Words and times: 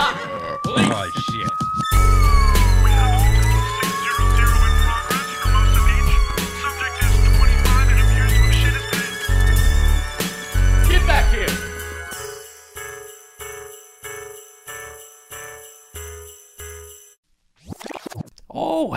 Oh 0.00 1.10
shit. 1.10 1.47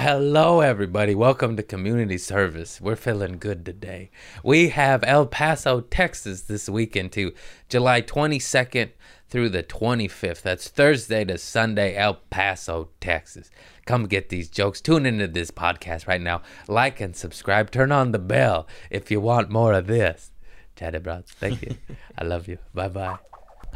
Hello, 0.04 0.62
everybody. 0.62 1.14
Welcome 1.14 1.56
to 1.58 1.62
community 1.62 2.18
service. 2.18 2.82
We're 2.82 2.96
feeling 2.96 3.38
good 3.38 3.64
today. 3.64 4.10
We 4.44 4.70
have 4.70 5.04
El 5.06 5.28
Paso, 5.28 5.82
Texas 5.82 6.42
this 6.42 6.68
weekend 6.68 7.12
to 7.12 7.34
July 7.70 8.02
22nd 8.02 8.90
through 9.30 9.50
the 9.50 9.62
25th. 9.62 10.42
That's 10.42 10.70
Thursday 10.70 11.24
to 11.26 11.38
Sunday, 11.38 11.96
El 11.96 12.16
Paso, 12.32 12.90
Texas. 13.00 13.52
Come 13.86 14.08
get 14.08 14.30
these 14.30 14.50
jokes. 14.50 14.82
Tune 14.82 15.06
into 15.06 15.28
this 15.28 15.52
podcast 15.52 16.08
right 16.08 16.20
now. 16.20 16.42
Like 16.68 17.00
and 17.00 17.16
subscribe. 17.16 17.70
Turn 17.70 17.92
on 17.92 18.12
the 18.12 18.18
bell 18.18 18.68
if 18.90 19.12
you 19.12 19.22
want 19.22 19.52
more 19.52 19.74
of 19.74 19.86
this. 19.86 20.32
Chatty 20.76 20.98
Broads, 20.98 21.32
thank 21.32 21.62
you. 21.62 21.76
I 22.18 22.24
love 22.24 22.48
you. 22.48 22.58
Bye 22.74 22.88
bye. 22.88 23.20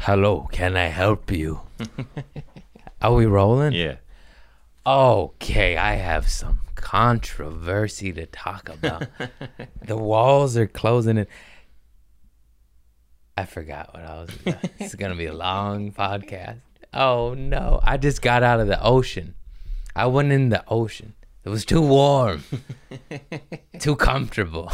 Hello, 0.00 0.48
can 0.50 0.76
I 0.76 0.88
help 0.88 1.30
you? 1.30 1.60
Are 3.00 3.14
we 3.14 3.26
rolling? 3.26 3.74
Yeah. 3.74 3.98
Okay, 4.86 5.76
I 5.76 5.94
have 5.94 6.28
some 6.28 6.60
controversy 6.76 8.12
to 8.12 8.24
talk 8.24 8.68
about. 8.68 9.08
the 9.84 9.96
walls 9.96 10.56
are 10.56 10.68
closing 10.68 11.18
in. 11.18 11.26
I 13.36 13.46
forgot 13.46 13.92
what 13.92 14.04
I 14.04 14.14
was. 14.20 14.30
About. 14.36 14.70
it's 14.78 14.94
gonna 14.94 15.16
be 15.16 15.26
a 15.26 15.34
long 15.34 15.90
podcast. 15.90 16.60
Oh 16.94 17.34
no! 17.34 17.80
I 17.82 17.96
just 17.96 18.22
got 18.22 18.44
out 18.44 18.60
of 18.60 18.68
the 18.68 18.80
ocean. 18.80 19.34
I 19.96 20.06
went 20.06 20.30
in 20.30 20.50
the 20.50 20.62
ocean. 20.68 21.14
It 21.42 21.48
was 21.48 21.64
too 21.64 21.82
warm, 21.82 22.44
too 23.80 23.96
comfortable. 23.96 24.70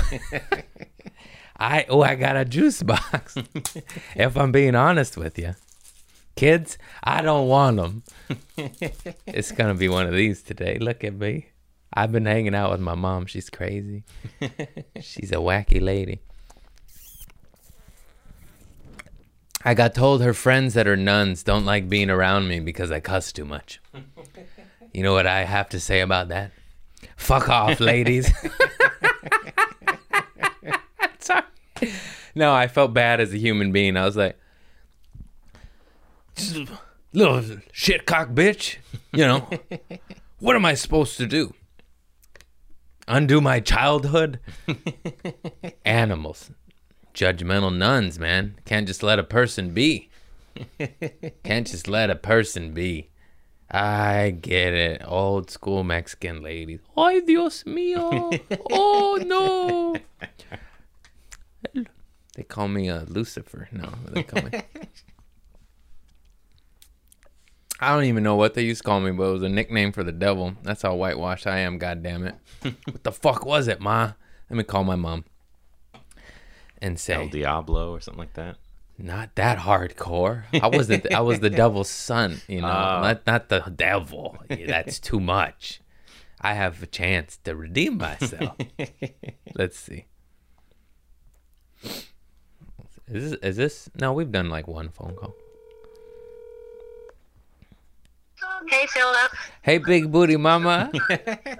I 1.56 1.86
oh, 1.88 2.02
I 2.02 2.16
got 2.16 2.36
a 2.36 2.44
juice 2.44 2.82
box. 2.82 3.38
if 4.14 4.36
I'm 4.36 4.52
being 4.52 4.74
honest 4.74 5.16
with 5.16 5.38
you, 5.38 5.54
kids, 6.36 6.78
I 7.02 7.22
don't 7.22 7.48
want 7.48 7.76
them. 7.76 8.02
It's 9.26 9.52
gonna 9.52 9.74
be 9.74 9.88
one 9.88 10.06
of 10.06 10.12
these 10.12 10.42
today. 10.42 10.78
Look 10.78 11.04
at 11.04 11.14
me. 11.14 11.48
I've 11.94 12.12
been 12.12 12.26
hanging 12.26 12.54
out 12.54 12.70
with 12.70 12.80
my 12.80 12.94
mom. 12.94 13.26
She's 13.26 13.50
crazy. 13.50 14.04
She's 15.00 15.30
a 15.32 15.36
wacky 15.36 15.80
lady. 15.80 16.20
I 19.64 19.74
got 19.74 19.94
told 19.94 20.22
her 20.22 20.34
friends 20.34 20.74
that 20.74 20.88
are 20.88 20.96
nuns 20.96 21.42
don't 21.42 21.64
like 21.64 21.88
being 21.88 22.10
around 22.10 22.48
me 22.48 22.60
because 22.60 22.90
I 22.90 23.00
cuss 23.00 23.32
too 23.32 23.44
much. 23.44 23.80
You 24.94 25.02
know 25.02 25.14
what 25.14 25.26
I 25.26 25.44
have 25.44 25.70
to 25.70 25.80
say 25.80 26.00
about 26.00 26.28
that? 26.28 26.50
Fuck 27.16 27.48
off, 27.48 27.80
ladies. 27.80 28.30
Sorry. 31.18 31.44
No, 32.34 32.52
I 32.52 32.68
felt 32.68 32.92
bad 32.92 33.18
as 33.18 33.32
a 33.32 33.38
human 33.38 33.72
being. 33.72 33.96
I 33.96 34.04
was 34.04 34.18
like, 34.18 34.36
little 37.12 37.40
shitcock 37.72 38.34
bitch. 38.34 38.76
You 39.12 39.26
know, 39.26 39.48
what 40.38 40.56
am 40.56 40.64
I 40.64 40.74
supposed 40.74 41.16
to 41.18 41.26
do? 41.26 41.54
Undo 43.08 43.40
my 43.40 43.60
childhood? 43.60 44.38
Animals. 45.84 46.50
Judgmental 47.14 47.76
nuns, 47.76 48.18
man. 48.18 48.54
Can't 48.64 48.86
just 48.86 49.02
let 49.02 49.18
a 49.18 49.24
person 49.24 49.74
be. 49.74 50.08
Can't 51.44 51.66
just 51.66 51.88
let 51.88 52.10
a 52.10 52.14
person 52.14 52.72
be. 52.72 53.10
I 53.70 54.30
get 54.30 54.74
it. 54.74 55.02
Old 55.04 55.50
school 55.50 55.82
Mexican 55.82 56.42
ladies. 56.42 56.80
Ay, 56.96 57.20
Dios 57.20 57.64
mío. 57.64 58.38
Oh, 58.70 59.18
no. 59.24 59.96
They 62.34 62.42
call 62.44 62.68
me 62.68 62.88
uh, 62.88 63.04
Lucifer. 63.08 63.68
No, 63.72 63.92
they 64.10 64.22
call 64.22 64.42
me. 64.42 64.62
I 67.82 67.92
don't 67.94 68.04
even 68.04 68.22
know 68.22 68.36
what 68.36 68.54
they 68.54 68.62
used 68.62 68.82
to 68.82 68.86
call 68.86 69.00
me, 69.00 69.10
but 69.10 69.24
it 69.24 69.32
was 69.32 69.42
a 69.42 69.48
nickname 69.48 69.90
for 69.92 70.04
the 70.04 70.12
devil. 70.12 70.54
That's 70.62 70.82
how 70.82 70.94
whitewashed 70.94 71.46
I 71.48 71.58
am. 71.58 71.78
God 71.78 72.02
damn 72.02 72.24
it! 72.24 72.34
what 72.62 73.02
the 73.02 73.10
fuck 73.12 73.44
was 73.44 73.66
it, 73.66 73.80
ma? 73.80 74.12
Let 74.48 74.56
me 74.56 74.62
call 74.62 74.84
my 74.84 74.94
mom 74.96 75.24
and 76.80 76.98
say 76.98 77.14
El 77.14 77.28
Diablo 77.28 77.90
or 77.92 78.00
something 78.00 78.20
like 78.20 78.34
that. 78.34 78.56
not 78.98 79.34
that 79.34 79.58
hardcore. 79.58 80.44
I 80.62 80.68
was 80.68 80.86
the 80.88 81.12
I 81.12 81.20
was 81.20 81.40
the 81.40 81.50
devil's 81.62 81.90
son, 81.90 82.40
you 82.46 82.60
know, 82.60 82.68
Oh. 82.68 83.00
not 83.02 83.26
not 83.26 83.48
the 83.48 83.60
devil. 83.74 84.38
That's 84.48 85.00
too 85.00 85.18
much. 85.18 85.80
I 86.40 86.54
have 86.54 86.82
a 86.82 86.86
chance 86.86 87.38
to 87.44 87.54
redeem 87.56 87.98
myself. 87.98 88.56
Let's 89.54 89.78
see. 89.78 90.06
Is 93.08 93.30
this, 93.30 93.32
is 93.42 93.56
this? 93.56 93.90
No, 94.00 94.12
we've 94.12 94.30
done 94.32 94.50
like 94.50 94.66
one 94.68 94.88
phone 94.88 95.14
call. 95.14 95.34
Hey 98.68 98.86
Philip, 98.86 99.30
Hey, 99.62 99.78
big 99.78 100.10
booty 100.12 100.36
mama. 100.36 100.90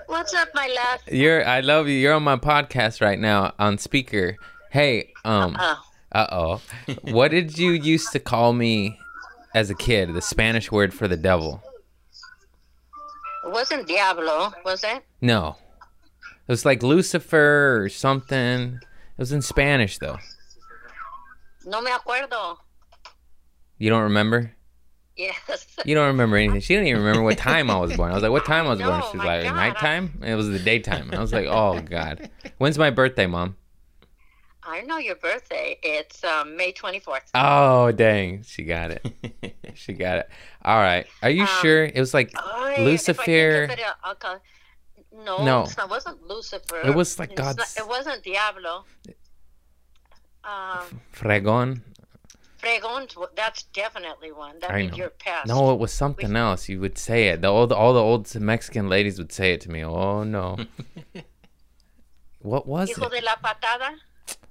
what's 0.07 0.35
up, 0.35 0.49
my 0.55 0.67
love? 0.69 1.01
You're 1.11 1.47
I 1.47 1.61
love 1.61 1.89
you. 1.89 1.95
You're 1.95 2.15
on 2.15 2.23
my 2.23 2.37
podcast 2.37 3.01
right 3.01 3.19
now 3.19 3.53
on 3.59 3.79
speaker. 3.79 4.37
Hey, 4.71 5.13
um 5.25 5.57
uh 5.57 6.27
oh. 6.33 6.61
What 7.03 7.31
did 7.31 7.59
you 7.59 7.73
used 7.73 8.13
to 8.13 8.19
call 8.21 8.53
me 8.53 8.99
as 9.55 9.71
a 9.71 9.75
kid? 9.75 10.15
The 10.15 10.23
Spanish 10.23 10.71
word 10.73 10.93
for 10.95 11.09
the 11.09 11.17
devil. 11.17 11.63
it 13.47 13.53
wasn't 13.53 13.87
Diablo, 13.89 14.53
was 14.65 14.85
it? 14.85 15.03
No. 15.21 15.57
It 16.47 16.53
was 16.53 16.65
like 16.65 16.83
Lucifer 16.83 17.81
or 17.83 17.89
something. 17.89 18.79
It 18.83 19.19
was 19.19 19.33
in 19.33 19.43
Spanish 19.43 19.99
though. 19.99 20.19
No 21.65 21.81
me 21.81 21.91
acuerdo. 21.91 22.57
You 23.79 23.91
don't 23.91 24.03
remember? 24.03 24.53
Yes. 25.17 25.67
You 25.85 25.95
don't 25.97 26.07
remember 26.09 26.37
anything. 26.37 26.61
She 26.61 26.75
didn't 26.75 26.87
even 26.89 27.03
remember 27.03 27.23
what 27.23 27.37
time 27.39 27.69
I 27.69 27.77
was 27.77 27.97
born. 27.97 28.13
I 28.13 28.15
was 28.15 28.23
like, 28.23 28.31
"What 28.33 28.45
time 28.47 28.67
I 28.67 28.71
was 28.71 28.79
born?" 28.79 28.91
No, 29.01 29.11
She 29.11 29.17
was 29.19 29.27
like, 29.27 29.43
God, 29.45 29.57
"Nighttime." 29.57 30.21
It 30.25 30.35
was 30.37 30.49
the 30.49 30.59
daytime. 30.61 31.11
I 31.13 31.19
was 31.21 31.33
like, 31.33 31.47
"Oh 31.47 31.81
God." 31.81 32.31
When's 32.59 32.79
my 32.79 32.91
birthday, 32.91 33.27
mom? 33.27 33.57
I 34.63 34.83
know 34.83 34.99
your 34.99 35.17
birthday. 35.17 35.77
It's 35.83 36.23
um, 36.23 36.57
May 36.57 36.73
24th. 36.73 37.31
Oh 37.35 37.91
dang, 37.91 38.45
she 38.45 38.63
got 38.65 38.93
it. 38.93 39.57
She 39.75 39.95
got 39.95 40.19
it. 40.19 40.29
All 40.63 40.77
right. 40.79 41.07
Are 41.23 41.31
you 41.31 41.43
Um, 41.43 41.49
sure 41.63 41.85
it 41.85 41.99
was 41.99 42.13
like 42.15 42.31
I 42.37 42.77
Lucifer? 42.83 43.23
it, 43.65 43.81
No, 45.13 45.39
No. 45.39 45.63
not- 45.65 45.79
it 45.79 45.89
wasn't 45.91 46.23
Lucifer. 46.29 46.81
It 46.85 46.95
was 46.95 47.19
like 47.19 47.35
God's- 47.35 47.77
it 47.77 47.89
wasn't 47.89 48.23
Diablo. 48.23 48.85
Um, 50.45 51.01
Fregon? 51.15 51.81
Fregon, 52.63 53.09
that's 53.35 53.65
definitely 53.65 54.31
one. 54.33 54.59
That 54.61 54.71
I 54.71 54.79
means 54.79 54.93
know. 54.93 54.99
you're 54.99 55.11
past. 55.11 55.49
No, 55.49 55.73
it 55.73 55.79
was 55.81 55.93
something 55.93 56.37
else. 56.37 56.69
You 56.69 56.81
would 56.81 56.97
say 56.97 57.29
it. 57.29 57.41
The, 57.43 57.49
all 57.53 57.67
the 57.67 57.75
all 57.75 57.93
the 57.93 58.01
old 58.01 58.33
Mexican 58.41 58.89
ladies 58.89 59.19
would 59.19 59.33
say 59.33 59.53
it 59.55 59.61
to 59.63 59.71
me. 59.71 59.85
Oh 59.85 60.23
no. 60.23 60.59
what 62.41 62.67
was 62.67 62.91
Hijo 62.91 63.07
it? 63.09 63.21
de 63.21 63.27
la 63.27 63.35
patada? 63.37 63.97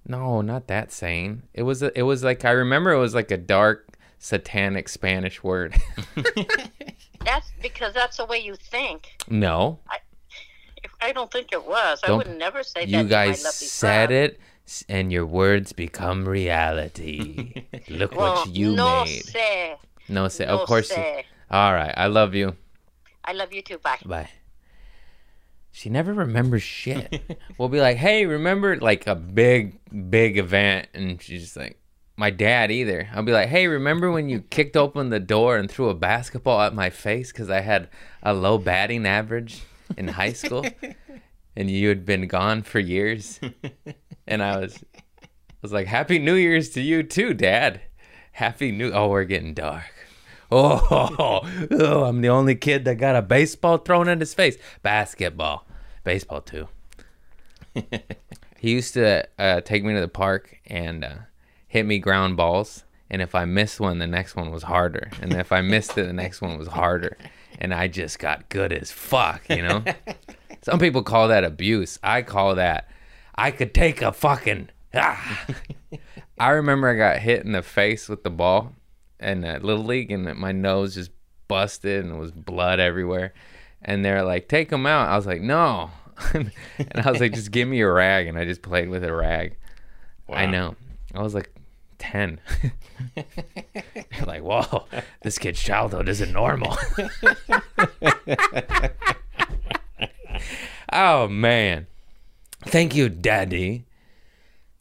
No, 0.08 0.42
not 0.42 0.68
that 0.68 0.92
saying. 0.92 1.44
It 1.54 1.64
was 1.64 1.82
a, 1.84 1.98
it 1.98 2.04
was 2.04 2.24
like 2.24 2.44
I 2.46 2.52
remember 2.52 2.92
it 2.92 3.00
was 3.00 3.14
like 3.16 3.32
a 3.32 3.38
dark 3.38 3.88
satanic 4.20 4.90
Spanish 4.90 5.44
word. 5.44 5.76
That's 7.24 7.52
because 7.62 7.94
that's 7.94 8.18
the 8.18 8.26
way 8.26 8.40
you 8.40 8.56
think. 8.56 9.10
no. 9.30 9.80
If 10.84 10.90
I 11.00 11.12
don't 11.12 11.32
think 11.32 11.50
it 11.52 11.64
was. 11.68 12.00
I 12.04 12.08
Don't- 12.08 12.18
would 12.18 12.36
never 12.40 12.64
say 12.64 12.82
that. 12.82 12.90
You 12.90 12.98
to 12.98 13.04
my 13.04 13.10
guys 13.10 13.42
said 13.56 14.08
friend. 14.10 14.12
it 14.12 14.32
s- 14.34 14.38
and 14.90 15.12
your 15.12 15.26
words 15.26 15.74
become 15.74 16.28
reality. 16.28 17.66
Look 17.90 18.16
Well, 18.16 18.36
what 18.46 18.56
you 18.56 18.74
no 18.76 19.04
made. 19.06 19.24
sé. 19.24 19.78
No 20.10 20.28
say. 20.28 20.46
no 20.46 20.60
of 20.60 20.68
course. 20.68 20.90
you- 20.92 20.98
sé. 20.98 21.24
all 21.50 21.74
right. 21.74 21.94
I 21.96 22.08
love 22.08 22.34
you. 22.36 22.56
I 23.26 23.34
love 23.34 23.54
you 23.54 23.62
too. 23.62 23.78
Bye. 23.78 24.00
Bye. 24.06 24.30
She 25.72 25.90
never 25.90 26.14
remembers 26.14 26.64
shit. 26.64 27.40
we'll 27.58 27.70
be 27.70 27.80
like, 27.80 27.98
hey, 27.98 28.26
remember 28.26 28.76
like 28.78 29.08
a 29.08 29.16
big, 29.16 29.80
big 30.10 30.38
event? 30.38 30.88
And 30.94 31.22
she's 31.22 31.44
just 31.44 31.56
like, 31.58 31.78
my 32.18 32.30
dad 32.30 32.72
either. 32.72 33.08
I'll 33.14 33.24
be 33.24 33.32
like, 33.32 33.48
hey, 33.50 33.68
remember 33.68 34.12
when 34.12 34.28
you 34.30 34.42
kicked 34.42 34.76
open 34.76 35.10
the 35.10 35.20
door 35.20 35.58
and 35.58 35.72
threw 35.72 35.90
a 35.90 35.94
basketball 35.96 36.62
at 36.62 36.76
my 36.76 36.90
face 36.90 37.32
because 37.32 37.50
I 37.50 37.62
had 37.62 37.88
a 38.22 38.34
low 38.34 38.58
batting 38.58 39.06
average 39.08 39.62
in 39.98 40.08
high 40.10 40.34
school? 40.34 40.66
and 41.56 41.70
you 41.72 41.88
had 41.90 42.06
been 42.06 42.28
gone 42.28 42.64
for 42.64 42.80
years? 42.80 43.40
And 44.32 44.42
I 44.42 44.60
was, 44.60 44.82
I 44.96 45.28
was 45.62 45.74
like, 45.74 45.88
happy 45.88 46.18
New 46.18 46.36
Year's 46.36 46.70
to 46.70 46.82
you 46.82 47.04
too, 47.04 47.34
Dad. 47.34 47.82
Happy 48.32 48.72
New. 48.72 48.94
Oh, 48.94 49.10
we're 49.10 49.26
getting 49.26 49.54
dark. 49.54 49.84
Oh, 50.54 51.46
oh, 51.72 52.04
I'm 52.04 52.20
the 52.20 52.28
only 52.28 52.56
kid 52.56 52.84
that 52.84 52.96
got 52.96 53.16
a 53.16 53.22
baseball 53.22 53.78
thrown 53.78 54.10
in 54.10 54.20
his 54.20 54.34
face. 54.34 54.58
Basketball, 54.82 55.66
baseball 56.04 56.42
too. 56.42 56.68
he 58.60 58.72
used 58.72 58.94
to 58.96 59.26
uh, 59.40 59.62
take 59.62 59.86
me 59.86 59.94
to 59.94 60.02
the 60.02 60.10
park 60.10 60.60
and 60.68 61.06
uh, 61.06 61.14
hit 61.70 61.86
me 61.86 62.00
ground 62.00 62.36
balls 62.36 62.84
And 63.10 63.22
if 63.22 63.34
I 63.34 63.46
missed 63.46 63.80
one, 63.80 64.00
the 64.00 64.08
next 64.08 64.36
one 64.36 64.52
was 64.52 64.64
harder. 64.64 65.10
And 65.22 65.32
if 65.32 65.54
I 65.54 65.62
missed 65.62 65.98
it, 65.98 66.08
the 66.08 66.12
next 66.12 66.42
one 66.42 66.58
was 66.58 66.68
harder. 66.68 67.18
And 67.60 67.74
I 67.74 67.88
just 67.88 68.20
got 68.20 68.50
good 68.50 68.74
as 68.74 68.92
fuck, 68.92 69.44
you 69.50 69.62
know? 69.62 69.86
Some 70.64 70.80
people 70.80 71.02
call 71.02 71.30
that 71.30 71.46
abuse. 71.46 71.98
I 72.04 72.24
call 72.24 72.56
that 72.56 72.90
I 73.36 73.52
could 73.52 73.74
take 73.74 74.02
a 74.02 74.12
fucking 74.12 74.70
ah. 74.94 75.46
I 76.40 76.50
remember 76.50 76.90
I 76.90 76.96
got 76.96 77.20
hit 77.20 77.46
in 77.46 77.52
the 77.52 77.62
face 77.62 78.10
with 78.10 78.24
the 78.24 78.30
ball 78.30 78.74
in 79.20 79.46
uh, 79.46 79.60
little 79.62 79.86
league, 79.86 80.12
and 80.12 80.36
my 80.36 80.52
nose 80.52 80.96
just 80.96 81.12
busted 81.48 82.04
and 82.06 82.16
it 82.16 82.18
was 82.18 82.32
blood 82.32 82.80
everywhere. 82.80 83.34
And 83.82 84.04
they're 84.06 84.24
like, 84.24 84.48
"Take 84.48 84.72
him 84.72 84.86
out." 84.86 85.10
I 85.10 85.16
was 85.16 85.26
like, 85.26 85.42
"No," 85.42 85.92
and 86.34 86.52
I 86.96 87.12
was 87.12 87.20
like, 87.20 87.34
"Just 87.34 87.52
give 87.52 87.68
me 87.68 87.82
a 87.82 87.92
rag," 87.92 88.28
and 88.28 88.38
I 88.38 88.46
just 88.46 88.62
played 88.62 88.90
with 88.90 89.04
a 89.04 89.14
rag. 89.14 89.58
I 90.30 90.46
know. 90.46 90.76
I 91.14 91.22
was 91.22 91.34
like 91.34 91.52
ten. 91.98 92.40
like, 94.26 94.44
whoa, 94.44 94.86
this 95.24 95.38
kid's 95.38 95.62
childhood 95.62 96.08
isn't 96.08 96.32
normal. 96.32 96.78
oh 100.92 101.28
man. 101.28 101.88
Thank 102.66 102.96
you, 102.96 103.10
Daddy. 103.10 103.86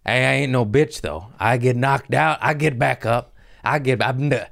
Hey, 0.04 0.26
I 0.26 0.32
ain't 0.42 0.52
no 0.52 0.64
bitch 0.64 1.00
though. 1.00 1.26
I 1.38 1.56
get 1.56 1.76
knocked 1.76 2.14
out, 2.14 2.38
I 2.40 2.54
get 2.54 2.78
back 2.78 3.04
up. 3.04 3.34
I 3.62 3.78
get. 3.78 3.98
Been, 3.98 4.46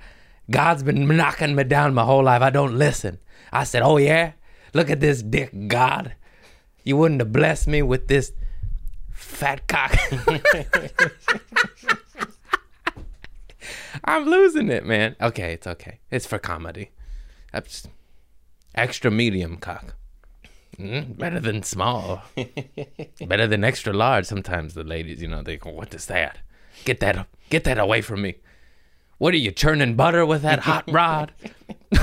God's 0.51 0.83
been 0.83 1.07
knocking 1.17 1.55
me 1.55 1.65
down 1.65 1.95
my 1.95 2.05
whole 2.05 2.25
life. 2.25 2.43
I 2.43 2.51
don't 2.51 2.77
listen. 2.77 3.19
I 3.53 3.65
said, 3.65 3.83
"Oh 3.83 3.97
yeah, 3.97 4.33
look 4.75 4.91
at 4.91 5.01
this 5.01 5.23
dick, 5.23 5.69
God. 5.69 6.15
You 6.85 6.97
wouldn't 6.97 7.21
have 7.21 7.33
blessed 7.33 7.69
me 7.69 7.83
with 7.83 8.09
this 8.09 8.33
fat 9.11 9.67
cock." 9.67 9.97
I'm 14.05 14.27
losing 14.27 14.69
it, 14.71 14.87
man. 14.87 15.17
Okay, 15.21 15.53
it's 15.55 15.67
okay. 15.67 15.99
It's 16.11 16.27
for 16.27 16.39
comedy. 16.39 16.91
That's 17.53 17.89
extra 18.75 19.11
medium 19.11 19.57
cock. 19.57 19.97
Mm, 20.79 21.19
better 21.19 21.41
than 21.41 21.63
small. 21.65 22.23
better 23.27 23.47
than 23.49 23.65
extra 23.65 23.93
large. 23.93 24.27
Sometimes 24.27 24.75
the 24.75 24.85
ladies, 24.85 25.21
you 25.21 25.29
know, 25.29 25.43
they 25.43 25.57
go, 25.57 25.71
"What 25.71 25.93
is 25.93 26.07
that? 26.07 26.39
Get 26.85 27.01
that, 27.01 27.27
get 27.51 27.65
that 27.65 27.79
away 27.79 28.01
from 28.01 28.23
me." 28.23 28.37
What 29.19 29.35
are 29.35 29.39
you 29.39 29.51
churning 29.51 29.97
butter 29.97 30.25
with 30.25 30.43
that 30.43 30.61
hot 30.61 30.85
rod? 30.93 31.33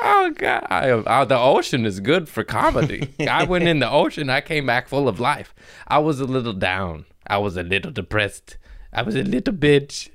oh 0.00 0.32
God! 0.36 0.66
I, 0.68 1.24
the 1.24 1.38
ocean 1.38 1.86
is 1.86 2.00
good 2.00 2.28
for 2.28 2.42
comedy. 2.42 3.14
I 3.28 3.44
went 3.44 3.68
in 3.68 3.78
the 3.78 3.88
ocean. 3.88 4.28
I 4.28 4.40
came 4.40 4.66
back 4.66 4.88
full 4.88 5.06
of 5.08 5.20
life. 5.20 5.54
I 5.86 5.98
was 5.98 6.18
a 6.18 6.24
little 6.24 6.52
down. 6.52 7.04
I 7.28 7.38
was 7.38 7.56
a 7.56 7.62
little 7.62 7.92
depressed. 7.92 8.56
I 8.92 9.02
was 9.02 9.14
a 9.14 9.22
little 9.22 9.54
bitch. 9.54 10.10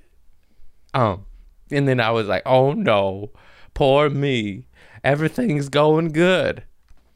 Um, 0.93 1.25
and 1.71 1.87
then 1.87 2.01
I 2.01 2.11
was 2.11 2.27
like, 2.27 2.43
"Oh 2.45 2.73
no, 2.73 3.31
poor 3.73 4.09
me. 4.09 4.67
Everything's 5.03 5.69
going 5.69 6.09
good. 6.09 6.63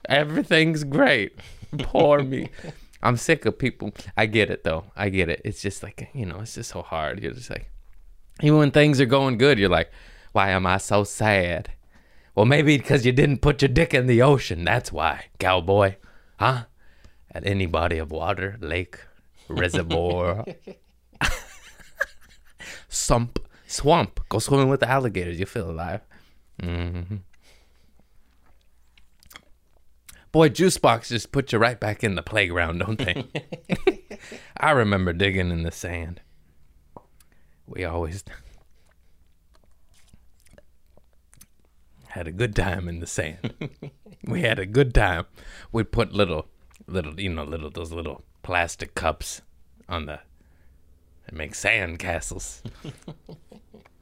Everything's 0.08 0.84
great. 0.84 1.40
Poor 1.80 2.22
me." 2.24 2.50
I'm 3.02 3.18
sick 3.18 3.46
of 3.46 3.60
people. 3.60 3.92
I 4.16 4.26
get 4.28 4.50
it 4.50 4.64
though. 4.64 4.86
I 4.96 5.10
get 5.10 5.28
it. 5.28 5.42
It's 5.44 5.62
just 5.62 5.84
like 5.84 6.10
you 6.14 6.26
know, 6.26 6.40
it's 6.40 6.56
just 6.56 6.72
so 6.72 6.82
hard. 6.82 7.22
You're 7.22 7.34
just 7.34 7.50
like, 7.50 7.70
even 8.42 8.60
when 8.60 8.72
things 8.72 9.02
are 9.02 9.06
going 9.06 9.38
good, 9.38 9.60
you're 9.60 9.70
like, 9.70 9.92
why 10.32 10.50
am 10.50 10.66
I 10.66 10.78
so 10.78 11.04
sad? 11.04 11.72
Well, 12.34 12.46
maybe 12.46 12.78
because 12.78 13.06
you 13.06 13.12
didn't 13.12 13.42
put 13.42 13.62
your 13.62 13.70
dick 13.70 13.94
in 13.94 14.08
the 14.08 14.22
ocean. 14.22 14.64
That's 14.64 14.92
why, 14.92 15.26
cowboy. 15.38 15.96
Huh? 16.40 16.64
At 17.32 17.46
any 17.46 17.68
body 17.68 17.98
of 18.00 18.12
water, 18.12 18.58
lake, 18.60 19.00
reservoir, 19.48 20.46
sump, 22.90 23.40
swamp. 23.68 24.20
Go 24.30 24.40
swimming 24.40 24.70
with 24.70 24.80
the 24.80 24.90
alligators. 24.90 25.40
You 25.40 25.46
feel 25.46 25.70
alive. 25.70 26.02
Hmm 26.62 27.18
Boy, 30.32 30.50
juice 30.50 30.78
box 30.78 31.10
just 31.10 31.32
put 31.32 31.52
you 31.52 31.60
right 31.60 31.80
back 31.80 32.04
in 32.04 32.16
the 32.16 32.24
playground, 32.24 32.80
don't 32.80 32.98
they? 32.98 33.28
I 34.58 34.72
remember 34.72 35.14
digging 35.14 35.52
in 35.52 35.62
the 35.62 35.72
sand. 35.72 36.22
We 37.68 37.84
always 37.86 38.24
had 42.08 42.28
a 42.28 42.32
good 42.32 42.56
time 42.56 42.88
in 42.90 43.00
the 43.00 43.06
sand. 43.06 43.54
we 44.28 44.42
had 44.42 44.58
a 44.58 44.66
good 44.66 44.96
time. 44.96 45.26
We'd 45.72 45.92
put 45.92 46.14
little, 46.14 46.48
little, 46.88 47.20
you 47.20 47.30
know, 47.30 47.44
little 47.44 47.70
those 47.70 47.92
little 47.92 48.24
plastic 48.42 48.96
cups 48.96 49.42
on 49.88 50.08
the 50.08 50.20
and 51.28 51.38
make 51.38 51.54
sand 51.56 52.00
castles. 52.00 52.64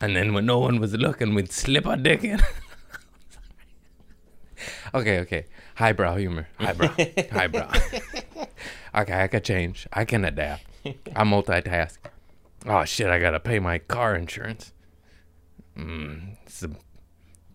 and 0.01 0.15
then 0.15 0.33
when 0.33 0.45
no 0.45 0.59
one 0.59 0.80
was 0.80 0.94
looking, 0.94 1.33
we'd 1.33 1.51
slip 1.51 1.86
our 1.86 1.98
dick 1.98 2.24
in. 2.24 2.42
okay, 4.94 5.19
okay. 5.19 5.45
Highbrow 5.75 6.18
humor. 6.18 6.48
Highbrow. 6.59 6.88
Highbrow. 7.31 7.71
okay, 8.95 9.24
I 9.24 9.27
can 9.27 9.42
change. 9.42 9.88
I 9.94 10.06
can 10.06 10.25
adapt. 10.25 10.65
I 10.86 11.24
multitask. 11.24 11.98
Oh 12.65 12.86
shit! 12.86 13.07
I 13.07 13.19
gotta 13.19 13.39
pay 13.39 13.59
my 13.59 13.80
car 13.80 14.15
insurance. 14.15 14.71
Mm, 15.77 16.38
some 16.48 16.77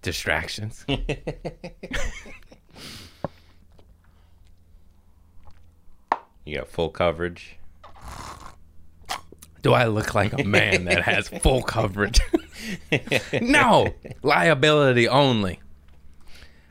distractions. 0.02 0.84
You 6.46 6.58
got 6.58 6.68
full 6.68 6.90
coverage. 6.90 7.56
Do 9.66 9.72
I 9.72 9.86
look 9.86 10.14
like 10.14 10.32
a 10.32 10.44
man 10.44 10.84
that 10.84 11.02
has 11.02 11.26
full 11.26 11.60
coverage? 11.60 12.20
no, 13.42 13.92
liability 14.22 15.08
only. 15.08 15.58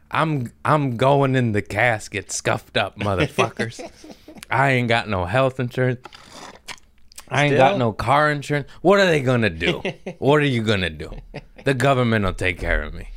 I'm 0.09 0.53
I'm 0.63 0.95
going 0.95 1.35
in 1.35 1.51
the 1.51 1.61
casket 1.61 2.31
scuffed 2.31 2.77
up, 2.77 2.97
motherfuckers. 2.97 3.81
I 4.49 4.71
ain't 4.71 4.87
got 4.87 5.09
no 5.09 5.25
health 5.25 5.59
insurance. 5.59 6.07
I 7.27 7.47
ain't 7.47 7.57
got 7.57 7.77
no 7.77 7.91
car 7.91 8.31
insurance. 8.31 8.69
What 8.81 9.01
are 9.01 9.07
they 9.07 9.19
gonna 9.19 9.49
do? 9.49 9.83
what 10.19 10.39
are 10.39 10.45
you 10.45 10.63
gonna 10.63 10.89
do? 10.89 11.11
The 11.65 11.73
government 11.73 12.23
will 12.23 12.31
take 12.31 12.57
care 12.57 12.81
of 12.81 12.93
me. 12.93 13.09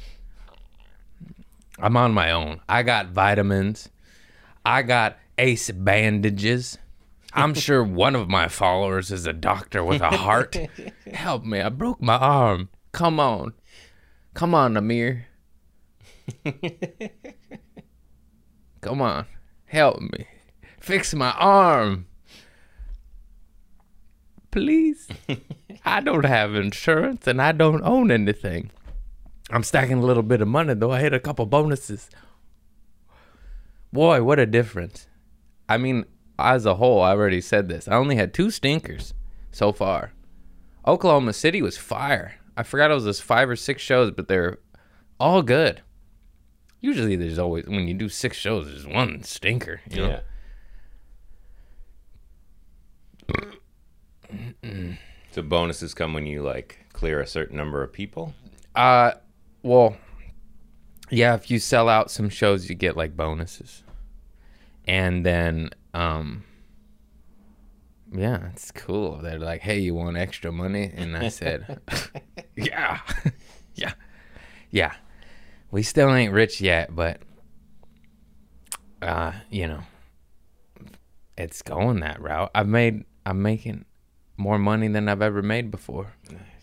I'm 1.78 1.96
on 1.96 2.12
my 2.12 2.32
own. 2.32 2.62
I 2.68 2.82
got 2.82 3.10
vitamins. 3.10 3.90
I 4.66 4.82
got 4.82 5.18
ace 5.38 5.70
bandages. 5.70 6.78
I'm 7.32 7.54
sure 7.54 7.84
one 7.84 8.16
of 8.16 8.28
my 8.28 8.48
followers 8.48 9.10
is 9.10 9.26
a 9.26 9.32
doctor 9.32 9.84
with 9.84 10.00
a 10.00 10.10
heart. 10.10 10.56
Help 11.12 11.44
me. 11.44 11.60
I 11.60 11.68
broke 11.68 12.00
my 12.00 12.16
arm. 12.16 12.70
Come 12.92 13.20
on. 13.20 13.52
Come 14.34 14.54
on, 14.54 14.76
Amir. 14.76 15.26
Come 18.80 19.02
on. 19.02 19.26
Help 19.66 20.00
me. 20.00 20.26
Fix 20.80 21.14
my 21.14 21.32
arm. 21.32 22.06
Please. 24.50 25.08
I 25.84 26.00
don't 26.00 26.24
have 26.24 26.54
insurance 26.54 27.26
and 27.26 27.42
I 27.42 27.52
don't 27.52 27.82
own 27.82 28.10
anything. 28.10 28.70
I'm 29.50 29.62
stacking 29.62 29.98
a 29.98 30.04
little 30.06 30.22
bit 30.22 30.40
of 30.40 30.48
money 30.48 30.74
though. 30.74 30.92
I 30.92 31.00
hit 31.00 31.12
a 31.12 31.20
couple 31.20 31.46
bonuses. 31.46 32.08
Boy, 33.92 34.22
what 34.22 34.38
a 34.38 34.46
difference. 34.46 35.06
I 35.68 35.76
mean, 35.78 36.04
as 36.38 36.64
a 36.66 36.76
whole, 36.76 37.02
I 37.02 37.10
already 37.10 37.40
said 37.40 37.68
this. 37.68 37.88
I 37.88 37.96
only 37.96 38.16
had 38.16 38.32
two 38.32 38.50
stinkers 38.50 39.14
so 39.50 39.72
far. 39.72 40.12
Oklahoma 40.86 41.32
City 41.32 41.60
was 41.60 41.76
fire. 41.76 42.36
I 42.56 42.62
forgot 42.62 42.90
it 42.90 42.94
was 42.94 43.04
just 43.04 43.22
five 43.22 43.50
or 43.50 43.56
six 43.56 43.82
shows, 43.82 44.10
but 44.10 44.28
they're 44.28 44.58
all 45.20 45.42
good. 45.42 45.82
Usually, 46.80 47.16
there's 47.16 47.38
always 47.38 47.66
when 47.66 47.88
you 47.88 47.94
do 47.94 48.08
six 48.08 48.36
shows, 48.36 48.66
there's 48.66 48.86
one 48.86 49.22
stinker. 49.22 49.80
You 49.90 50.20
know? 54.76 54.94
So 55.30 55.42
bonuses 55.42 55.94
come 55.94 56.14
when 56.14 56.26
you 56.26 56.42
like 56.42 56.86
clear 56.92 57.20
a 57.20 57.26
certain 57.26 57.56
number 57.56 57.82
of 57.82 57.92
people. 57.92 58.34
Uh, 58.74 59.12
well, 59.62 59.96
yeah. 61.10 61.34
If 61.34 61.50
you 61.50 61.58
sell 61.58 61.88
out 61.88 62.10
some 62.10 62.28
shows, 62.28 62.68
you 62.68 62.74
get 62.74 62.96
like 62.96 63.16
bonuses, 63.16 63.84
and 64.86 65.24
then 65.24 65.70
um, 65.94 66.44
yeah, 68.12 68.48
it's 68.52 68.70
cool. 68.70 69.18
They're 69.22 69.38
like, 69.38 69.60
"Hey, 69.60 69.78
you 69.78 69.94
want 69.94 70.16
extra 70.16 70.50
money?" 70.50 70.90
And 70.94 71.16
I 71.16 71.28
said, 71.28 71.80
"Yeah, 72.56 73.00
yeah, 73.74 73.92
yeah." 74.70 74.94
We 75.70 75.82
still 75.82 76.14
ain't 76.14 76.32
rich 76.32 76.60
yet, 76.62 76.94
but 76.94 77.20
uh, 79.02 79.32
you 79.50 79.66
know, 79.66 79.80
it's 81.36 81.62
going 81.62 82.00
that 82.00 82.20
route. 82.20 82.50
I've 82.54 82.68
made, 82.68 83.04
I'm 83.26 83.42
making 83.42 83.84
more 84.36 84.58
money 84.58 84.88
than 84.88 85.08
I've 85.08 85.22
ever 85.22 85.42
made 85.42 85.70
before 85.70 86.14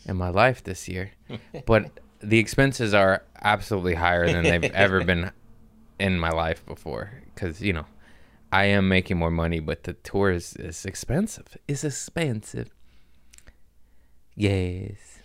in 0.08 0.18
my 0.18 0.30
life 0.30 0.64
this 0.64 0.88
year, 0.88 1.12
but 1.66 2.00
the 2.20 2.40
expenses 2.40 2.94
are 2.94 3.24
absolutely 3.42 3.96
higher 3.96 4.28
than 4.28 4.44
they've 4.44 4.64
ever 4.74 5.04
been 5.04 5.32
in 6.00 6.18
my 6.20 6.30
life 6.30 6.66
before. 6.66 7.12
Because 7.34 7.62
you 7.62 7.74
know, 7.74 7.86
I 8.52 8.66
am 8.66 8.88
making 8.88 9.18
more 9.18 9.32
money, 9.32 9.60
but 9.60 9.84
the 9.84 9.94
tour 9.94 10.32
is, 10.32 10.56
is 10.56 10.86
expensive. 10.86 11.58
It's 11.68 11.84
expensive. 11.84 12.70
Yes. 14.36 15.20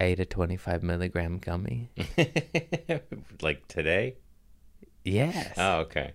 Eight 0.00 0.16
to 0.16 0.26
twenty-five 0.26 0.82
milligram 0.82 1.38
gummy. 1.38 1.90
like 3.42 3.66
today? 3.66 4.16
Yes. 5.04 5.54
Oh, 5.56 5.78
okay. 5.80 6.12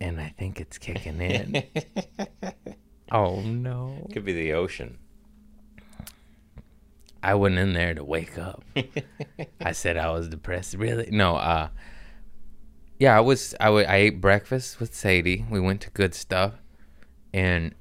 and 0.00 0.18
I 0.20 0.32
think 0.38 0.60
it's 0.60 0.78
kicking 0.78 1.20
in. 1.20 1.62
oh 3.12 3.40
no. 3.42 4.06
Could 4.12 4.24
be 4.24 4.32
the 4.32 4.54
ocean. 4.54 4.98
I 7.22 7.34
went 7.34 7.58
in 7.58 7.72
there 7.74 7.92
to 7.92 8.04
wake 8.04 8.38
up. 8.38 8.64
I 9.60 9.72
said 9.72 9.96
I 9.98 10.10
was 10.10 10.28
depressed. 10.28 10.74
Really? 10.76 11.08
No, 11.10 11.36
uh 11.36 11.68
yeah, 12.98 13.16
I 13.16 13.20
was 13.20 13.54
I 13.60 13.68
I 13.68 13.96
ate 13.96 14.20
breakfast 14.20 14.80
with 14.80 14.94
Sadie. 14.94 15.44
We 15.50 15.60
went 15.60 15.80
to 15.82 15.90
good 15.90 16.14
stuff 16.14 16.54
and 17.32 17.74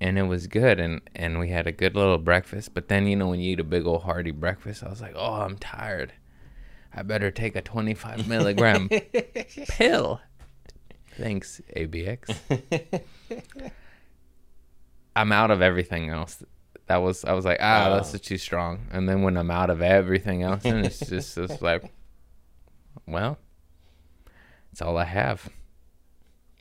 and 0.00 0.18
it 0.18 0.22
was 0.24 0.46
good 0.46 0.80
and 0.80 1.00
and 1.14 1.38
we 1.38 1.50
had 1.50 1.66
a 1.66 1.72
good 1.72 1.94
little 1.96 2.18
breakfast, 2.18 2.74
but 2.74 2.88
then 2.88 3.06
you 3.06 3.16
know 3.16 3.28
when 3.28 3.40
you 3.40 3.52
eat 3.52 3.60
a 3.60 3.64
big 3.64 3.86
old 3.86 4.02
hearty 4.02 4.30
breakfast, 4.30 4.82
I 4.84 4.88
was 4.88 5.00
like, 5.00 5.14
"Oh, 5.16 5.34
I'm 5.42 5.56
tired. 5.58 6.12
I 6.92 7.02
better 7.02 7.30
take 7.30 7.56
a 7.56 7.62
25 7.62 8.28
milligram 8.28 8.88
pill." 9.68 10.20
Thanks, 11.16 11.60
ABX. 11.76 13.00
I'm 15.16 15.30
out 15.32 15.50
of 15.50 15.62
everything 15.62 16.10
else. 16.10 16.42
That 16.86 16.96
was 16.98 17.24
I 17.24 17.32
was 17.32 17.44
like, 17.44 17.58
ah, 17.60 17.88
Oh. 17.88 17.94
that's 17.94 18.18
too 18.20 18.36
strong. 18.38 18.88
And 18.92 19.08
then 19.08 19.22
when 19.22 19.36
I'm 19.36 19.50
out 19.50 19.70
of 19.70 19.80
everything 19.80 20.42
else, 20.42 20.64
and 20.64 20.84
it's 20.84 20.98
just 21.00 21.38
it's 21.38 21.62
like, 21.62 21.84
well, 23.06 23.38
it's 24.74 24.82
all 24.82 24.98
I 24.98 25.04
have. 25.04 25.50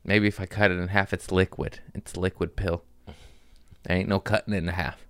Maybe 0.05 0.27
if 0.27 0.39
I 0.39 0.45
cut 0.45 0.69
it 0.69 0.77
in 0.77 0.89
half, 0.89 1.13
it's 1.13 1.31
liquid. 1.31 1.79
It's 1.95 2.15
liquid 2.15 2.55
pill. 2.55 2.83
There 3.07 3.97
ain't 3.97 4.07
no 4.07 4.19
cutting 4.19 4.53
it 4.53 4.57
in 4.57 4.67
half. 4.67 5.03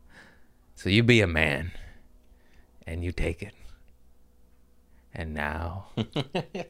So 0.75 0.87
you 0.89 1.03
be 1.03 1.19
a 1.19 1.27
man, 1.27 1.73
and 2.87 3.03
you 3.03 3.11
take 3.11 3.43
it. 3.43 3.51
And 5.13 5.33
now, 5.33 5.87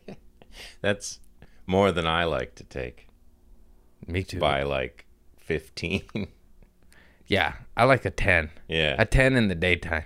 That's 0.82 1.20
more 1.68 1.92
than 1.92 2.08
I 2.08 2.24
like 2.24 2.56
to 2.56 2.64
take. 2.64 3.08
me 4.08 4.24
too. 4.24 4.40
By 4.40 4.64
like 4.64 5.06
15. 5.38 6.02
Yeah, 7.28 7.54
I 7.78 7.86
like 7.86 8.04
a 8.06 8.10
ten. 8.12 8.50
yeah. 8.68 8.96
A 9.00 9.06
10 9.06 9.36
in 9.38 9.48
the 9.48 9.56
daytime. 9.56 10.04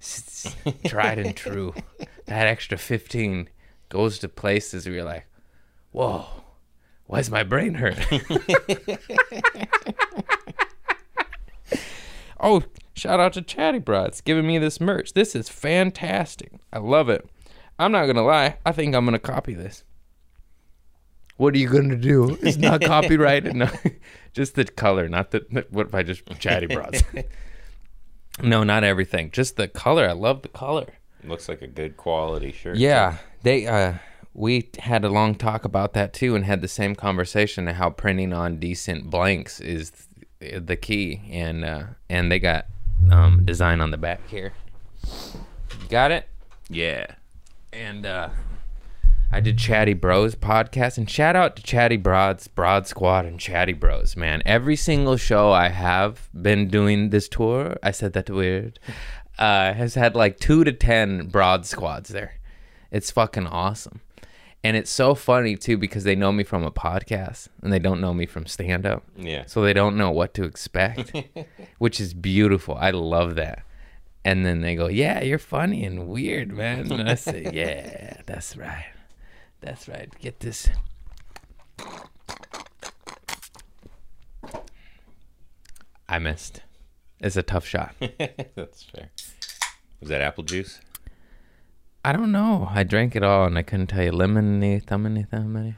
S- 0.00 0.54
s- 0.66 0.74
Tried 0.84 1.18
and 1.18 1.34
true. 1.36 1.74
That 2.26 2.46
extra 2.48 2.76
15 2.76 3.48
goes 3.88 4.18
to 4.18 4.28
places 4.28 4.84
where 4.86 4.94
you're 4.96 5.04
like, 5.04 5.26
whoa, 5.94 6.26
why 7.06 7.20
is 7.20 7.30
my 7.30 7.44
brain 7.44 7.74
hurt? 7.74 7.96
oh, 12.40 12.64
shout 12.94 13.20
out 13.20 13.34
to 13.34 13.42
Chatty 13.42 13.78
Broads 13.78 14.20
giving 14.20 14.44
me 14.46 14.58
this 14.58 14.80
merch. 14.80 15.12
This 15.12 15.36
is 15.36 15.48
fantastic. 15.48 16.50
I 16.72 16.80
love 16.80 17.08
it. 17.08 17.28
I'm 17.78 17.92
not 17.92 18.06
going 18.06 18.16
to 18.16 18.22
lie. 18.22 18.58
I 18.66 18.72
think 18.72 18.92
I'm 18.94 19.04
going 19.04 19.12
to 19.12 19.20
copy 19.20 19.54
this. 19.54 19.84
What 21.36 21.54
are 21.54 21.58
you 21.58 21.68
going 21.68 21.90
to 21.90 21.96
do? 21.96 22.38
It's 22.42 22.56
not 22.56 22.80
copyrighted. 22.82 23.54
No, 23.54 23.68
just 24.32 24.56
the 24.56 24.64
color, 24.64 25.08
not 25.08 25.30
the. 25.30 25.64
What 25.70 25.88
if 25.88 25.94
I 25.94 26.02
just 26.02 26.26
Chatty 26.40 26.66
Broads? 26.66 27.04
No, 28.42 28.64
not 28.64 28.82
everything. 28.82 29.30
Just 29.30 29.56
the 29.56 29.68
color. 29.68 30.08
I 30.08 30.12
love 30.12 30.42
the 30.42 30.48
color. 30.48 30.86
Looks 31.22 31.48
like 31.48 31.62
a 31.62 31.68
good 31.68 31.96
quality 31.96 32.50
shirt. 32.50 32.78
Yeah, 32.78 33.18
they. 33.42 33.68
uh 33.68 33.94
We 34.34 34.68
had 34.80 35.04
a 35.04 35.08
long 35.08 35.36
talk 35.36 35.64
about 35.64 35.92
that 35.94 36.12
too, 36.12 36.34
and 36.34 36.44
had 36.44 36.60
the 36.60 36.68
same 36.68 36.94
conversation 36.94 37.68
of 37.68 37.76
how 37.76 37.90
printing 37.90 38.32
on 38.32 38.58
decent 38.58 39.08
blanks 39.08 39.60
is 39.60 39.92
th- 40.40 40.66
the 40.66 40.76
key, 40.76 41.22
and 41.30 41.64
uh 41.64 41.84
and 42.10 42.30
they 42.30 42.38
got 42.40 42.66
um 43.10 43.44
design 43.44 43.80
on 43.80 43.90
the 43.90 43.96
back 43.96 44.28
here. 44.28 44.52
Got 45.88 46.10
it. 46.10 46.28
Yeah. 46.68 47.06
And 47.72 48.04
uh 48.04 48.30
I 49.32 49.40
did 49.40 49.58
Chatty 49.58 49.94
Broads 49.94 50.36
podcast, 50.36 50.96
and 50.96 51.10
shout 51.10 51.34
out 51.34 51.56
to 51.56 51.62
Chatty 51.62 51.96
Broads, 51.96 52.46
Broad 52.46 52.86
Squad, 52.86 53.24
and 53.24 53.38
Chatty 53.40 53.72
Broads. 53.72 54.16
Man, 54.16 54.42
every 54.46 54.76
single 54.76 55.16
show 55.16 55.50
I 55.50 55.70
have 55.70 56.28
been 56.40 56.68
doing 56.68 57.10
this 57.10 57.28
tour, 57.28 57.76
I 57.82 57.90
said 57.90 58.12
that 58.12 58.30
weird, 58.30 58.78
uh, 59.36 59.72
has 59.72 59.96
had 59.96 60.14
like 60.14 60.38
two 60.38 60.62
to 60.62 60.72
ten 60.72 61.26
Broad 61.26 61.66
Squads 61.66 62.10
there. 62.10 62.34
It's 62.92 63.10
fucking 63.10 63.48
awesome, 63.48 64.00
and 64.64 64.78
it's 64.78 64.90
so 64.90 65.14
funny 65.14 65.56
too 65.56 65.76
because 65.76 66.04
they 66.04 66.16
know 66.16 66.32
me 66.32 66.42
from 66.42 66.64
a 66.64 66.70
podcast 66.70 67.48
and 67.62 67.70
they 67.70 67.78
don't 67.78 68.00
know 68.00 68.14
me 68.14 68.24
from 68.24 68.46
stand 68.46 68.86
up. 68.86 69.04
Yeah. 69.16 69.44
So 69.46 69.60
they 69.62 69.74
don't 69.74 69.96
know 69.96 70.10
what 70.10 70.32
to 70.34 70.44
expect, 70.44 71.12
which 71.78 72.00
is 72.00 72.14
beautiful. 72.14 72.74
I 72.74 72.90
love 72.90 73.34
that. 73.36 73.62
And 74.24 74.44
then 74.46 74.62
they 74.62 74.74
go, 74.74 74.88
"Yeah, 74.88 75.22
you're 75.22 75.38
funny 75.38 75.84
and 75.84 76.08
weird, 76.08 76.50
man." 76.50 76.90
And 76.90 77.10
I 77.10 77.14
say, 77.14 77.46
"Yeah, 77.52 78.22
that's 78.24 78.56
right. 78.56 78.86
That's 79.60 79.86
right. 79.86 80.10
Get 80.18 80.40
this." 80.40 80.70
I 86.08 86.18
missed. 86.18 86.62
It's 87.20 87.36
a 87.36 87.42
tough 87.42 87.66
shot. 87.66 87.94
That's 88.00 88.82
fair. 88.82 89.10
Was 90.00 90.10
that 90.10 90.20
apple 90.20 90.44
juice? 90.44 90.80
I 92.04 92.12
don't 92.12 92.32
know. 92.32 92.68
I 92.70 92.82
drank 92.82 93.16
it 93.16 93.22
all 93.22 93.46
and 93.46 93.56
I 93.56 93.62
couldn't 93.62 93.86
tell 93.86 94.04
you 94.04 94.12
lemony, 94.12 94.84
thumbany, 94.84 95.26
thumbany. 95.26 95.76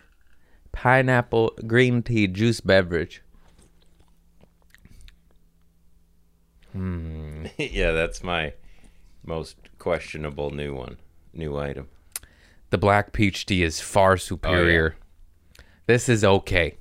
Pineapple 0.72 1.56
green 1.68 2.02
tea 2.02 2.26
juice 2.26 2.60
beverage. 2.60 3.22
Hmm. 6.72 7.46
yeah, 7.56 7.92
that's 7.92 8.24
my 8.24 8.54
most 9.24 9.56
questionable 9.78 10.50
new 10.50 10.74
one. 10.74 10.98
New 11.32 11.56
item. 11.56 11.88
The 12.70 12.78
black 12.78 13.12
peach 13.12 13.46
tea 13.46 13.62
is 13.62 13.80
far 13.80 14.16
superior. 14.16 14.96
Oh, 14.98 15.02
yeah. 15.58 15.64
This 15.86 16.08
is 16.08 16.24
okay. 16.24 16.76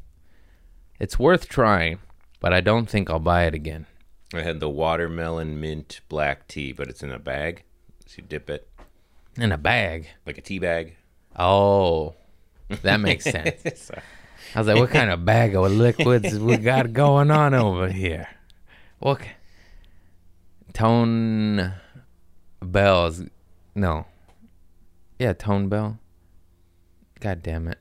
It's 1.00 1.20
worth 1.20 1.48
trying, 1.48 2.00
but 2.40 2.52
I 2.52 2.62
don't 2.62 2.90
think 2.90 3.12
I'll 3.12 3.20
buy 3.20 3.44
it 3.44 3.54
again. 3.54 3.86
I 4.34 4.42
had 4.42 4.60
the 4.60 4.70
watermelon 4.70 5.60
mint 5.60 6.02
black 6.10 6.48
tea, 6.48 6.72
but 6.72 6.88
it's 6.88 7.04
in 7.04 7.12
a 7.12 7.20
bag. 7.20 7.64
So 8.08 8.16
you 8.18 8.24
dip 8.28 8.50
it 8.50 8.68
In 9.38 9.52
a 9.52 9.58
bag. 9.58 10.08
like 10.26 10.38
a 10.38 10.42
tea 10.42 10.60
bag. 10.60 10.96
Oh, 11.38 12.16
that 12.82 13.00
makes 13.00 13.24
sense. 13.32 13.92
I 14.54 14.60
was 14.60 14.68
like, 14.68 14.78
what 14.78 14.90
kind 14.90 15.10
of 15.10 15.26
bag 15.26 15.56
of 15.56 15.70
liquids 15.72 16.38
we 16.40 16.58
got 16.58 16.94
going 16.94 17.32
on 17.32 17.54
over 17.54 17.90
here? 17.90 18.28
What? 19.00 19.22
Tone 20.74 21.74
bells. 22.62 23.24
No. 23.76 24.06
Yeah, 25.20 25.34
tone 25.34 25.68
bell. 25.68 26.00
God 27.20 27.44
damn 27.44 27.68
it. 27.68 27.80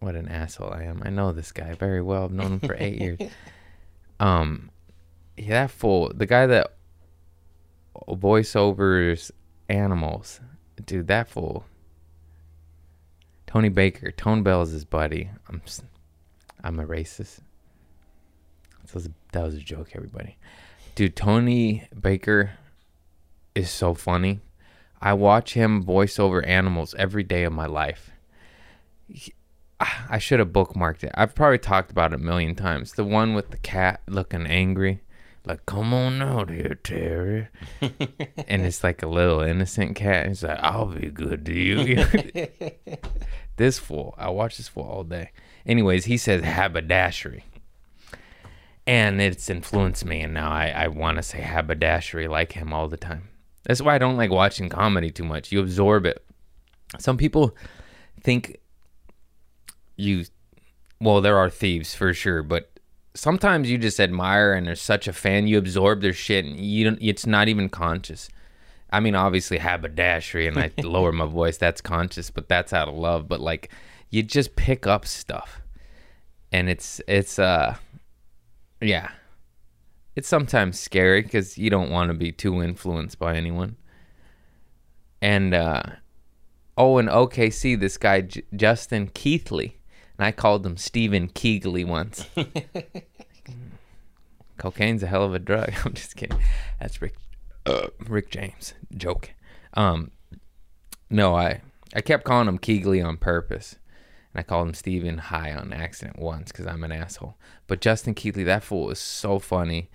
What 0.00 0.14
an 0.14 0.28
asshole 0.28 0.72
I 0.72 0.84
am. 0.84 1.02
I 1.04 1.10
know 1.10 1.32
this 1.32 1.52
guy 1.52 1.74
very 1.74 2.00
well. 2.00 2.24
I've 2.24 2.32
known 2.32 2.52
him 2.54 2.60
for 2.60 2.76
eight 2.78 3.00
years. 3.00 3.18
Um, 4.20 4.72
yeah, 5.36 5.66
that 5.66 5.70
fool. 5.70 6.10
The 6.12 6.26
guy 6.26 6.46
that 6.48 6.72
voiceovers 8.08 9.30
animals. 9.68 10.40
Dude, 10.84 11.08
that 11.08 11.28
fool. 11.28 11.64
Tony 13.46 13.68
Baker. 13.68 14.10
Tone 14.10 14.42
Bell 14.42 14.62
is 14.62 14.70
his 14.70 14.84
buddy. 14.84 15.30
I'm, 15.48 15.62
I'm 16.62 16.78
a 16.78 16.86
racist. 16.86 17.40
That 18.84 18.94
was, 18.94 19.06
a, 19.06 19.10
that 19.32 19.42
was 19.42 19.54
a 19.54 19.60
joke, 19.60 19.90
everybody. 19.94 20.36
Dude, 20.94 21.16
Tony 21.16 21.88
Baker 21.98 22.52
is 23.54 23.70
so 23.70 23.94
funny. 23.94 24.40
I 25.00 25.12
watch 25.14 25.54
him 25.54 25.82
voice 25.82 26.18
over 26.18 26.44
animals 26.44 26.94
every 26.98 27.22
day 27.22 27.44
of 27.44 27.52
my 27.52 27.66
life. 27.66 28.10
He- 29.08 29.34
I 29.80 30.18
should 30.18 30.40
have 30.40 30.48
bookmarked 30.48 31.04
it. 31.04 31.12
I've 31.14 31.36
probably 31.36 31.58
talked 31.58 31.92
about 31.92 32.12
it 32.12 32.20
a 32.20 32.22
million 32.22 32.56
times. 32.56 32.94
The 32.94 33.04
one 33.04 33.34
with 33.34 33.50
the 33.50 33.58
cat 33.58 34.00
looking 34.08 34.44
angry, 34.44 35.02
like 35.48 35.66
"Come 35.66 35.92
on 35.94 36.22
out 36.22 36.50
here, 36.50 36.78
Terry," 36.82 37.48
and 37.80 38.64
it's 38.64 38.84
like 38.84 39.02
a 39.02 39.08
little 39.08 39.40
innocent 39.40 39.96
cat. 39.96 40.28
He's 40.28 40.42
like, 40.42 40.58
"I'll 40.60 40.86
be 40.86 41.08
good 41.08 41.44
to 41.46 41.52
you." 41.52 42.48
this 43.56 43.78
fool, 43.78 44.14
I 44.18 44.30
watch 44.30 44.58
this 44.58 44.68
fool 44.68 44.84
all 44.84 45.04
day. 45.04 45.32
Anyways, 45.66 46.04
he 46.04 46.16
says 46.16 46.42
haberdashery, 46.42 47.44
and 48.86 49.20
it's 49.20 49.50
influenced 49.50 50.04
me, 50.04 50.20
and 50.20 50.34
now 50.34 50.50
I, 50.50 50.68
I 50.68 50.88
want 50.88 51.16
to 51.16 51.22
say 51.22 51.40
haberdashery 51.40 52.28
like 52.28 52.52
him 52.52 52.72
all 52.72 52.88
the 52.88 52.96
time. 52.96 53.28
That's 53.64 53.82
why 53.82 53.94
I 53.94 53.98
don't 53.98 54.16
like 54.16 54.30
watching 54.30 54.68
comedy 54.68 55.10
too 55.10 55.24
much. 55.24 55.50
You 55.52 55.60
absorb 55.60 56.06
it. 56.06 56.24
Some 56.98 57.16
people 57.16 57.54
think 58.22 58.58
you 59.96 60.24
well 61.00 61.20
there 61.20 61.36
are 61.36 61.50
thieves 61.50 61.94
for 61.94 62.14
sure 62.14 62.42
but 62.42 62.77
sometimes 63.14 63.70
you 63.70 63.78
just 63.78 64.00
admire 64.00 64.52
and 64.52 64.68
are 64.68 64.74
such 64.74 65.08
a 65.08 65.12
fan 65.12 65.46
you 65.46 65.58
absorb 65.58 66.00
their 66.00 66.12
shit 66.12 66.44
and 66.44 66.60
you 66.60 66.84
don't 66.84 66.98
it's 67.00 67.26
not 67.26 67.48
even 67.48 67.68
conscious 67.68 68.28
I 68.90 69.00
mean, 69.00 69.14
obviously 69.14 69.58
haberdashery, 69.58 70.48
and 70.48 70.58
I 70.58 70.70
lower 70.82 71.12
my 71.12 71.26
voice. 71.26 71.58
That's 71.58 71.80
conscious, 71.80 72.30
but 72.30 72.48
that's 72.48 72.72
out 72.72 72.88
of 72.88 72.94
love. 72.94 73.28
But 73.28 73.40
like, 73.40 73.70
you 74.10 74.22
just 74.22 74.56
pick 74.56 74.86
up 74.86 75.06
stuff, 75.06 75.60
and 76.52 76.70
it's 76.70 77.00
it's 77.06 77.38
uh, 77.38 77.76
yeah, 78.80 79.10
it's 80.16 80.28
sometimes 80.28 80.80
scary 80.80 81.22
because 81.22 81.58
you 81.58 81.68
don't 81.68 81.90
want 81.90 82.08
to 82.08 82.14
be 82.14 82.32
too 82.32 82.62
influenced 82.62 83.18
by 83.18 83.36
anyone. 83.36 83.76
And 85.20 85.52
uh, 85.52 85.82
oh, 86.78 86.96
in 86.98 87.06
OKC, 87.06 87.78
this 87.78 87.98
guy 87.98 88.22
J- 88.22 88.44
Justin 88.56 89.08
Keithley, 89.08 89.77
and 90.18 90.26
I 90.26 90.32
called 90.32 90.66
him 90.66 90.76
Stephen 90.76 91.28
Keegley 91.28 91.86
once. 91.86 92.26
Cocaine's 94.58 95.04
a 95.04 95.06
hell 95.06 95.24
of 95.24 95.34
a 95.34 95.38
drug. 95.38 95.72
I'm 95.84 95.94
just 95.94 96.16
kidding. 96.16 96.40
That's 96.80 97.00
Rick 97.00 97.14
uh, 97.64 97.88
Rick 98.06 98.30
James 98.30 98.74
joke. 98.96 99.30
Um, 99.74 100.10
no, 101.08 101.36
I 101.36 101.62
I 101.94 102.00
kept 102.00 102.24
calling 102.24 102.48
him 102.48 102.58
Keegley 102.58 103.04
on 103.04 103.16
purpose, 103.16 103.76
and 104.34 104.40
I 104.40 104.42
called 104.42 104.68
him 104.68 104.74
Steven 104.74 105.18
High 105.18 105.52
on 105.52 105.72
accident 105.72 106.18
once 106.18 106.50
because 106.50 106.66
I'm 106.66 106.82
an 106.82 106.92
asshole. 106.92 107.36
But 107.66 107.80
Justin 107.80 108.14
Keegley, 108.14 108.44
that 108.44 108.64
fool 108.64 108.86
was 108.86 108.98
so 108.98 109.38
funny, 109.38 109.90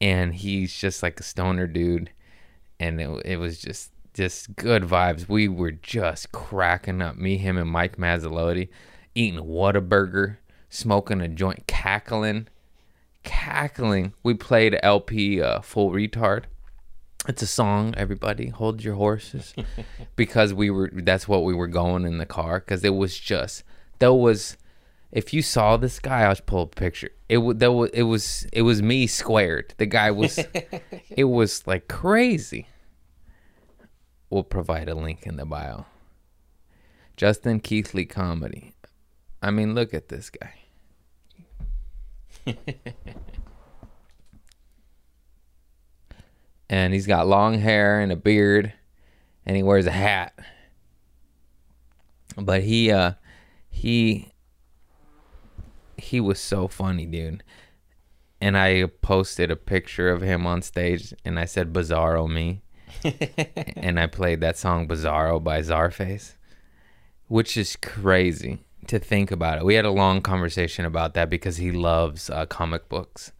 and 0.00 0.34
he's 0.34 0.76
just 0.76 1.02
like 1.02 1.20
a 1.20 1.22
stoner 1.22 1.68
dude, 1.68 2.10
and 2.80 3.00
it, 3.00 3.22
it 3.24 3.36
was 3.36 3.60
just 3.60 3.92
just 4.14 4.56
good 4.56 4.82
vibes. 4.82 5.28
We 5.28 5.46
were 5.46 5.70
just 5.70 6.32
cracking 6.32 7.00
up. 7.00 7.16
Me, 7.16 7.36
him, 7.36 7.56
and 7.56 7.70
Mike 7.70 7.96
Mazzulotti 7.96 8.68
eating 9.18 9.40
Whataburger, 9.40 10.36
smoking 10.68 11.20
a 11.20 11.28
joint, 11.28 11.66
cackling, 11.66 12.46
cackling. 13.24 14.14
We 14.22 14.34
played 14.34 14.78
El-P 14.82 15.42
uh, 15.42 15.60
Full 15.60 15.90
Retard. 15.90 16.44
It's 17.26 17.42
a 17.42 17.46
song, 17.46 17.94
everybody. 17.96 18.48
Hold 18.48 18.82
your 18.82 18.94
horses, 18.94 19.54
because 20.16 20.54
we 20.54 20.70
were. 20.70 20.90
That's 20.94 21.26
what 21.26 21.44
we 21.44 21.52
were 21.52 21.66
going 21.66 22.06
in 22.06 22.18
the 22.18 22.26
car. 22.26 22.60
Because 22.60 22.84
it 22.84 22.94
was 22.94 23.18
just 23.18 23.64
there 23.98 24.12
was. 24.12 24.56
If 25.10 25.32
you 25.32 25.42
saw 25.42 25.76
this 25.76 25.98
guy, 25.98 26.22
I'll 26.22 26.32
just 26.32 26.46
pull 26.46 26.62
up 26.62 26.76
a 26.76 26.80
picture. 26.80 27.10
It 27.28 27.38
was 27.38 27.56
there 27.56 27.72
was 27.72 27.90
it 27.90 28.04
was 28.04 28.46
it 28.52 28.62
was 28.62 28.80
me 28.82 29.06
squared. 29.06 29.74
The 29.78 29.86
guy 29.86 30.10
was. 30.10 30.38
it 31.10 31.24
was 31.24 31.66
like 31.66 31.88
crazy. 31.88 32.68
We'll 34.30 34.44
provide 34.44 34.88
a 34.88 34.94
link 34.94 35.26
in 35.26 35.36
the 35.36 35.44
bio. 35.44 35.86
Justin 37.16 37.58
Keithley 37.58 38.06
comedy. 38.06 38.74
I 39.42 39.50
mean, 39.50 39.74
look 39.74 39.94
at 39.94 40.08
this 40.08 40.30
guy. 40.30 40.54
and 46.70 46.92
he's 46.92 47.06
got 47.06 47.26
long 47.26 47.58
hair 47.58 48.00
and 48.00 48.12
a 48.12 48.16
beard 48.16 48.72
and 49.46 49.56
he 49.56 49.62
wears 49.62 49.86
a 49.86 49.92
hat. 49.92 50.34
But 52.36 52.62
he 52.62 52.90
uh 52.90 53.12
he 53.70 54.32
he 55.96 56.20
was 56.20 56.38
so 56.40 56.68
funny 56.68 57.06
dude. 57.06 57.42
And 58.40 58.56
i 58.56 58.86
posted 59.02 59.50
a 59.50 59.56
picture 59.56 60.10
of 60.10 60.22
him 60.22 60.46
on 60.46 60.62
stage 60.62 61.12
and 61.24 61.38
i 61.38 61.44
said 61.44 61.72
bizarro 61.72 62.28
me. 62.30 62.62
And 63.76 63.98
i 64.00 64.06
played 64.06 64.40
that 64.40 64.56
song 64.56 64.88
bizarro 64.88 65.42
by 65.42 65.60
Czarface 65.60 66.34
which 67.28 67.56
is 67.56 67.76
crazy 67.76 68.64
to 68.88 68.98
think 68.98 69.30
about 69.30 69.58
it 69.58 69.64
we 69.64 69.74
had 69.74 69.84
a 69.84 69.90
long 69.90 70.20
conversation 70.20 70.84
about 70.84 71.14
that 71.14 71.30
because 71.30 71.58
he 71.58 71.70
loves 71.70 72.30
uh, 72.30 72.46
comic 72.46 72.88
books 72.88 73.32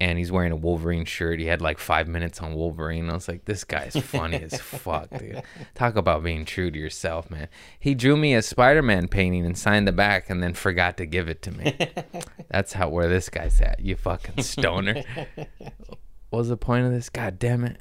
and 0.00 0.18
he's 0.18 0.30
wearing 0.30 0.52
a 0.52 0.56
Wolverine 0.56 1.04
shirt. 1.04 1.40
He 1.40 1.46
had 1.46 1.60
like 1.60 1.78
five 1.78 2.06
minutes 2.06 2.40
on 2.40 2.54
Wolverine. 2.54 3.10
I 3.10 3.14
was 3.14 3.26
like, 3.26 3.46
this 3.46 3.64
guy's 3.64 3.96
funny 3.96 4.36
as 4.36 4.60
fuck, 4.60 5.10
dude. 5.10 5.42
Talk 5.74 5.96
about 5.96 6.22
being 6.22 6.44
true 6.44 6.70
to 6.70 6.78
yourself, 6.78 7.30
man. 7.30 7.48
He 7.80 7.94
drew 7.94 8.16
me 8.16 8.34
a 8.34 8.42
Spider 8.42 8.82
Man 8.82 9.08
painting 9.08 9.44
and 9.44 9.58
signed 9.58 9.88
the 9.88 9.92
back 9.92 10.30
and 10.30 10.42
then 10.42 10.54
forgot 10.54 10.96
to 10.98 11.06
give 11.06 11.28
it 11.28 11.42
to 11.42 11.50
me. 11.50 11.76
That's 12.48 12.74
how 12.74 12.88
where 12.88 13.08
this 13.08 13.28
guy's 13.28 13.60
at, 13.60 13.80
you 13.80 13.96
fucking 13.96 14.42
stoner. 14.44 15.02
what 15.34 15.98
was 16.30 16.48
the 16.48 16.56
point 16.56 16.86
of 16.86 16.92
this? 16.92 17.08
God 17.08 17.38
damn 17.38 17.64
it. 17.64 17.80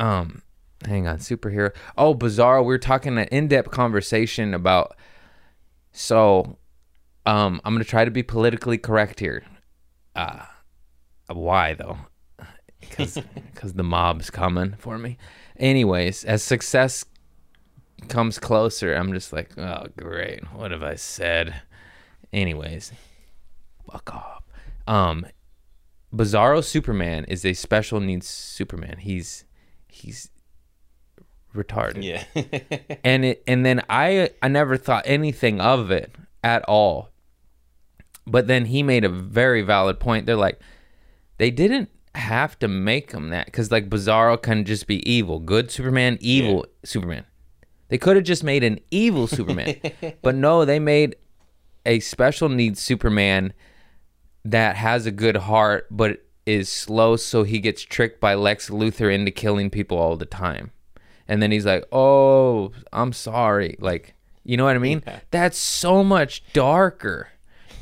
Um, 0.00 0.42
hang 0.84 1.06
on, 1.06 1.18
superhero. 1.18 1.72
Oh, 1.96 2.14
bizarre. 2.14 2.60
We 2.62 2.68
were 2.68 2.78
talking 2.78 3.16
an 3.16 3.28
in 3.28 3.46
depth 3.46 3.70
conversation 3.70 4.54
about 4.54 4.96
so 5.92 6.58
um 7.26 7.60
I'm 7.64 7.74
gonna 7.74 7.84
try 7.84 8.04
to 8.04 8.10
be 8.10 8.22
politically 8.22 8.78
correct 8.78 9.20
here. 9.20 9.44
Uh 10.14 10.44
why 11.28 11.74
though? 11.74 11.98
Because 12.80 13.18
because 13.52 13.72
the 13.74 13.84
mob's 13.84 14.30
coming 14.30 14.74
for 14.78 14.98
me. 14.98 15.16
Anyways, 15.56 16.24
as 16.24 16.42
success 16.42 17.04
comes 18.08 18.38
closer, 18.38 18.94
I'm 18.94 19.12
just 19.12 19.32
like, 19.32 19.56
oh 19.58 19.86
great, 19.96 20.44
what 20.52 20.70
have 20.70 20.82
I 20.82 20.96
said? 20.96 21.62
Anyways, 22.32 22.92
fuck 23.90 24.14
off. 24.14 24.42
Um, 24.86 25.26
Bizarro 26.12 26.62
Superman 26.64 27.24
is 27.24 27.44
a 27.44 27.54
special 27.54 28.00
needs 28.00 28.26
Superman. 28.26 28.98
He's 28.98 29.44
he's 29.88 30.30
retarded 31.54 32.02
Yeah. 32.02 32.24
and 33.04 33.24
it 33.24 33.42
and 33.46 33.64
then 33.64 33.82
I 33.88 34.30
I 34.40 34.48
never 34.48 34.76
thought 34.76 35.04
anything 35.06 35.60
of 35.60 35.90
it 35.90 36.14
at 36.42 36.64
all. 36.64 37.10
But 38.26 38.46
then 38.46 38.66
he 38.66 38.82
made 38.82 39.04
a 39.04 39.08
very 39.08 39.62
valid 39.62 39.98
point. 39.98 40.26
They're 40.26 40.36
like, 40.36 40.60
they 41.38 41.50
didn't 41.50 41.90
have 42.14 42.58
to 42.60 42.68
make 42.68 43.12
him 43.12 43.30
that 43.30 43.46
because 43.46 43.70
like 43.70 43.88
Bizarro 43.88 44.40
can 44.40 44.64
just 44.64 44.86
be 44.86 45.08
evil, 45.10 45.38
good 45.40 45.70
Superman, 45.70 46.18
evil 46.20 46.66
Superman. 46.84 47.24
They 47.88 47.98
could 47.98 48.16
have 48.16 48.24
just 48.24 48.44
made 48.44 48.64
an 48.64 48.80
evil 48.90 49.26
Superman, 49.26 49.76
but 50.22 50.34
no, 50.34 50.64
they 50.64 50.78
made 50.78 51.16
a 51.84 52.00
special 52.00 52.48
needs 52.48 52.80
Superman 52.80 53.52
that 54.44 54.76
has 54.76 55.04
a 55.04 55.10
good 55.10 55.36
heart 55.36 55.86
but 55.90 56.24
is 56.46 56.68
slow, 56.68 57.16
so 57.16 57.44
he 57.44 57.60
gets 57.60 57.82
tricked 57.82 58.20
by 58.20 58.34
Lex 58.34 58.70
Luthor 58.70 59.12
into 59.12 59.30
killing 59.30 59.70
people 59.70 59.98
all 59.98 60.16
the 60.16 60.26
time. 60.26 60.72
And 61.32 61.42
then 61.42 61.50
he's 61.50 61.64
like, 61.64 61.86
"Oh, 61.90 62.72
I'm 62.92 63.14
sorry." 63.14 63.76
Like, 63.78 64.12
you 64.44 64.58
know 64.58 64.64
what 64.64 64.76
I 64.76 64.78
mean? 64.78 65.02
That's 65.30 65.56
so 65.56 66.04
much 66.04 66.44
darker 66.52 67.30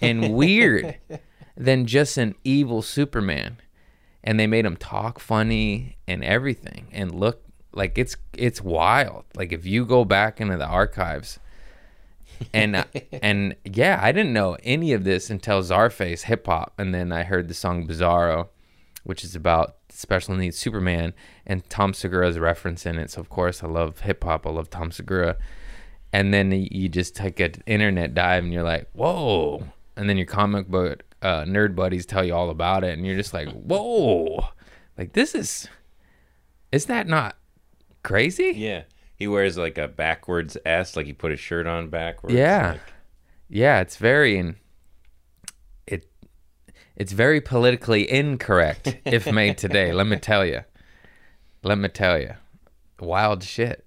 and 0.00 0.32
weird 0.36 0.98
than 1.56 1.86
just 1.86 2.16
an 2.16 2.36
evil 2.44 2.80
Superman. 2.80 3.56
And 4.22 4.38
they 4.38 4.46
made 4.46 4.64
him 4.64 4.76
talk 4.76 5.18
funny 5.18 5.96
and 6.06 6.22
everything 6.22 6.86
and 6.92 7.12
look 7.12 7.42
like 7.72 7.98
it's 7.98 8.16
it's 8.34 8.62
wild. 8.62 9.24
Like 9.34 9.50
if 9.50 9.66
you 9.66 9.84
go 9.84 10.04
back 10.04 10.40
into 10.40 10.56
the 10.56 10.66
archives 10.66 11.40
and 12.54 12.76
uh, 12.76 12.84
and 13.20 13.56
yeah, 13.64 13.98
I 14.00 14.12
didn't 14.12 14.32
know 14.32 14.58
any 14.62 14.92
of 14.92 15.02
this 15.02 15.28
until 15.28 15.60
Czarface 15.60 16.22
hip 16.22 16.46
hop, 16.46 16.74
and 16.78 16.94
then 16.94 17.10
I 17.10 17.24
heard 17.24 17.48
the 17.48 17.54
song 17.54 17.88
Bizarro, 17.88 18.46
which 19.02 19.24
is 19.24 19.34
about 19.34 19.74
special 19.92 20.34
needs 20.36 20.56
Superman, 20.58 21.12
and 21.46 21.68
Tom 21.70 21.92
Segura's 21.94 22.38
reference 22.38 22.86
in 22.86 22.98
it. 22.98 23.10
So 23.10 23.20
of 23.20 23.28
course 23.28 23.62
I 23.62 23.66
love 23.66 24.00
hip 24.00 24.24
hop. 24.24 24.46
I 24.46 24.50
love 24.50 24.70
Tom 24.70 24.90
Segura, 24.92 25.36
and 26.12 26.32
then 26.34 26.50
you 26.52 26.88
just 26.88 27.14
take 27.16 27.40
an 27.40 27.54
internet 27.66 28.14
dive, 28.14 28.44
and 28.44 28.52
you're 28.52 28.62
like, 28.62 28.88
whoa, 28.92 29.64
and 29.96 30.08
then 30.08 30.16
your 30.16 30.26
comic 30.26 30.68
book 30.68 31.02
uh, 31.22 31.44
nerd 31.44 31.74
buddies 31.74 32.06
tell 32.06 32.24
you 32.24 32.34
all 32.34 32.50
about 32.50 32.84
it, 32.84 32.96
and 32.96 33.06
you're 33.06 33.16
just 33.16 33.34
like, 33.34 33.48
whoa, 33.50 34.44
like 34.96 35.12
this 35.12 35.34
is, 35.34 35.68
is 36.72 36.86
that 36.86 37.06
not 37.06 37.36
crazy? 38.02 38.52
yeah. 38.56 38.82
He 39.16 39.28
wears 39.28 39.58
like 39.58 39.76
a 39.76 39.86
backwards 39.86 40.56
S, 40.64 40.96
like 40.96 41.04
he 41.04 41.12
put 41.12 41.30
his 41.30 41.38
shirt 41.40 41.66
on 41.66 41.90
backwards. 41.90 42.34
Yeah. 42.34 42.70
like- 42.72 42.80
Yeah, 43.50 43.80
it's 43.80 43.96
very 43.98 44.38
in, 44.38 44.48
it 44.48 44.56
it's 47.00 47.12
very 47.12 47.40
politically 47.40 48.10
incorrect 48.10 48.98
if 49.06 49.32
made 49.32 49.56
today, 49.56 49.90
let 49.90 50.06
me 50.06 50.18
tell 50.18 50.44
you. 50.44 50.60
Let 51.62 51.78
me 51.78 51.88
tell 51.88 52.18
you. 52.18 52.34
Wild 53.00 53.42
shit. 53.42 53.86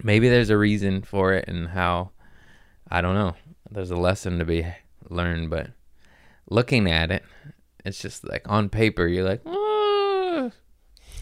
Maybe 0.00 0.28
there's 0.28 0.48
a 0.48 0.56
reason 0.56 1.02
for 1.02 1.32
it 1.32 1.48
and 1.48 1.70
how 1.70 2.12
I 2.88 3.00
don't 3.00 3.16
know. 3.16 3.34
There's 3.68 3.90
a 3.90 3.96
lesson 3.96 4.38
to 4.38 4.44
be 4.44 4.64
learned, 5.10 5.50
but 5.50 5.70
looking 6.48 6.88
at 6.88 7.10
it, 7.10 7.24
it's 7.84 8.00
just 8.00 8.28
like 8.28 8.48
on 8.48 8.68
paper 8.68 9.08
you're 9.08 9.24
like, 9.24 9.42
"Ah." 9.44 10.50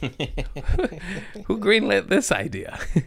who 1.46 1.58
greenlit 1.58 2.08
this 2.08 2.30
idea? 2.30 2.78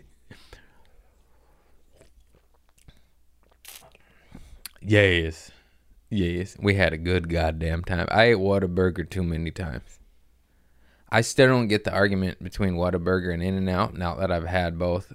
Yes. 4.85 5.52
Yes. 6.13 6.55
We 6.59 6.75
had 6.75 6.93
a 6.93 6.97
good 6.97 7.27
goddamn 7.27 7.83
time. 7.83 8.07
I 8.11 8.25
ate 8.25 8.37
Whataburger 8.37 9.09
too 9.09 9.23
many 9.23 9.49
times. 9.49 9.99
I 11.09 11.21
still 11.21 11.47
don't 11.47 11.69
get 11.69 11.85
the 11.85 11.91
argument 11.91 12.43
between 12.43 12.75
Whataburger 12.75 13.33
and 13.33 13.41
In 13.41 13.57
N 13.57 13.67
Out 13.67 13.97
now 13.97 14.13
that 14.15 14.31
I've 14.31 14.45
had 14.45 14.77
both. 14.77 15.11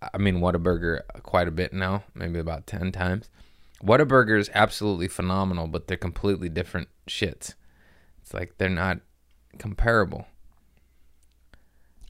I 0.00 0.16
mean 0.18 0.36
Whataburger 0.36 1.00
quite 1.24 1.48
a 1.48 1.50
bit 1.50 1.72
now, 1.72 2.04
maybe 2.14 2.38
about 2.38 2.68
10 2.68 2.92
times. 2.92 3.30
Whataburger 3.82 4.38
is 4.38 4.48
absolutely 4.54 5.08
phenomenal, 5.08 5.66
but 5.66 5.88
they're 5.88 5.96
completely 5.96 6.48
different 6.48 6.86
shits. 7.08 7.54
It's 8.22 8.32
like 8.32 8.58
they're 8.58 8.68
not 8.68 9.00
comparable. 9.58 10.28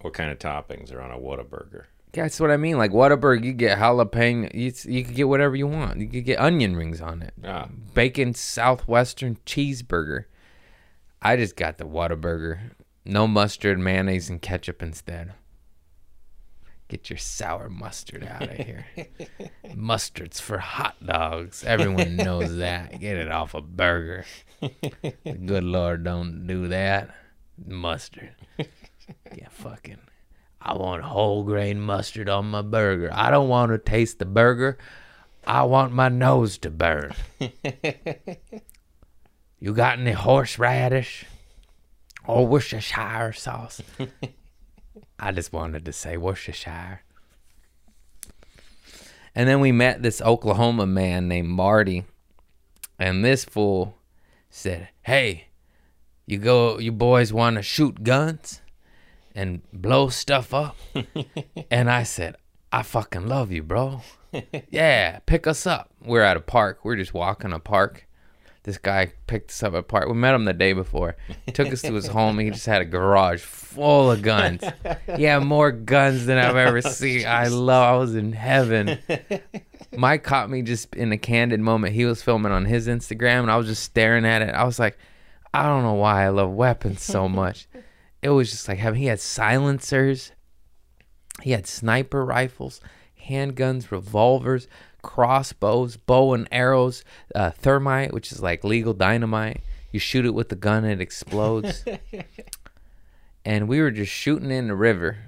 What 0.03 0.13
kind 0.13 0.31
of 0.31 0.39
toppings 0.39 0.93
are 0.93 1.01
on 1.01 1.11
a 1.11 1.19
Whataburger? 1.19 1.85
That's 2.15 2.39
what 2.41 2.51
I 2.51 2.57
mean. 2.57 2.79
Like 2.79 2.93
Whataburger, 2.93 3.43
you 3.45 3.53
get 3.53 3.79
jalapeno. 3.79 4.53
You, 4.55 4.73
you 4.93 5.05
could 5.05 5.15
get 5.15 5.29
whatever 5.29 5.57
you 5.57 5.67
want. 5.67 5.99
You 6.01 6.09
could 6.09 6.25
get 6.25 6.39
onion 6.41 6.77
rings 6.77 7.01
on 7.01 7.23
it. 7.23 7.35
Ah, 7.45 7.69
Bacon 7.95 8.35
Southwestern 8.35 9.37
cheeseburger. 9.47 10.25
I 11.23 11.37
just 11.37 11.57
got 11.57 11.79
the 11.79 11.85
Whataburger. 11.85 12.71
No 13.05 13.27
mustard, 13.27 13.79
mayonnaise, 13.79 14.31
and 14.31 14.41
ketchup 14.41 14.83
instead. 14.83 15.33
Get 16.89 17.09
your 17.11 17.17
sour 17.19 17.69
mustard 17.69 18.25
out 18.25 18.43
of 18.43 18.51
here. 18.57 18.87
Mustard's 19.75 20.39
for 20.41 20.59
hot 20.59 20.97
dogs. 21.05 21.65
Everyone 21.65 22.17
knows 22.17 22.57
that. 22.59 23.01
Get 23.01 23.17
it 23.17 23.31
off 23.31 23.55
a 23.55 23.63
burger. 23.63 24.25
The 24.61 25.33
good 25.45 25.65
Lord 25.65 26.05
don't 26.05 26.47
do 26.47 26.69
that. 26.69 27.11
Mustard. 27.67 28.35
Yeah, 29.37 29.49
fucking. 29.51 29.99
I 30.65 30.75
want 30.75 31.03
whole 31.03 31.43
grain 31.43 31.79
mustard 31.79 32.29
on 32.31 32.51
my 32.51 32.63
burger. 32.63 33.11
I 33.13 33.31
don't 33.31 33.51
want 33.51 33.71
to 33.73 33.79
taste 33.79 34.19
the 34.19 34.25
burger. 34.25 34.79
I 35.47 35.65
want 35.65 35.93
my 35.93 36.09
nose 36.09 36.57
to 36.59 36.71
burn. 36.71 37.13
you 39.61 39.75
got 39.75 39.99
any 39.99 40.13
horseradish 40.13 41.27
or 42.27 42.47
Worcestershire 42.47 43.35
sauce? 43.35 43.83
I 45.19 45.33
just 45.33 45.53
wanted 45.53 45.85
to 45.85 45.93
say 45.93 46.17
Worcestershire. 46.17 47.03
And 49.35 49.47
then 49.47 49.61
we 49.61 49.71
met 49.71 50.03
this 50.03 50.23
Oklahoma 50.23 50.87
man 50.87 51.29
named 51.29 51.49
Marty, 51.49 52.05
and 52.99 53.23
this 53.23 53.45
fool 53.45 53.99
said, 54.49 54.89
"Hey, 55.03 55.49
you 56.25 56.39
go, 56.39 56.79
you 56.79 56.93
boys 56.93 57.33
want 57.33 57.57
to 57.57 57.63
shoot 57.63 58.05
guns 58.05 58.63
and 59.35 59.63
blow 59.73 60.09
stuff 60.09 60.55
up?" 60.55 60.77
and 61.71 61.91
I 61.91 62.03
said, 62.03 62.37
"I 62.73 62.83
fucking 62.83 63.27
love 63.27 63.53
you, 63.53 63.63
bro. 63.63 64.03
yeah, 64.71 65.21
pick 65.27 65.47
us 65.47 65.67
up. 65.67 65.91
We're 66.05 66.23
at 66.23 66.37
a 66.37 66.41
park. 66.41 66.81
We're 66.85 66.97
just 66.97 67.15
walking 67.15 67.53
a 67.53 67.59
park." 67.59 68.07
This 68.65 68.79
guy 68.79 69.13
picked 69.27 69.51
us 69.51 69.63
up 69.63 69.75
at 69.75 69.81
a 69.81 69.83
park. 69.83 70.09
We 70.09 70.15
met 70.15 70.35
him 70.35 70.47
the 70.47 70.55
day 70.55 70.73
before. 70.73 71.17
He 71.45 71.53
took 71.53 71.71
us 71.71 71.83
to 71.83 71.93
his 71.93 72.07
home. 72.17 72.39
He 72.39 72.49
just 72.49 72.65
had 72.65 72.81
a 72.81 72.87
garage 72.87 73.43
full 73.43 74.11
of 74.11 74.23
guns. 74.23 74.65
Yeah, 75.19 75.39
more 75.41 75.71
guns 75.71 76.25
than 76.25 76.39
I've 76.39 76.57
ever 76.57 76.79
oh, 76.79 76.91
seen. 76.91 77.27
I 77.27 77.49
love. 77.49 77.95
I 77.95 77.99
was 77.99 78.15
in 78.15 78.33
heaven. 78.33 79.01
Mike 79.95 80.23
caught 80.23 80.49
me 80.49 80.63
just 80.63 80.95
in 80.95 81.13
a 81.13 81.19
candid 81.19 81.61
moment. 81.61 81.95
He 81.95 82.07
was 82.07 82.23
filming 82.23 82.53
on 82.53 82.65
his 82.65 82.89
Instagram, 82.89 83.41
and 83.41 83.51
I 83.51 83.57
was 83.57 83.67
just 83.67 83.83
staring 83.83 84.25
at 84.25 84.41
it. 84.41 84.55
I 84.55 84.65
was 84.65 84.79
like, 84.79 84.97
I 85.53 85.65
don't 85.65 85.83
know 85.83 85.95
why 85.95 86.25
I 86.25 86.31
love 86.31 86.51
weapons 86.51 87.03
so 87.03 87.29
much. 87.29 87.69
It 88.25 88.31
was 88.31 88.51
just 88.51 88.69
like 88.69 88.79
having. 88.79 89.01
He 89.01 89.07
had 89.07 89.21
silencers. 89.21 90.33
He 91.43 91.51
had 91.51 91.67
sniper 91.67 92.25
rifles, 92.25 92.81
handguns, 93.29 93.91
revolvers, 93.91 94.67
crossbows, 95.03 95.99
bow 95.99 96.33
and 96.33 96.49
arrows, 96.51 97.05
uh, 97.35 97.51
thermite, 97.51 98.15
which 98.15 98.33
is 98.33 98.41
like 98.41 98.65
legal 98.65 98.95
dynamite. 98.95 99.61
You 99.93 100.01
shoot 100.01 100.25
it 100.25 100.33
with 100.33 100.49
the 100.49 100.57
gun, 100.57 100.85
and 100.85 100.95
it 100.95 101.03
explodes. 101.03 101.85
and 103.45 103.69
we 103.69 103.83
were 103.83 103.91
just 103.91 104.11
shooting 104.11 104.51
in 104.51 104.69
the 104.69 104.75
river 104.75 105.19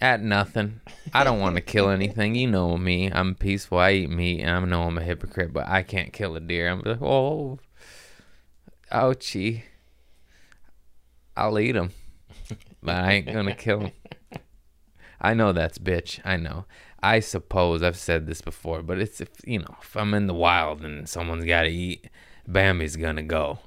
at 0.00 0.20
nothing. 0.20 0.80
I 1.12 1.22
don't 1.22 1.38
want 1.38 1.54
to 1.54 1.62
kill 1.62 1.88
anything. 1.88 2.34
You 2.34 2.48
know 2.48 2.76
me. 2.76 3.12
I'm 3.12 3.36
peaceful. 3.36 3.78
I 3.78 3.92
eat 3.92 4.10
meat. 4.10 4.40
and 4.40 4.50
I 4.50 4.60
know 4.68 4.82
I'm 4.82 4.98
a 4.98 5.04
hypocrite, 5.04 5.52
but 5.52 5.68
I 5.68 5.84
can't 5.84 6.12
kill 6.12 6.34
a 6.34 6.40
deer. 6.40 6.68
I'm 6.68 6.80
like, 6.80 7.00
oh, 7.00 7.60
ouchie. 8.90 9.62
I'll 11.36 11.58
eat 11.60 11.76
him, 11.76 11.90
but 12.84 12.96
I 12.96 13.12
ain't 13.12 13.26
gonna 13.26 13.54
kill 13.54 13.80
him. 13.80 13.92
I 15.20 15.34
know 15.34 15.52
that's 15.52 15.78
bitch. 15.78 16.20
I 16.24 16.36
know. 16.36 16.66
I 17.02 17.20
suppose 17.20 17.82
I've 17.82 17.96
said 17.96 18.26
this 18.26 18.40
before, 18.40 18.82
but 18.82 18.98
it's 18.98 19.20
if 19.20 19.28
you 19.46 19.60
know 19.60 19.76
if 19.80 19.96
I'm 19.96 20.14
in 20.14 20.26
the 20.26 20.34
wild 20.34 20.82
and 20.84 21.08
someone's 21.08 21.44
got 21.46 21.62
to 21.62 21.70
eat, 21.70 22.08
Bambi's 22.46 22.96
gonna 22.96 23.22
go. 23.22 23.60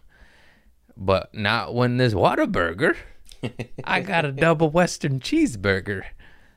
But 0.96 1.34
not 1.34 1.74
when 1.74 1.98
there's 1.98 2.14
Whataburger. 2.14 2.96
I 3.84 4.02
got 4.02 4.26
a 4.26 4.32
double 4.32 4.70
Western 4.70 5.20
cheeseburger, 5.20 6.04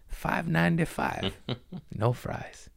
five 0.08 0.48
ninety 0.48 0.84
five, 0.84 1.34
no 1.94 2.12
fries. 2.12 2.68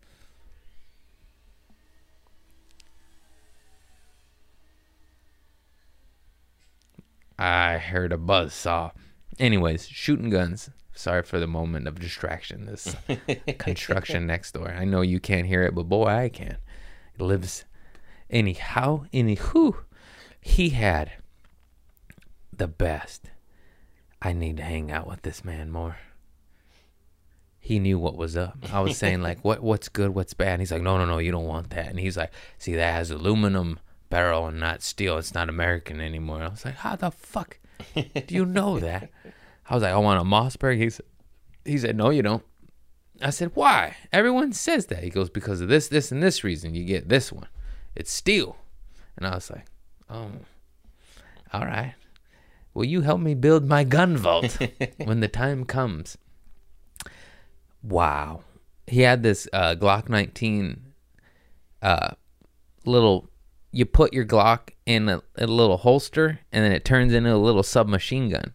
I 7.39 7.78
heard 7.78 8.12
a 8.12 8.17
buzz 8.17 8.54
saw. 8.54 8.91
Anyways, 9.39 9.88
shooting 9.88 10.30
guns. 10.30 10.69
Sorry 10.96 11.24
for 11.24 11.39
the 11.39 11.48
moment 11.48 11.88
of 11.88 12.00
distraction. 12.00 12.65
This 12.65 12.96
construction 13.58 14.28
next 14.28 14.52
door. 14.54 14.69
I 14.69 14.86
know 14.86 15.02
you 15.02 15.19
can't 15.19 15.48
hear 15.48 15.63
it, 15.63 15.74
but 15.74 15.84
boy, 15.84 16.06
I 16.06 16.30
can. 16.30 16.58
It 17.15 17.22
lives. 17.22 17.65
Anyhow, 18.30 19.06
anywho, 19.12 19.76
he 20.39 20.69
had 20.69 21.13
the 22.52 22.67
best. 22.67 23.32
I 24.22 24.34
need 24.34 24.58
to 24.58 24.63
hang 24.63 24.91
out 24.91 25.08
with 25.08 25.24
this 25.24 25.43
man 25.43 25.72
more. 25.72 25.98
He 27.60 27.80
knew 27.80 27.98
what 27.98 28.17
was 28.17 28.36
up. 28.36 28.58
I 28.72 28.82
was 28.82 28.98
saying 28.98 29.22
like, 29.22 29.39
what 29.43 29.62
what's 29.62 29.89
good, 29.89 30.12
what's 30.12 30.34
bad. 30.34 30.54
And 30.54 30.62
he's 30.62 30.72
like, 30.72 30.82
no, 30.82 30.98
no, 30.98 31.06
no, 31.06 31.17
you 31.17 31.32
don't 31.32 31.48
want 31.48 31.72
that. 31.72 31.88
And 31.88 32.00
he's 32.00 32.17
like, 32.17 32.32
see, 32.58 32.76
that 32.76 32.93
has 32.93 33.10
aluminum 33.10 33.80
barrel 34.10 34.48
and 34.48 34.60
not 34.60 34.84
steel. 34.84 35.17
It's 35.17 35.34
not 35.34 35.50
American 35.50 36.00
anymore. 36.00 36.43
I 36.43 36.50
was 36.50 36.65
like, 36.65 36.76
how 36.76 36.96
the 36.96 37.10
fuck 37.10 37.58
do 37.96 38.36
you 38.36 38.46
know 38.46 38.80
that? 38.80 39.10
I 39.70 39.74
was 39.74 39.84
like, 39.84 39.94
I 39.94 39.98
want 39.98 40.22
a 40.22 40.24
Mossberg. 40.24 40.78
He 40.78 40.90
said, 40.90 41.06
he 41.66 41.78
said, 41.78 41.96
no, 41.96 42.10
you 42.10 42.22
don't. 42.22 42.44
I 43.22 43.30
said, 43.30 43.52
why? 43.54 43.96
Everyone 44.12 44.52
says 44.54 44.88
that. 44.88 45.04
He 45.04 45.10
goes, 45.10 45.30
because 45.30 45.62
of 45.62 45.70
this, 45.70 45.88
this, 45.88 46.12
and 46.12 46.22
this 46.22 46.44
reason. 46.44 46.76
You 46.76 46.84
get 46.84 47.10
this 47.10 47.32
one. 47.32 47.48
It's 47.96 48.12
steel. 48.12 48.58
And 49.18 49.28
I 49.28 49.36
was 49.36 49.50
like, 49.50 49.66
oh, 50.10 50.32
all 51.54 51.66
right. 51.66 51.94
Will 52.74 52.86
you 52.86 53.02
help 53.02 53.22
me 53.22 53.36
build 53.36 53.66
my 53.66 53.84
gun 53.84 54.18
vault 54.18 54.58
when 54.98 55.20
the 55.20 55.28
time 55.28 55.64
comes? 55.64 56.18
Wow. 57.84 58.42
He 58.88 59.02
had 59.02 59.24
this 59.24 59.48
uh, 59.54 59.76
Glock 59.76 60.10
19 60.10 60.82
uh, 61.82 62.12
little, 62.86 63.30
you 63.74 63.86
put 63.86 64.14
your 64.14 64.24
Glock 64.24 64.70
in 64.86 65.10
a, 65.10 65.22
a 65.38 65.48
little 65.48 65.78
holster 65.78 66.40
and 66.52 66.64
then 66.64 66.72
it 66.72 66.86
turns 66.86 67.12
into 67.12 67.34
a 67.34 67.36
little 67.36 67.64
submachine 67.64 68.30
gun. 68.30 68.54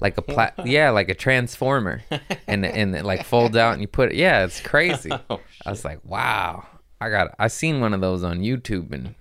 Like 0.00 0.18
a 0.18 0.22
pla- 0.22 0.50
yeah, 0.64 0.90
like 0.90 1.08
a 1.08 1.14
transformer, 1.14 2.02
and 2.46 2.66
and 2.66 2.94
it 2.94 3.04
like 3.04 3.24
folds 3.24 3.56
out 3.56 3.72
and 3.72 3.80
you 3.80 3.88
put 3.88 4.10
it. 4.10 4.16
Yeah, 4.16 4.44
it's 4.44 4.60
crazy. 4.60 5.10
Oh, 5.30 5.40
I 5.64 5.70
was 5.70 5.84
like, 5.84 6.00
wow, 6.04 6.66
I 7.00 7.08
got. 7.08 7.34
I 7.38 7.48
seen 7.48 7.80
one 7.80 7.94
of 7.94 8.00
those 8.00 8.22
on 8.22 8.40
YouTube 8.40 8.92
and 8.92 9.14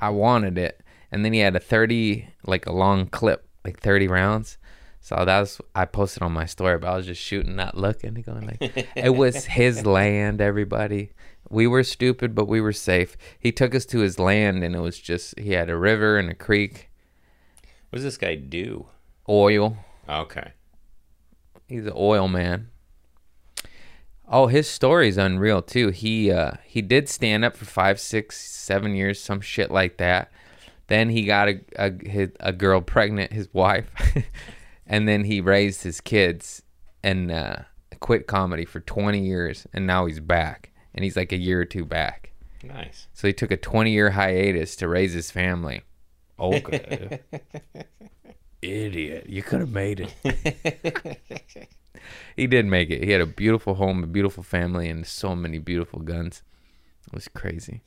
I 0.00 0.08
wanted 0.10 0.58
it. 0.58 0.80
And 1.12 1.24
then 1.24 1.32
he 1.32 1.38
had 1.40 1.54
a 1.54 1.60
thirty, 1.60 2.28
like 2.44 2.66
a 2.66 2.72
long 2.72 3.06
clip, 3.06 3.46
like 3.64 3.80
thirty 3.80 4.08
rounds. 4.08 4.58
So 5.00 5.22
that's 5.24 5.60
I 5.74 5.84
posted 5.84 6.22
on 6.22 6.32
my 6.32 6.46
story, 6.46 6.78
but 6.78 6.88
I 6.88 6.96
was 6.96 7.06
just 7.06 7.22
shooting, 7.22 7.56
not 7.56 7.76
looking, 7.76 8.14
going 8.14 8.46
like, 8.46 8.88
it 8.96 9.14
was 9.14 9.44
his 9.44 9.86
land. 9.86 10.40
Everybody, 10.40 11.10
we 11.50 11.66
were 11.66 11.82
stupid, 11.82 12.34
but 12.34 12.46
we 12.48 12.60
were 12.60 12.72
safe. 12.72 13.16
He 13.38 13.52
took 13.52 13.74
us 13.74 13.84
to 13.86 13.98
his 14.00 14.18
land, 14.18 14.62
and 14.64 14.74
it 14.74 14.80
was 14.80 14.98
just 14.98 15.38
he 15.38 15.52
had 15.52 15.68
a 15.68 15.76
river 15.76 16.16
and 16.18 16.30
a 16.30 16.34
creek, 16.34 16.90
What 17.90 17.96
does 17.98 18.04
this 18.04 18.16
guy 18.16 18.36
do? 18.36 18.86
oil. 19.28 19.76
Okay. 20.08 20.52
He's 21.68 21.86
an 21.86 21.92
oil 21.94 22.26
man. 22.26 22.68
Oh, 24.28 24.46
his 24.46 24.68
story's 24.68 25.16
unreal 25.16 25.60
too. 25.62 25.88
He 25.88 26.30
uh 26.30 26.52
he 26.64 26.82
did 26.82 27.08
stand 27.08 27.44
up 27.44 27.56
for 27.56 27.64
five, 27.64 27.98
six, 28.00 28.40
seven 28.40 28.94
years, 28.94 29.20
some 29.20 29.40
shit 29.40 29.70
like 29.70 29.96
that. 29.98 30.30
Then 30.86 31.10
he 31.10 31.24
got 31.24 31.48
a 31.48 31.60
a, 31.76 32.08
his, 32.08 32.30
a 32.40 32.52
girl 32.52 32.80
pregnant, 32.80 33.32
his 33.32 33.52
wife, 33.52 33.90
and 34.86 35.06
then 35.08 35.24
he 35.24 35.40
raised 35.40 35.82
his 35.82 36.00
kids 36.00 36.62
and 37.02 37.30
uh, 37.30 37.56
quit 38.00 38.26
comedy 38.26 38.64
for 38.64 38.80
twenty 38.80 39.24
years, 39.26 39.66
and 39.72 39.86
now 39.86 40.06
he's 40.06 40.20
back, 40.20 40.72
and 40.94 41.04
he's 41.04 41.16
like 41.16 41.32
a 41.32 41.38
year 41.38 41.60
or 41.60 41.64
two 41.64 41.84
back. 41.84 42.32
Nice. 42.62 43.06
So 43.12 43.26
he 43.26 43.32
took 43.32 43.50
a 43.50 43.56
twenty 43.56 43.92
year 43.92 44.10
hiatus 44.10 44.76
to 44.76 44.88
raise 44.88 45.12
his 45.12 45.30
family. 45.30 45.82
Okay. 46.38 47.20
Idiot. 48.62 49.26
You 49.28 49.42
could 49.42 49.60
have 49.60 49.70
made 49.70 50.00
it. 50.00 51.68
he 52.36 52.46
did 52.46 52.66
make 52.66 52.90
it. 52.90 53.02
He 53.02 53.10
had 53.10 53.20
a 53.20 53.26
beautiful 53.26 53.74
home, 53.74 54.04
a 54.04 54.06
beautiful 54.06 54.42
family, 54.42 54.88
and 54.88 55.06
so 55.06 55.34
many 55.34 55.58
beautiful 55.58 56.00
guns. 56.00 56.42
It 57.06 57.14
was 57.14 57.28
crazy. 57.28 57.82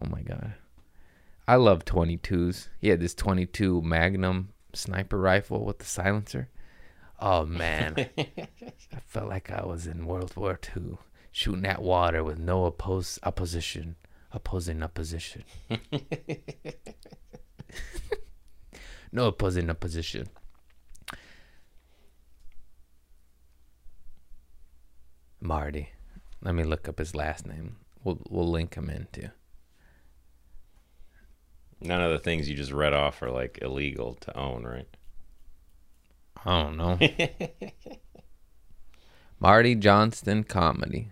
Oh 0.00 0.08
my 0.08 0.22
god. 0.22 0.54
I 1.48 1.56
love 1.56 1.84
22s. 1.84 2.68
He 2.80 2.88
had 2.88 3.00
this 3.00 3.14
22 3.14 3.80
Magnum 3.82 4.50
sniper 4.74 5.18
rifle 5.18 5.64
with 5.64 5.78
the 5.78 5.84
silencer. 5.84 6.48
Oh 7.20 7.46
man. 7.46 8.08
I 8.18 9.00
felt 9.06 9.28
like 9.28 9.50
I 9.50 9.64
was 9.64 9.86
in 9.86 10.06
World 10.06 10.36
War 10.36 10.58
II 10.76 10.98
shooting 11.36 11.66
at 11.66 11.82
water 11.82 12.24
with 12.24 12.38
no 12.38 12.64
oppose 12.64 13.18
opposition, 13.22 13.94
opposing 14.32 14.82
opposition. 14.82 15.44
no 19.12 19.26
opposing 19.26 19.68
opposition. 19.68 20.28
Marty. 25.38 25.90
Let 26.40 26.54
me 26.54 26.64
look 26.64 26.88
up 26.88 26.98
his 26.98 27.14
last 27.14 27.46
name. 27.46 27.76
We'll 28.02 28.18
we'll 28.30 28.50
link 28.50 28.74
him 28.74 28.88
in 28.88 29.06
too. 29.12 29.28
None 31.82 32.00
of 32.00 32.12
the 32.12 32.18
things 32.18 32.48
you 32.48 32.56
just 32.56 32.72
read 32.72 32.94
off 32.94 33.20
are 33.20 33.30
like 33.30 33.58
illegal 33.60 34.14
to 34.22 34.38
own, 34.38 34.64
right? 34.64 34.88
I 36.46 36.62
don't 36.62 36.78
know. 36.78 36.98
Marty 39.38 39.74
Johnston 39.74 40.42
comedy. 40.42 41.10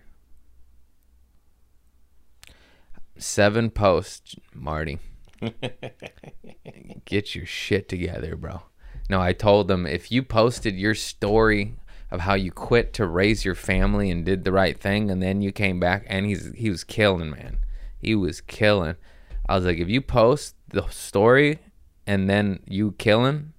Seven 3.17 3.69
posts, 3.69 4.35
Marty. 4.53 4.99
Get 7.05 7.35
your 7.35 7.45
shit 7.45 7.87
together, 7.87 8.35
bro. 8.35 8.63
No, 9.09 9.21
I 9.21 9.33
told 9.33 9.67
them 9.67 9.85
if 9.85 10.11
you 10.11 10.23
posted 10.23 10.75
your 10.75 10.95
story 10.95 11.75
of 12.11 12.21
how 12.21 12.33
you 12.33 12.51
quit 12.51 12.93
to 12.93 13.05
raise 13.05 13.45
your 13.45 13.55
family 13.55 14.09
and 14.09 14.25
did 14.25 14.43
the 14.43 14.51
right 14.51 14.79
thing 14.79 15.09
and 15.11 15.21
then 15.21 15.41
you 15.41 15.51
came 15.51 15.79
back 15.79 16.05
and 16.07 16.25
he's 16.25 16.51
he 16.55 16.69
was 16.69 16.83
killing, 16.83 17.31
man. 17.31 17.57
He 17.97 18.15
was 18.15 18.41
killing. 18.41 18.95
I 19.47 19.55
was 19.55 19.65
like, 19.65 19.77
if 19.77 19.89
you 19.89 20.01
post 20.01 20.55
the 20.69 20.87
story 20.89 21.59
and 22.07 22.29
then 22.29 22.59
you 22.67 22.93
killing 22.93 23.53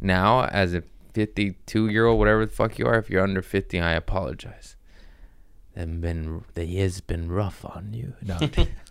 now 0.00 0.44
as 0.46 0.74
a 0.74 0.82
52 1.14 1.88
year 1.88 2.06
old, 2.06 2.18
whatever 2.18 2.46
the 2.46 2.52
fuck 2.52 2.78
you 2.78 2.86
are, 2.86 2.98
if 2.98 3.10
you're 3.10 3.22
under 3.22 3.42
50, 3.42 3.80
I 3.80 3.92
apologize. 3.92 4.75
Then 5.76 6.00
been 6.00 6.42
the 6.54 6.64
year's 6.64 7.02
been 7.02 7.30
rough 7.30 7.62
on 7.62 7.92
you. 7.92 8.14
No, 8.22 8.38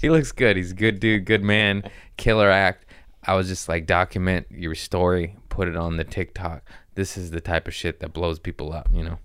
he 0.00 0.08
looks 0.08 0.32
good. 0.32 0.56
He's 0.56 0.72
a 0.72 0.74
good 0.74 0.98
dude, 0.98 1.26
good 1.26 1.44
man, 1.44 1.82
killer 2.16 2.48
act. 2.48 2.86
I 3.22 3.34
was 3.34 3.48
just 3.48 3.68
like, 3.68 3.84
document 3.84 4.46
your 4.50 4.74
story, 4.74 5.36
put 5.50 5.68
it 5.68 5.76
on 5.76 5.98
the 5.98 6.04
TikTok. 6.04 6.66
This 6.94 7.18
is 7.18 7.32
the 7.32 7.40
type 7.42 7.68
of 7.68 7.74
shit 7.74 8.00
that 8.00 8.14
blows 8.14 8.38
people 8.38 8.72
up, 8.72 8.88
you 8.94 9.04
know. 9.04 9.18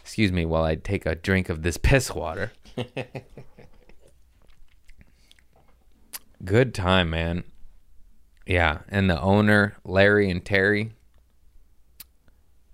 Excuse 0.00 0.32
me 0.32 0.44
while 0.44 0.64
I 0.64 0.74
take 0.74 1.06
a 1.06 1.14
drink 1.14 1.48
of 1.48 1.62
this 1.62 1.78
piss 1.78 2.14
water. 2.14 2.52
good 6.44 6.74
time, 6.74 7.08
man. 7.08 7.44
Yeah, 8.46 8.80
and 8.90 9.08
the 9.08 9.18
owner, 9.18 9.78
Larry 9.82 10.28
and 10.30 10.44
Terry, 10.44 10.92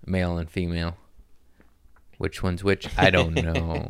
male 0.05 0.37
and 0.37 0.51
female. 0.51 0.97
Which 2.21 2.43
one's 2.43 2.63
which? 2.63 2.87
I 2.99 3.09
don't 3.09 3.33
know. 3.33 3.89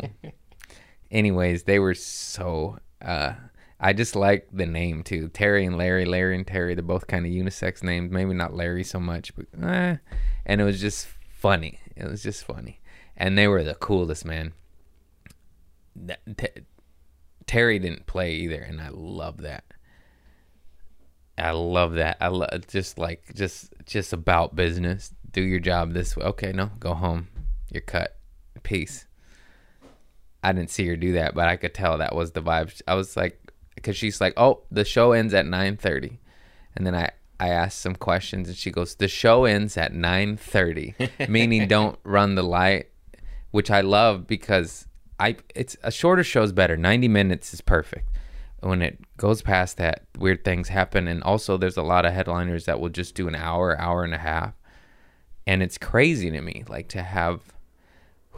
Anyways, 1.11 1.63
they 1.63 1.79
were 1.79 1.93
so 1.93 2.79
uh 3.01 3.33
I 3.77 3.91
just 3.91 4.15
like 4.15 4.47
the 4.53 4.65
name 4.65 5.03
too. 5.03 5.27
Terry 5.27 5.65
and 5.65 5.77
Larry, 5.77 6.05
Larry 6.05 6.35
and 6.35 6.47
Terry, 6.47 6.73
they're 6.73 6.81
both 6.81 7.07
kind 7.07 7.25
of 7.25 7.31
unisex 7.33 7.83
names. 7.83 8.09
Maybe 8.09 8.33
not 8.33 8.53
Larry 8.53 8.85
so 8.85 9.01
much, 9.01 9.35
but 9.35 9.47
eh. 9.61 9.97
and 10.45 10.61
it 10.61 10.63
was 10.63 10.79
just 10.79 11.07
funny. 11.35 11.79
It 11.97 12.05
was 12.05 12.23
just 12.23 12.45
funny. 12.45 12.79
And 13.17 13.37
they 13.37 13.49
were 13.49 13.65
the 13.65 13.75
coolest, 13.75 14.23
man. 14.23 14.53
T- 16.37 16.63
Terry 17.47 17.79
didn't 17.79 18.05
play 18.05 18.35
either, 18.35 18.61
and 18.61 18.79
I 18.79 18.91
love 18.91 19.41
that. 19.41 19.65
I 21.37 21.51
love 21.51 21.95
that. 21.95 22.15
I 22.21 22.29
love 22.29 22.65
just 22.67 22.97
like 22.97 23.33
just 23.35 23.73
just 23.85 24.13
about 24.13 24.55
business. 24.55 25.13
Do 25.31 25.41
your 25.41 25.59
job 25.59 25.91
this 25.91 26.15
way. 26.15 26.23
Okay, 26.27 26.53
no, 26.53 26.71
go 26.79 26.93
home. 26.93 27.27
You're 27.69 27.81
cut. 27.81 28.20
Peace. 28.63 29.05
I 30.43 30.51
didn't 30.53 30.71
see 30.71 30.87
her 30.87 30.95
do 30.95 31.13
that, 31.13 31.35
but 31.35 31.47
I 31.47 31.55
could 31.55 31.73
tell 31.73 31.97
that 31.97 32.15
was 32.15 32.31
the 32.31 32.41
vibe. 32.41 32.81
I 32.87 32.95
was 32.95 33.15
like, 33.15 33.51
because 33.75 33.95
she's 33.95 34.19
like, 34.19 34.33
"Oh, 34.37 34.63
the 34.71 34.85
show 34.85 35.11
ends 35.11 35.33
at 35.33 35.45
9.30. 35.45 36.17
and 36.75 36.85
then 36.85 36.95
I 36.95 37.11
I 37.39 37.49
asked 37.49 37.79
some 37.79 37.95
questions, 37.95 38.47
and 38.47 38.57
she 38.57 38.69
goes, 38.71 38.95
"The 38.95 39.07
show 39.07 39.45
ends 39.45 39.75
at 39.77 39.93
9.30, 39.93 41.29
meaning 41.29 41.67
don't 41.67 41.99
run 42.03 42.35
the 42.35 42.43
light," 42.43 42.87
which 43.51 43.71
I 43.71 43.81
love 43.81 44.27
because 44.27 44.87
I 45.19 45.37
it's 45.53 45.77
a 45.83 45.91
shorter 45.91 46.23
show 46.23 46.43
is 46.43 46.51
better. 46.51 46.77
Ninety 46.77 47.07
minutes 47.07 47.53
is 47.53 47.61
perfect. 47.61 48.07
When 48.61 48.81
it 48.83 48.99
goes 49.17 49.41
past 49.41 49.77
that, 49.77 50.05
weird 50.17 50.43
things 50.43 50.69
happen, 50.69 51.07
and 51.07 51.23
also 51.23 51.57
there's 51.57 51.77
a 51.77 51.83
lot 51.83 52.05
of 52.05 52.13
headliners 52.13 52.65
that 52.65 52.79
will 52.79 52.89
just 52.89 53.15
do 53.15 53.27
an 53.27 53.35
hour, 53.35 53.79
hour 53.79 54.03
and 54.03 54.13
a 54.13 54.19
half, 54.19 54.53
and 55.47 55.63
it's 55.63 55.79
crazy 55.79 56.29
to 56.29 56.41
me, 56.41 56.63
like 56.67 56.87
to 56.89 57.01
have 57.01 57.41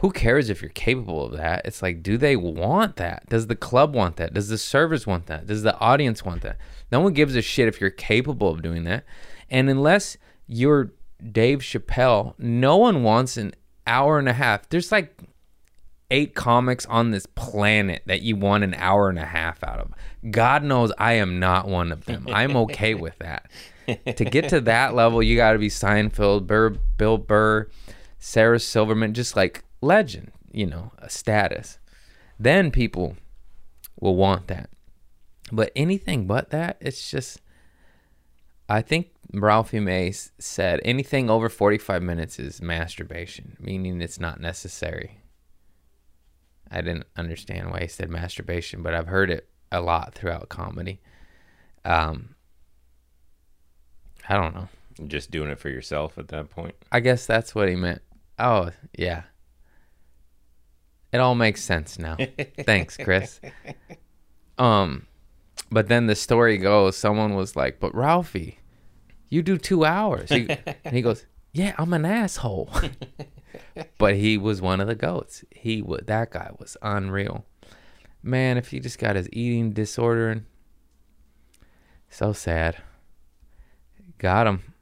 who 0.04 0.10
cares 0.10 0.50
if 0.50 0.60
you're 0.60 0.68
capable 0.68 1.24
of 1.24 1.32
that? 1.32 1.62
It's 1.64 1.80
like, 1.80 2.02
do 2.02 2.18
they 2.18 2.36
want 2.36 2.96
that? 2.96 3.26
Does 3.30 3.46
the 3.46 3.56
club 3.56 3.94
want 3.94 4.16
that? 4.16 4.34
Does 4.34 4.50
the 4.50 4.58
servers 4.58 5.06
want 5.06 5.28
that? 5.28 5.46
Does 5.46 5.62
the 5.62 5.74
audience 5.78 6.22
want 6.22 6.42
that? 6.42 6.58
No 6.92 7.00
one 7.00 7.14
gives 7.14 7.34
a 7.34 7.40
shit 7.40 7.68
if 7.68 7.80
you're 7.80 7.88
capable 7.88 8.50
of 8.50 8.60
doing 8.60 8.84
that. 8.84 9.04
And 9.48 9.70
unless 9.70 10.18
you're 10.46 10.92
Dave 11.32 11.60
Chappelle, 11.60 12.34
no 12.36 12.76
one 12.76 13.02
wants 13.02 13.38
an 13.38 13.54
hour 13.86 14.18
and 14.18 14.28
a 14.28 14.34
half. 14.34 14.68
There's 14.68 14.92
like 14.92 15.18
eight 16.10 16.34
comics 16.34 16.84
on 16.84 17.10
this 17.10 17.24
planet 17.24 18.02
that 18.04 18.20
you 18.20 18.36
want 18.36 18.62
an 18.62 18.74
hour 18.74 19.08
and 19.08 19.18
a 19.18 19.24
half 19.24 19.64
out 19.64 19.78
of. 19.78 19.90
God 20.30 20.62
knows 20.62 20.92
I 20.98 21.14
am 21.14 21.40
not 21.40 21.66
one 21.66 21.90
of 21.90 22.04
them. 22.04 22.26
I'm 22.30 22.56
okay 22.58 22.92
with 23.04 23.16
that. 23.20 23.50
to 23.86 24.24
get 24.26 24.50
to 24.50 24.60
that 24.60 24.94
level, 24.94 25.22
you 25.22 25.34
got 25.34 25.54
to 25.54 25.58
be 25.58 25.70
Seinfeld, 25.70 26.46
Burr, 26.46 26.76
Bill 26.98 27.16
Burr, 27.16 27.70
Sarah 28.18 28.60
Silverman, 28.60 29.14
just 29.14 29.34
like 29.34 29.64
legend, 29.84 30.32
you 30.52 30.66
know, 30.66 30.92
a 30.98 31.08
status. 31.10 31.78
Then 32.38 32.70
people 32.70 33.16
will 34.00 34.16
want 34.16 34.48
that. 34.48 34.70
But 35.52 35.70
anything 35.76 36.26
but 36.26 36.50
that, 36.50 36.76
it's 36.80 37.10
just. 37.10 37.40
I 38.68 38.80
think 38.80 39.08
Ralphie 39.32 39.78
May 39.80 40.08
s- 40.08 40.32
said 40.38 40.80
anything 40.84 41.28
over 41.28 41.50
45 41.50 42.02
minutes 42.02 42.38
is 42.38 42.62
masturbation, 42.62 43.56
meaning 43.60 44.00
it's 44.00 44.18
not 44.18 44.40
necessary. 44.40 45.20
I 46.70 46.80
didn't 46.80 47.06
understand 47.14 47.70
why 47.70 47.80
he 47.80 47.88
said 47.88 48.08
masturbation, 48.08 48.82
but 48.82 48.94
I've 48.94 49.06
heard 49.08 49.30
it 49.30 49.48
a 49.70 49.82
lot 49.82 50.14
throughout 50.14 50.48
comedy. 50.48 51.00
Um, 51.84 52.34
I 54.28 54.34
don't 54.36 54.54
know. 54.54 54.68
Just 55.06 55.30
doing 55.30 55.50
it 55.50 55.58
for 55.58 55.68
yourself 55.68 56.16
at 56.18 56.28
that 56.28 56.48
point. 56.50 56.74
I 56.90 57.00
guess 57.00 57.26
that's 57.26 57.54
what 57.54 57.68
he 57.68 57.76
meant. 57.76 58.00
Oh, 58.38 58.70
yeah. 58.96 59.24
It 61.14 61.20
all 61.20 61.36
makes 61.36 61.62
sense 61.62 61.98
now. 61.98 62.16
Thanks, 62.64 62.96
Chris. 62.96 63.40
Um, 64.58 65.06
but 65.70 65.86
then 65.88 66.06
the 66.08 66.16
story 66.16 66.58
goes, 66.58 66.96
someone 66.96 67.34
was 67.34 67.54
like, 67.54 67.78
"But 67.78 67.94
Ralphie, 67.94 68.58
you 69.28 69.40
do 69.42 69.56
two 69.56 69.84
hours," 69.84 70.28
He- 70.30 70.48
and 70.84 70.92
he 70.94 71.02
goes, 71.02 71.24
"Yeah, 71.52 71.74
I'm 71.78 71.92
an 71.92 72.04
asshole." 72.04 72.68
but 73.98 74.16
he 74.16 74.36
was 74.36 74.60
one 74.60 74.80
of 74.80 74.88
the 74.88 74.96
goats. 74.96 75.44
He 75.52 75.80
was 75.80 76.02
that 76.06 76.30
guy 76.32 76.50
was 76.58 76.76
unreal. 76.82 77.46
Man, 78.22 78.58
if 78.58 78.68
he 78.68 78.80
just 78.80 78.98
got 78.98 79.14
his 79.16 79.28
eating 79.32 79.70
disorder, 79.72 80.30
and 80.30 80.44
so 82.10 82.32
sad. 82.32 82.76
Got 84.18 84.46
him. 84.48 84.73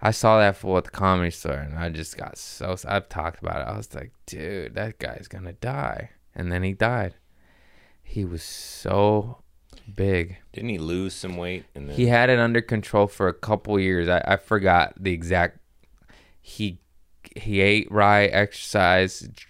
I 0.00 0.10
saw 0.10 0.38
that 0.38 0.56
fool 0.56 0.76
at 0.76 0.84
the 0.84 0.90
comedy 0.90 1.30
store, 1.30 1.54
and 1.54 1.78
I 1.78 1.88
just 1.88 2.16
got 2.16 2.36
so. 2.36 2.76
I've 2.86 3.08
talked 3.08 3.42
about 3.42 3.62
it. 3.62 3.72
I 3.72 3.76
was 3.76 3.94
like, 3.94 4.12
dude, 4.26 4.74
that 4.74 4.98
guy's 4.98 5.28
gonna 5.28 5.54
die, 5.54 6.10
and 6.34 6.52
then 6.52 6.62
he 6.62 6.72
died. 6.72 7.14
He 8.02 8.24
was 8.24 8.42
so 8.42 9.38
big. 9.94 10.36
Didn't 10.52 10.70
he 10.70 10.78
lose 10.78 11.14
some 11.14 11.36
weight? 11.36 11.64
And 11.74 11.88
then 11.88 11.96
He 11.96 12.06
had 12.06 12.30
it 12.30 12.38
under 12.38 12.60
control 12.60 13.06
for 13.06 13.28
a 13.28 13.34
couple 13.34 13.78
years. 13.80 14.08
I, 14.08 14.22
I 14.26 14.36
forgot 14.36 14.94
the 15.02 15.12
exact. 15.12 15.58
He 16.40 16.80
he 17.34 17.60
ate 17.60 17.90
right, 17.90 18.26
exercised. 18.26 19.44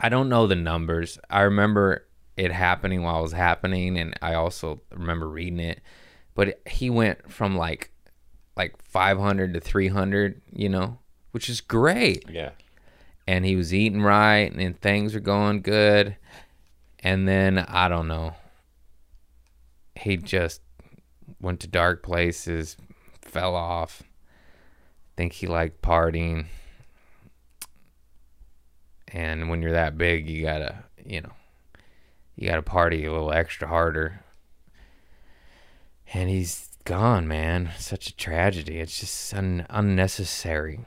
I 0.00 0.08
don't 0.08 0.28
know 0.28 0.46
the 0.46 0.56
numbers. 0.56 1.18
I 1.30 1.42
remember 1.42 2.06
it 2.36 2.50
happening 2.50 3.02
while 3.02 3.20
it 3.20 3.22
was 3.22 3.32
happening, 3.32 3.98
and 3.98 4.14
I 4.22 4.34
also 4.34 4.80
remember 4.90 5.28
reading 5.28 5.60
it. 5.60 5.80
But 6.34 6.60
he 6.66 6.88
went 6.90 7.30
from 7.30 7.56
like 7.56 7.91
like 8.56 8.80
500 8.82 9.54
to 9.54 9.60
300, 9.60 10.40
you 10.52 10.68
know, 10.68 10.98
which 11.32 11.48
is 11.48 11.60
great. 11.60 12.24
Yeah. 12.30 12.50
and 13.26 13.44
he 13.44 13.56
was 13.56 13.72
eating 13.72 14.02
right 14.02 14.52
and 14.52 14.80
things 14.80 15.14
were 15.14 15.20
going 15.20 15.62
good. 15.62 16.16
And 17.04 17.26
then 17.26 17.58
i 17.58 17.88
don't 17.88 18.06
know 18.08 18.34
he 19.96 20.16
just 20.16 20.60
went 21.40 21.60
to 21.60 21.66
dark 21.66 22.02
places 22.02 22.76
fell 23.22 23.54
off. 23.54 24.02
Think 25.16 25.32
he 25.34 25.46
liked 25.46 25.82
partying. 25.82 26.46
And 29.08 29.48
when 29.50 29.62
you're 29.62 29.72
that 29.72 29.98
big 29.98 30.28
you 30.28 30.42
gotta 30.42 30.84
you 31.04 31.20
know 31.20 31.32
you 32.36 32.48
gotta 32.48 32.62
party 32.62 33.04
a 33.04 33.12
little 33.12 33.32
extra 33.32 33.68
harder. 33.68 34.20
And 36.14 36.28
he's 36.28 36.68
gone 36.84 37.26
man. 37.28 37.70
Such 37.78 38.08
a 38.08 38.16
tragedy. 38.16 38.78
It's 38.78 38.98
just 39.00 39.34
un- 39.34 39.66
unnecessary. 39.70 40.80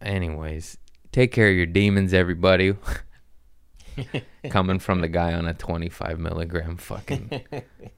Anyways 0.00 0.78
take 1.10 1.32
care 1.32 1.48
of 1.48 1.56
your 1.56 1.66
demons 1.66 2.12
everybody. 2.14 2.74
Coming 4.50 4.78
from 4.78 5.00
the 5.00 5.08
guy 5.08 5.32
on 5.32 5.46
a 5.46 5.54
25 5.54 6.20
milligram 6.20 6.76
fucking 6.76 7.42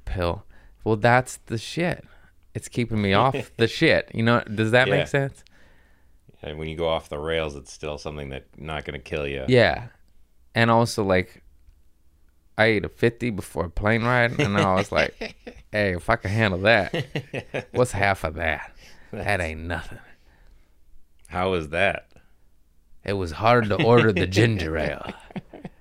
pill. 0.07 0.45
Well 0.85 0.97
that's 0.97 1.37
the 1.47 1.59
shit. 1.59 2.05
It's 2.55 2.69
keeping 2.69 3.01
me 3.03 3.13
off 3.13 3.37
the 3.59 3.69
shit. 3.79 4.11
You 4.15 4.23
know 4.23 4.41
does 4.43 4.71
that 4.71 4.89
Yeah. 4.89 4.97
make 4.97 5.09
sense? 5.09 5.45
And 6.43 6.59
when 6.59 6.69
you 6.69 6.77
go 6.77 6.89
off 6.89 7.11
the 7.11 7.19
rails, 7.19 7.55
it's 7.55 7.71
still 7.71 7.99
something 7.99 8.31
that 8.31 8.47
not 8.57 8.87
going 8.87 8.99
to 8.99 9.03
kill 9.05 9.27
you. 9.27 9.45
Yeah. 9.47 9.89
And 10.55 10.71
also 10.71 11.05
like 11.05 11.43
I 12.61 12.67
ate 12.67 12.85
a 12.85 12.91
50 12.91 13.31
before 13.31 13.65
a 13.65 13.71
plane 13.71 14.03
ride 14.03 14.39
and 14.39 14.59
I 14.59 14.75
was 14.75 14.93
like, 14.93 15.35
"Hey, 15.73 15.95
if 15.97 16.11
I 16.11 16.17
can 16.17 16.31
handle 16.31 16.61
that, 16.61 16.95
what's 17.73 17.93
half 17.93 18.23
of 18.23 18.35
that? 18.35 18.77
That 19.13 19.41
ain't 19.41 19.63
nothing." 19.63 19.99
How 21.29 21.53
was 21.53 21.71
that? 21.71 22.09
It 23.03 23.15
was 23.15 23.33
hard 23.33 23.71
to 23.71 23.83
order 23.83 24.13
the 24.13 24.27
ginger 24.27 24.77
ale. 24.89 25.11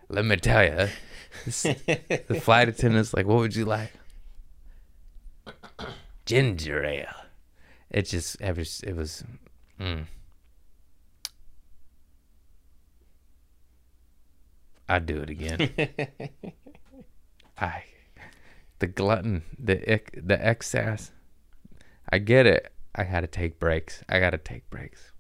Let 0.08 0.24
me 0.24 0.38
tell 0.38 0.64
you. 0.64 0.88
The 1.44 2.42
flight 2.42 2.70
attendant's 2.70 3.14
like, 3.14 3.26
"What 3.26 3.40
would 3.40 3.58
you 3.58 3.66
like?" 3.66 3.92
Ginger 6.26 6.86
ale. 6.86 7.26
It 7.90 8.04
just 8.04 8.40
it 8.40 8.56
was 8.56 8.80
it 8.84 8.96
was 8.96 9.26
mm. 9.78 10.06
I'd 14.88 15.06
do 15.06 15.18
it 15.18 15.30
again. 15.30 15.70
I 17.60 17.84
the 18.80 18.88
glutton, 18.88 19.44
the 19.58 19.92
ick, 19.92 20.18
the 20.22 20.44
excess. 20.46 21.12
I 22.10 22.18
get 22.20 22.46
it. 22.46 22.72
I 22.96 23.04
got 23.04 23.22
to 23.22 23.28
take 23.28 23.60
breaks. 23.60 24.04
I 24.10 24.20
got 24.20 24.32
to 24.32 24.38
take 24.38 24.70
breaks. 24.70 25.12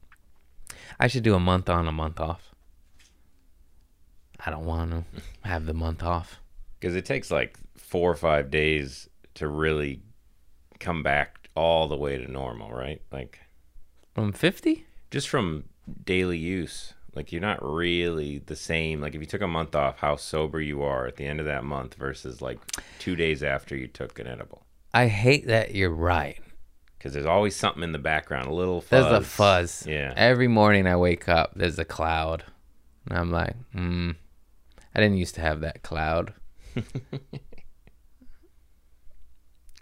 I 0.99 1.07
should 1.07 1.23
do 1.23 1.35
a 1.35 1.39
month 1.39 1.69
on, 1.69 1.87
a 1.87 1.91
month 1.91 2.19
off. 2.19 2.53
I 4.45 4.49
don't 4.51 4.65
want 4.65 4.91
to 4.91 5.03
have 5.47 5.65
the 5.65 5.73
month 5.73 6.01
off. 6.01 6.39
Because 6.79 6.95
it 6.95 7.05
takes 7.05 7.29
like 7.29 7.57
four 7.75 8.09
or 8.09 8.15
five 8.15 8.49
days 8.49 9.09
to 9.35 9.47
really 9.47 10.01
come 10.79 11.03
back 11.03 11.49
all 11.55 11.87
the 11.87 11.97
way 11.97 12.17
to 12.17 12.31
normal, 12.31 12.71
right? 12.71 13.01
Like 13.11 13.39
From 14.15 14.31
50? 14.31 14.85
just 15.11 15.27
from 15.27 15.65
daily 16.05 16.37
use. 16.37 16.93
Like 17.15 17.31
you're 17.31 17.41
not 17.41 17.63
really 17.63 18.39
the 18.39 18.55
same. 18.55 19.01
Like 19.01 19.15
if 19.15 19.21
you 19.21 19.27
took 19.27 19.41
a 19.41 19.47
month 19.47 19.75
off, 19.75 19.99
how 19.99 20.15
sober 20.15 20.61
you 20.61 20.83
are 20.83 21.07
at 21.07 21.15
the 21.15 21.25
end 21.25 21.39
of 21.39 21.45
that 21.45 21.63
month 21.63 21.95
versus 21.95 22.41
like 22.41 22.59
two 22.99 23.15
days 23.15 23.43
after 23.43 23.75
you 23.75 23.87
took 23.87 24.19
an 24.19 24.27
edible. 24.27 24.63
I 24.93 25.07
hate 25.07 25.47
that 25.47 25.75
you're 25.75 25.89
right. 25.89 26.39
Because 26.97 27.13
there's 27.13 27.25
always 27.25 27.55
something 27.55 27.83
in 27.83 27.93
the 27.93 27.97
background, 27.97 28.47
a 28.47 28.53
little 28.53 28.81
fuzz. 28.81 29.05
There's 29.05 29.23
a 29.23 29.25
fuzz. 29.25 29.85
Yeah. 29.87 30.13
Every 30.17 30.49
morning 30.49 30.85
I 30.85 30.97
wake 30.97 31.29
up, 31.29 31.53
there's 31.55 31.79
a 31.79 31.85
cloud. 31.85 32.43
And 33.09 33.17
I'm 33.17 33.31
like, 33.31 33.55
hmm. 33.71 34.11
I 34.93 34.99
didn't 34.99 35.17
used 35.17 35.35
to 35.35 35.41
have 35.41 35.61
that 35.61 35.81
cloud. 35.81 36.33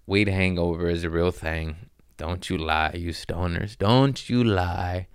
Weed 0.05 0.27
hangover 0.27 0.89
is 0.89 1.03
a 1.03 1.09
real 1.09 1.31
thing. 1.31 1.89
Don't 2.17 2.49
you 2.49 2.57
lie, 2.57 2.91
you 2.93 3.09
stoners. 3.09 3.77
Don't 3.77 4.29
you 4.29 4.43
lie. 4.43 5.07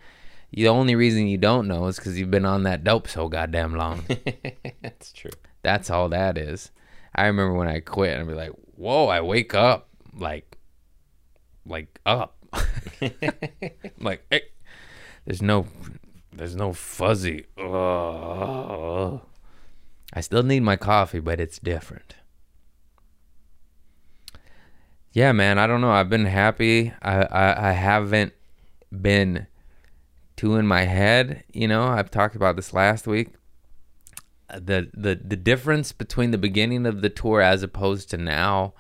The 0.53 0.69
only 0.69 0.95
reason 0.95 1.29
you 1.29 1.39
don't 1.39 1.67
know 1.67 1.87
is 1.87 1.97
because 1.97 2.19
you've 2.19 2.31
been 2.31 2.45
on 2.45 2.65
that 2.65 2.85
dope 2.85 3.09
so 3.09 3.29
goddamn 3.29 3.75
long. 3.75 4.05
That's 4.83 5.13
true. 5.13 5.31
That's 5.63 5.89
all 5.89 6.11
that 6.11 6.37
is. 6.37 6.71
I 7.15 7.27
remember 7.27 7.55
when 7.55 7.69
I 7.69 7.81
quit, 7.81 8.19
I'd 8.19 8.27
be 8.27 8.35
like, 8.35 8.53
"Whoa!" 8.77 9.07
I 9.07 9.21
wake 9.23 9.55
up 9.55 9.89
like, 10.15 10.59
like 11.65 12.01
up. 12.05 12.37
like, 13.99 14.27
hey, 14.31 14.43
there's 15.25 15.41
no, 15.41 15.67
there's 16.33 16.57
no 16.57 16.73
fuzzy. 16.73 17.47
Ugh. 17.57 19.21
I 20.13 20.21
still 20.21 20.43
need 20.43 20.61
my 20.61 20.77
coffee, 20.77 21.21
but 21.21 21.41
it's 21.41 21.59
different. 21.59 22.17
Yeah, 25.13 25.33
man. 25.33 25.59
I 25.59 25.67
don't 25.67 25.81
know. 25.81 25.93
I've 25.93 26.11
been 26.11 26.27
happy. 26.27 26.93
I 27.01 27.23
I, 27.23 27.69
I 27.71 27.73
haven't 27.73 28.35
been 28.91 29.47
too 30.37 30.57
in 30.57 30.67
my 30.67 30.83
head. 30.83 31.45
You 31.53 31.69
know, 31.69 31.85
I've 31.85 32.11
talked 32.11 32.37
about 32.37 32.57
this 32.57 32.73
last 32.73 33.07
week. 33.07 33.29
The 34.49 34.91
the 34.93 35.19
the 35.23 35.37
difference 35.37 35.93
between 35.93 36.31
the 36.31 36.39
beginning 36.39 36.85
of 36.85 37.01
the 37.01 37.09
tour 37.09 37.41
as 37.41 37.63
opposed 37.63 38.11
to 38.11 38.19
now 38.19 38.75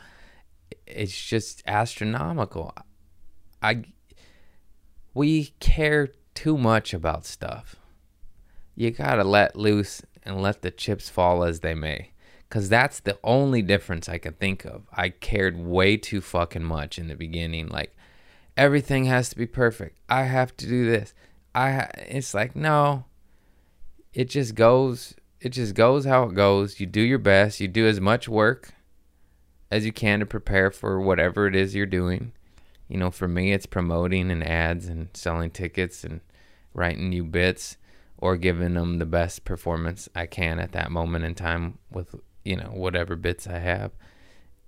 it's 0.87 1.25
just 1.25 1.62
astronomical. 1.67 2.75
I 3.62 3.85
we 5.15 5.55
care 5.61 6.09
too 6.35 6.59
much 6.59 6.93
about 6.95 7.25
stuff. 7.25 7.77
You 8.75 8.91
got 8.91 9.17
to 9.17 9.25
let 9.25 9.57
loose 9.57 10.03
and 10.23 10.41
let 10.41 10.62
the 10.62 10.71
chips 10.71 11.09
fall 11.09 11.45
as 11.45 11.61
they 11.61 11.75
may 11.75 12.11
cuz 12.49 12.69
that's 12.69 13.01
the 13.01 13.19
only 13.25 13.62
difference 13.62 14.09
i 14.09 14.19
can 14.19 14.35
think 14.35 14.65
of. 14.67 14.87
I 14.93 15.09
cared 15.09 15.57
way 15.57 15.97
too 15.97 16.21
fucking 16.21 16.65
much 16.65 16.99
in 16.99 17.09
the 17.09 17.17
beginning 17.17 17.69
like 17.69 17.97
everything 18.57 19.07
has 19.07 19.31
to 19.31 19.37
be 19.37 19.47
perfect. 19.47 19.99
I 20.09 20.25
have 20.25 20.57
to 20.59 20.67
do 20.67 20.91
this 20.91 21.15
i 21.55 21.88
it's 22.09 22.35
like 22.35 22.57
no 22.57 23.05
it 24.12 24.29
just 24.29 24.55
goes 24.55 25.15
it 25.43 25.51
just 25.51 25.75
goes 25.75 26.05
how 26.05 26.23
it 26.25 26.35
goes. 26.35 26.79
You 26.79 26.87
do 26.87 27.01
your 27.01 27.19
best. 27.19 27.59
You 27.59 27.67
do 27.67 27.87
as 27.87 28.01
much 28.01 28.29
work 28.29 28.75
as 29.73 29.85
you 29.85 29.93
can 29.93 30.21
to 30.21 30.27
prepare 30.27 30.71
for 30.71 31.01
whatever 31.01 31.49
it 31.49 31.57
is 31.57 31.75
you're 31.75 31.85
doing. 31.85 32.33
You 32.88 32.99
know, 32.99 33.11
for 33.11 33.27
me, 33.27 33.53
it's 33.53 33.67
promoting 33.67 34.31
and 34.31 34.47
ads 34.47 34.87
and 34.87 35.09
selling 35.15 35.51
tickets 35.51 36.05
and 36.05 36.21
writing 36.75 37.11
new 37.11 37.25
bits 37.25 37.77
or 38.19 38.37
giving 38.37 38.75
them 38.75 38.99
the 38.99 39.07
best 39.07 39.45
performance 39.45 40.09
I 40.15 40.27
can 40.27 40.61
at 40.61 40.73
that 40.73 40.93
moment 40.93 41.25
in 41.25 41.35
time 41.35 41.79
with, 41.91 42.15
you 42.45 42.57
know, 42.57 42.71
whatever 42.73 43.17
bits 43.17 43.49
I 43.49 43.59
have. 43.59 43.91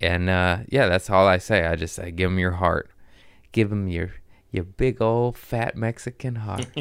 And 0.01 0.29
uh, 0.29 0.59
yeah, 0.67 0.87
that's 0.87 1.09
all 1.09 1.25
I 1.25 1.37
say. 1.37 1.65
I 1.65 1.77
just 1.77 1.95
say, 1.95 2.11
give 2.11 2.29
them 2.29 2.39
your 2.39 2.51
heart. 2.51 2.89
Give 3.53 3.69
them 3.69 3.87
your, 3.87 4.11
your 4.55 4.63
big 4.63 5.01
old 5.01 5.37
fat 5.37 5.75
Mexican 5.75 6.35
heart. 6.35 6.67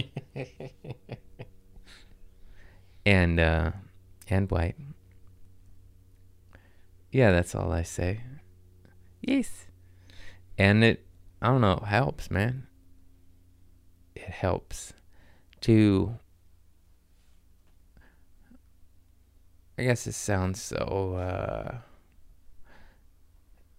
and 3.06 3.40
uh 3.40 3.72
and 4.28 4.48
white. 4.48 4.76
Yeah, 7.10 7.32
that's 7.32 7.54
all 7.54 7.72
I 7.72 7.82
say. 7.82 8.20
Yes. 9.20 9.66
And 10.56 10.84
it 10.84 11.04
I 11.42 11.48
don't 11.48 11.60
know, 11.60 11.82
helps, 11.84 12.30
man. 12.30 12.68
It 14.14 14.22
helps 14.22 14.92
to 15.62 16.14
I 19.76 19.82
guess 19.82 20.06
it 20.06 20.12
sounds 20.12 20.62
so 20.62 21.16
uh 21.16 21.78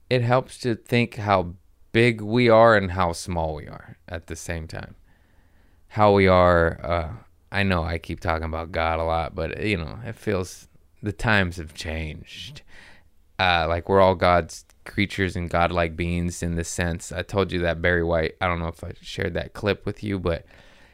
it 0.09 0.21
helps 0.21 0.57
to 0.59 0.75
think 0.75 1.15
how 1.15 1.55
big 1.95 2.19
we 2.19 2.49
are 2.49 2.75
and 2.75 2.91
how 2.91 3.13
small 3.13 3.55
we 3.55 3.65
are 3.67 3.95
at 4.09 4.27
the 4.27 4.35
same 4.35 4.67
time. 4.67 4.95
How 5.87 6.11
we 6.11 6.27
are 6.27 6.77
uh 6.83 7.09
I 7.53 7.63
know 7.63 7.83
I 7.83 7.99
keep 7.99 8.19
talking 8.19 8.43
about 8.43 8.73
God 8.73 8.99
a 8.99 9.03
lot, 9.03 9.33
but 9.33 9.63
you 9.63 9.77
know, 9.77 9.99
it 10.05 10.15
feels 10.15 10.67
the 11.01 11.13
times 11.13 11.55
have 11.55 11.73
changed. 11.73 12.63
Uh, 13.39 13.65
like 13.69 13.87
we're 13.87 14.01
all 14.01 14.15
God's 14.15 14.65
creatures 14.83 15.37
and 15.37 15.49
godlike 15.49 15.95
beings 15.95 16.43
in 16.43 16.55
this 16.55 16.67
sense. 16.67 17.13
I 17.13 17.21
told 17.21 17.53
you 17.53 17.59
that 17.59 17.81
Barry 17.81 18.03
White. 18.03 18.35
I 18.41 18.47
don't 18.47 18.59
know 18.59 18.67
if 18.67 18.83
I 18.83 18.91
shared 19.01 19.33
that 19.35 19.53
clip 19.53 19.85
with 19.85 20.03
you, 20.03 20.19
but 20.19 20.45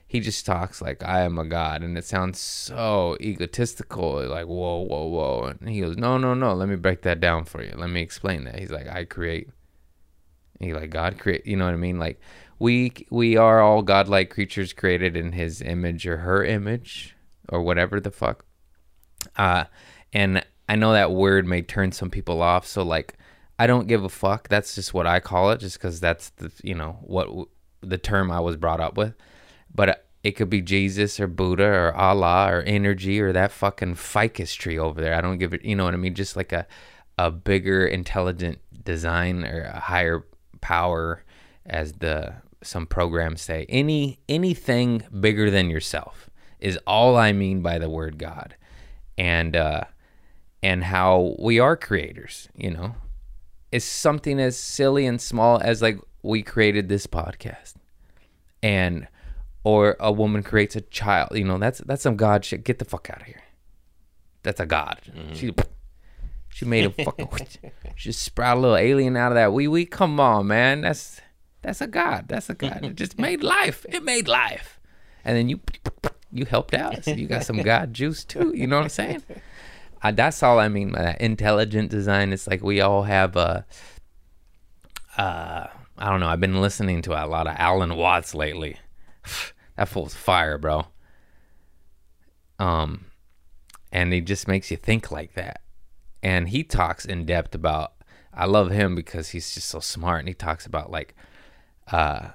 he 0.08 0.20
just 0.20 0.46
talks 0.46 0.84
like 0.84 1.04
I 1.04 1.22
am 1.22 1.40
a 1.40 1.46
god, 1.46 1.82
and 1.82 1.98
it 1.98 2.06
sounds 2.06 2.40
so 2.40 3.18
egotistical. 3.20 4.24
Like 4.28 4.46
whoa, 4.46 4.82
whoa, 4.82 5.08
whoa, 5.08 5.56
and 5.60 5.68
he 5.68 5.82
goes, 5.82 5.98
no, 5.98 6.20
no, 6.20 6.36
no. 6.36 6.54
Let 6.54 6.70
me 6.70 6.76
break 6.76 7.02
that 7.02 7.20
down 7.20 7.46
for 7.46 7.64
you. 7.64 7.74
Let 7.76 7.90
me 7.90 8.02
explain 8.02 8.44
that. 8.44 8.60
He's 8.60 8.70
like, 8.70 8.88
I 8.88 9.06
create. 9.06 9.50
He 10.62 10.74
like 10.74 10.89
God 10.89 11.17
create. 11.17 11.45
You 11.45 11.58
know 11.58 11.65
what 11.65 11.74
I 11.74 11.78
mean? 11.78 12.00
Like 12.00 12.19
we 12.62 12.93
we 13.10 13.36
are 13.38 13.60
all 13.60 13.82
godlike 13.82 14.30
creatures 14.30 14.71
created 14.71 15.17
in 15.17 15.32
his 15.32 15.63
image 15.63 16.06
or 16.06 16.17
her 16.17 16.43
image 16.43 17.15
or 17.50 17.63
whatever 17.63 18.00
the 18.00 18.12
fuck 18.12 18.45
uh 19.36 19.63
and 20.13 20.45
i 20.69 20.76
know 20.76 20.93
that 20.93 21.12
word 21.12 21.47
may 21.47 21.63
turn 21.63 21.91
some 21.91 22.12
people 22.12 22.39
off 22.39 22.67
so 22.67 22.84
like 22.84 23.17
i 23.58 23.65
don't 23.65 23.88
give 23.88 24.04
a 24.04 24.10
fuck 24.10 24.47
that's 24.47 24.76
just 24.76 24.93
what 24.93 25.08
i 25.08 25.19
call 25.19 25.50
it 25.50 25.60
just 25.60 25.80
because 25.80 26.00
that's 26.00 26.30
the 26.38 26.52
you 26.63 26.76
know 26.76 27.00
what 27.02 27.26
w- 27.26 27.50
the 27.82 27.97
term 27.97 28.30
i 28.30 28.39
was 28.39 28.56
brought 28.56 28.80
up 28.80 28.95
with 28.95 29.15
but 29.74 29.89
uh, 29.89 29.95
it 30.24 30.34
could 30.34 30.50
be 30.50 30.62
jesus 30.62 31.19
or 31.19 31.26
buddha 31.26 31.66
or 31.66 31.95
allah 31.95 32.47
or 32.53 32.62
energy 32.62 33.20
or 33.20 33.34
that 33.34 33.51
fucking 33.51 33.95
ficus 33.95 34.53
tree 34.53 34.78
over 34.78 35.01
there 35.01 35.16
i 35.16 35.22
don't 35.22 35.39
give 35.39 35.51
it 35.51 35.66
you 35.66 35.76
know 35.76 35.86
what 35.86 35.95
i 35.95 35.97
mean 35.97 36.14
just 36.14 36.36
like 36.36 36.51
a 36.51 36.68
a 37.18 37.32
bigger 37.32 37.88
intelligent 37.88 38.59
design 38.84 39.43
or 39.43 39.64
a 39.64 39.80
higher 39.80 40.26
power 40.62 41.24
as 41.66 41.93
the 41.93 42.34
some 42.64 42.86
programs 42.86 43.41
say 43.41 43.66
any 43.70 44.20
anything 44.30 45.03
bigger 45.20 45.49
than 45.49 45.70
yourself 45.70 46.30
is 46.59 46.78
all 46.86 47.18
i 47.18 47.32
mean 47.32 47.62
by 47.62 47.80
the 47.80 47.89
word 47.89 48.18
god. 48.18 48.55
And 49.18 49.55
uh 49.55 49.84
and 50.64 50.84
how 50.84 51.36
we 51.39 51.59
are 51.59 51.76
creators 51.76 52.47
you 52.55 52.70
know 52.72 52.95
it's 53.72 53.86
something 53.86 54.39
as 54.39 54.57
silly 54.57 55.05
and 55.05 55.20
small 55.22 55.59
as 55.64 55.82
like 55.82 55.97
we 56.24 56.43
created 56.43 56.88
this 56.89 57.07
podcast. 57.07 57.74
And 58.62 59.07
or 59.64 59.95
a 59.99 60.12
woman 60.12 60.43
creates 60.43 60.76
a 60.76 60.82
child 60.82 61.30
you 61.34 61.43
know 61.43 61.57
that's 61.57 61.80
that's 61.80 62.03
some 62.03 62.16
god 62.16 62.45
shit. 62.45 62.64
Get 62.64 62.80
the 62.80 62.86
fuck 62.86 63.09
out 63.09 63.22
of 63.22 63.28
here. 63.28 63.41
That's 64.43 64.59
a 64.59 64.66
god. 64.66 64.99
She 65.34 65.51
she 66.54 66.66
made 66.66 66.86
a 66.86 67.04
fucking 67.04 67.28
she 67.47 67.60
just 67.95 68.22
sprout 68.22 68.58
a 68.58 68.60
little 68.60 68.78
alien 68.78 69.18
out 69.18 69.32
of 69.32 69.36
that 69.36 69.54
wee 69.54 69.68
wee 69.68 69.86
come 69.86 70.20
on 70.20 70.47
man 70.47 70.82
that's 70.82 71.22
that's 71.62 71.82
a 71.82 71.88
god 71.88 72.26
that's 72.28 72.49
a 72.49 72.54
god 72.54 72.84
it 72.84 72.95
just 72.95 73.18
made 73.18 73.43
life 73.43 73.86
it 73.89 74.04
made 74.04 74.28
life 74.28 74.80
and 75.24 75.38
then 75.38 75.49
you 75.49 75.60
you 76.32 76.45
helped 76.45 76.74
out. 76.74 77.04
So 77.04 77.12
you 77.12 77.28
got 77.28 77.45
some 77.45 77.58
God 77.62 77.93
juice 77.93 78.24
too. 78.24 78.54
You 78.56 78.68
know 78.68 78.78
what 78.78 78.84
I'm 78.84 78.89
saying? 78.89 79.24
That's 80.04 80.41
all 80.41 80.60
I 80.60 80.70
mean 80.70 80.91
by 80.91 81.02
that 81.04 81.22
intelligent 81.22 81.91
design. 81.91 82.34
It's 82.34 82.47
like 82.47 82.64
we 82.64 82.82
all 82.82 83.04
have 83.04 83.36
a. 83.36 83.66
Uh, 85.18 85.68
I 85.97 86.10
don't 86.10 86.20
know. 86.20 86.28
I've 86.28 86.39
been 86.39 86.62
listening 86.62 87.02
to 87.04 87.12
a 87.12 87.28
lot 87.28 87.47
of 87.47 87.56
Alan 87.58 87.95
Watts 87.95 88.34
lately. 88.34 88.78
that 89.76 89.89
fool's 89.89 90.16
fire, 90.16 90.58
bro. 90.58 90.88
Um, 92.58 93.06
and 93.91 94.14
he 94.14 94.22
just 94.22 94.47
makes 94.47 94.72
you 94.72 94.78
think 94.78 95.12
like 95.12 95.34
that. 95.34 95.62
And 96.24 96.49
he 96.49 96.63
talks 96.63 97.05
in 97.05 97.26
depth 97.26 97.55
about. 97.55 97.93
I 98.34 98.45
love 98.45 98.72
him 98.72 98.95
because 98.95 99.30
he's 99.30 99.53
just 99.53 99.67
so 99.67 99.80
smart, 99.80 100.19
and 100.19 100.28
he 100.30 100.34
talks 100.34 100.65
about 100.65 100.89
like, 100.89 101.15
uh, 101.91 102.30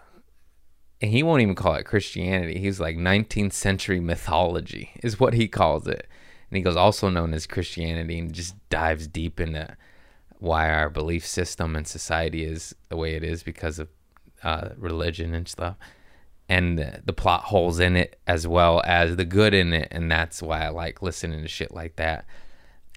and 1.00 1.10
he 1.10 1.22
won't 1.22 1.40
even 1.40 1.54
call 1.54 1.74
it 1.74 1.84
Christianity. 1.84 2.58
He's 2.58 2.80
like 2.80 2.96
19th 2.96 3.54
century 3.54 4.00
mythology 4.00 4.90
is 5.02 5.18
what 5.18 5.32
he 5.32 5.48
calls 5.48 5.86
it, 5.86 6.06
and 6.50 6.56
he 6.56 6.62
goes 6.62 6.76
also 6.76 7.08
known 7.08 7.32
as 7.32 7.46
Christianity, 7.46 8.18
and 8.18 8.34
just 8.34 8.56
dives 8.68 9.06
deep 9.06 9.40
into 9.40 9.74
why 10.38 10.70
our 10.70 10.90
belief 10.90 11.26
system 11.26 11.74
and 11.76 11.86
society 11.86 12.44
is 12.44 12.74
the 12.88 12.96
way 12.96 13.14
it 13.14 13.24
is 13.24 13.42
because 13.42 13.78
of 13.78 13.88
uh, 14.42 14.70
religion 14.76 15.34
and 15.34 15.48
stuff 15.48 15.76
and 16.48 16.78
the, 16.78 17.02
the 17.04 17.12
plot 17.12 17.44
holes 17.44 17.80
in 17.80 17.96
it 17.96 18.18
as 18.26 18.46
well 18.46 18.82
as 18.84 19.16
the 19.16 19.24
good 19.24 19.54
in 19.54 19.72
it 19.72 19.88
and 19.90 20.10
that's 20.10 20.42
why 20.42 20.64
i 20.64 20.68
like 20.68 21.02
listening 21.02 21.42
to 21.42 21.48
shit 21.48 21.72
like 21.72 21.96
that 21.96 22.24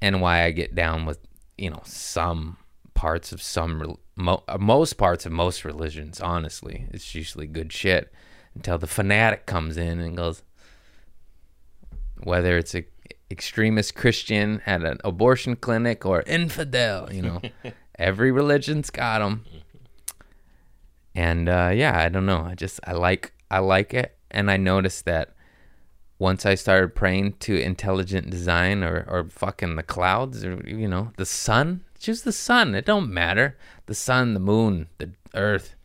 and 0.02 0.22
why 0.22 0.44
i 0.44 0.52
get 0.52 0.76
down 0.76 1.06
with 1.06 1.20
you 1.58 1.70
know 1.70 1.82
some 1.84 2.58
parts 2.94 3.32
of 3.32 3.42
some 3.42 3.98
mo- 4.16 4.44
uh, 4.48 4.58
most 4.58 4.94
parts 4.94 5.26
of 5.26 5.32
most 5.32 5.64
religions 5.64 6.20
honestly 6.20 6.86
it's 6.92 7.16
usually 7.16 7.48
good 7.48 7.72
shit 7.72 8.12
until 8.56 8.78
the 8.78 8.88
fanatic 8.88 9.46
comes 9.46 9.78
in 9.78 10.00
and 10.00 10.18
goes 10.18 10.44
whether 12.24 12.58
it's 12.58 12.76
a 12.76 12.86
extremist 13.32 13.96
christian 13.96 14.62
at 14.66 14.84
an 14.84 14.98
abortion 15.04 15.56
clinic 15.56 16.06
or 16.06 16.24
infidel 16.24 17.12
you 17.14 17.22
know 17.22 17.42
every 18.00 18.32
religion's 18.32 18.90
got 18.90 19.20
them 19.20 19.46
and 21.14 21.48
uh, 21.48 21.72
yeah 21.74 21.98
i 22.00 22.10
don't 22.10 22.26
know 22.26 22.42
i 22.42 22.56
just 22.56 22.80
i 22.86 22.92
like 22.92 23.32
i 23.52 23.60
like 23.60 23.94
it 23.94 24.18
and 24.32 24.50
i 24.50 24.58
noticed 24.58 25.06
that 25.06 25.36
once 26.20 26.46
i 26.46 26.54
started 26.54 26.94
praying 26.94 27.34
to 27.40 27.58
intelligent 27.60 28.30
design 28.30 28.84
or, 28.84 29.06
or 29.10 29.24
fucking 29.30 29.76
the 29.76 29.84
clouds 29.84 30.46
or 30.46 30.62
you 30.68 30.88
know 30.88 31.12
the 31.18 31.26
sun. 31.26 31.84
Choose 31.98 32.22
the 32.22 32.32
sun. 32.32 32.76
It 32.76 32.86
don't 32.86 33.14
matter. 33.14 33.58
The 33.88 33.96
sun 33.96 34.34
the 34.34 34.40
moon 34.40 34.88
the 35.00 35.12
earth 35.34 35.76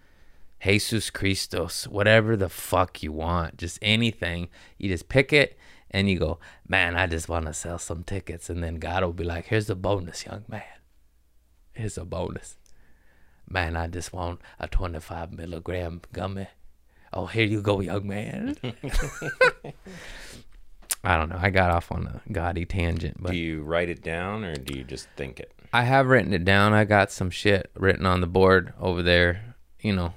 jesus 0.63 1.11
christos 1.11 1.89
whatever 1.89 2.37
the 2.37 2.49
fuck 2.49 3.03
you 3.03 3.13
want. 3.13 3.57
Just 3.57 3.79
anything. 3.81 4.49
You 4.77 4.91
just 4.91 5.09
pick 5.09 5.33
it 5.33 5.57
and 5.91 6.11
you 6.11 6.19
go 6.19 6.41
man 6.69 6.97
i 6.97 7.07
just 7.07 7.29
want 7.29 7.47
to 7.47 7.55
sell 7.55 7.79
some 7.79 8.03
tickets. 8.03 8.51
And 8.51 8.63
then 8.63 8.77
god 8.77 9.03
will 9.03 9.13
be 9.13 9.25
like 9.25 9.47
here's 9.47 9.71
a 9.71 9.77
bonus 9.77 10.27
young 10.27 10.45
man. 10.49 10.63
Here's 11.73 11.99
a 11.99 12.05
bonus. 12.05 12.57
Man, 13.49 13.77
I 13.77 13.89
just 13.89 14.13
want 14.13 14.41
a 14.59 14.69
25 14.69 15.33
milligram 15.33 16.01
gummy. 16.13 16.47
Oh, 17.15 17.27
here 17.27 17.47
you 17.47 17.63
go, 17.63 17.81
young 17.81 18.07
man. 18.07 18.57
I 21.05 21.17
don't 21.17 21.29
know. 21.29 21.39
I 21.41 21.51
got 21.51 21.71
off 21.71 21.93
on 21.93 22.07
a 22.07 22.33
gaudy 22.33 22.65
tangent, 22.65 23.19
but 23.21 23.33
Do 23.33 23.37
you 23.37 23.63
write 23.63 23.89
it 23.89 24.03
down 24.03 24.43
or 24.43 24.55
do 24.55 24.77
you 24.77 24.85
just 24.85 25.09
think 25.17 25.39
it? 25.39 25.53
I 25.73 25.83
have 25.83 26.07
written 26.07 26.33
it 26.33 26.45
down. 26.45 26.73
I 26.73 26.85
got 26.85 27.13
some 27.13 27.31
shit 27.31 27.71
written 27.75 28.07
on 28.07 28.21
the 28.21 28.27
board 28.27 28.73
over 28.81 29.03
there. 29.03 29.55
You 29.81 29.95
know, 29.95 30.15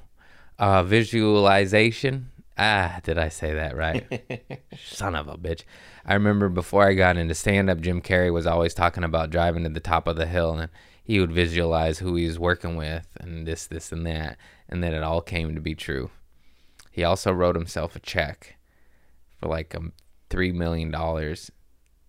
uh, 0.57 0.83
visualization. 0.83 2.31
Ah, 2.57 2.99
did 3.03 3.17
I 3.17 3.29
say 3.29 3.53
that 3.53 3.75
right? 3.75 4.61
Son 4.85 5.13
of 5.13 5.27
a 5.27 5.37
bitch. 5.37 5.63
I 6.05 6.13
remember 6.13 6.47
before 6.49 6.87
I 6.87 6.93
got 6.93 7.17
into 7.17 7.35
stand 7.35 7.69
up, 7.69 7.81
Jim 7.81 8.01
Carrey 8.01 8.31
was 8.31 8.47
always 8.47 8.73
talking 8.73 9.03
about 9.03 9.29
driving 9.29 9.63
to 9.63 9.69
the 9.69 9.79
top 9.79 10.07
of 10.07 10.15
the 10.15 10.25
hill 10.25 10.53
and 10.57 10.71
he 11.03 11.19
would 11.19 11.31
visualize 11.31 11.99
who 11.99 12.15
he 12.15 12.25
was 12.25 12.39
working 12.39 12.75
with 12.75 13.07
and 13.19 13.45
this, 13.45 13.67
this, 13.67 13.91
and 13.91 14.05
that. 14.07 14.37
And 14.69 14.83
then 14.83 14.93
it 14.93 15.03
all 15.03 15.21
came 15.21 15.53
to 15.53 15.61
be 15.61 15.75
true. 15.75 16.09
He 16.97 17.03
also 17.03 17.31
wrote 17.31 17.55
himself 17.55 17.95
a 17.95 17.99
check 17.99 18.57
for 19.39 19.47
like 19.47 19.75
um, 19.75 19.93
$3 20.31 20.51
million. 20.51 20.91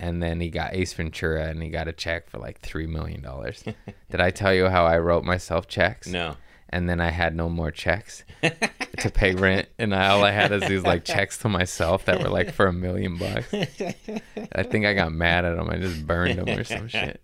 And 0.01 0.23
then 0.23 0.41
he 0.41 0.49
got 0.49 0.73
Ace 0.73 0.95
Ventura 0.95 1.45
and 1.49 1.63
he 1.63 1.69
got 1.69 1.89
a 1.89 1.93
check 1.93 2.31
for 2.31 2.39
like 2.39 2.63
$3 2.63 2.89
million. 2.89 3.21
Did 4.11 4.21
I 4.23 4.31
tell 4.31 4.55
you 4.55 4.69
how 4.69 4.87
I 4.87 4.99
wrote 4.99 5.25
myself 5.25 5.69
checks? 5.69 6.07
No. 6.09 6.37
and 6.71 6.89
then 6.89 7.03
I 7.03 7.11
had 7.11 7.37
no 7.37 7.51
more 7.51 7.71
checks 7.71 8.25
to 8.43 9.11
pay 9.11 9.35
rent, 9.35 9.69
and 9.79 9.95
I, 9.95 10.09
all 10.09 10.25
I 10.25 10.31
had 10.31 10.53
is 10.53 10.67
these 10.67 10.85
like 10.85 11.05
checks 11.05 11.37
to 11.39 11.51
myself 11.51 12.07
that 12.07 12.23
were 12.23 12.31
like 12.31 12.53
for 12.55 12.67
a 12.67 12.73
million 12.73 13.19
bucks. 13.19 13.53
I 13.53 14.63
think 14.63 14.87
I 14.87 14.95
got 14.95 15.13
mad 15.13 15.45
at 15.45 15.57
them. 15.57 15.69
I 15.69 15.77
just 15.77 16.07
burned 16.07 16.39
them 16.39 16.49
or 16.59 16.65
some 16.65 16.89
shit. 16.89 17.21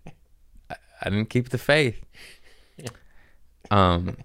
I, 0.69 0.75
I 1.01 1.09
didn't 1.09 1.31
keep 1.31 1.49
the 1.49 1.57
faith. 1.57 1.99
Um, 3.71 4.17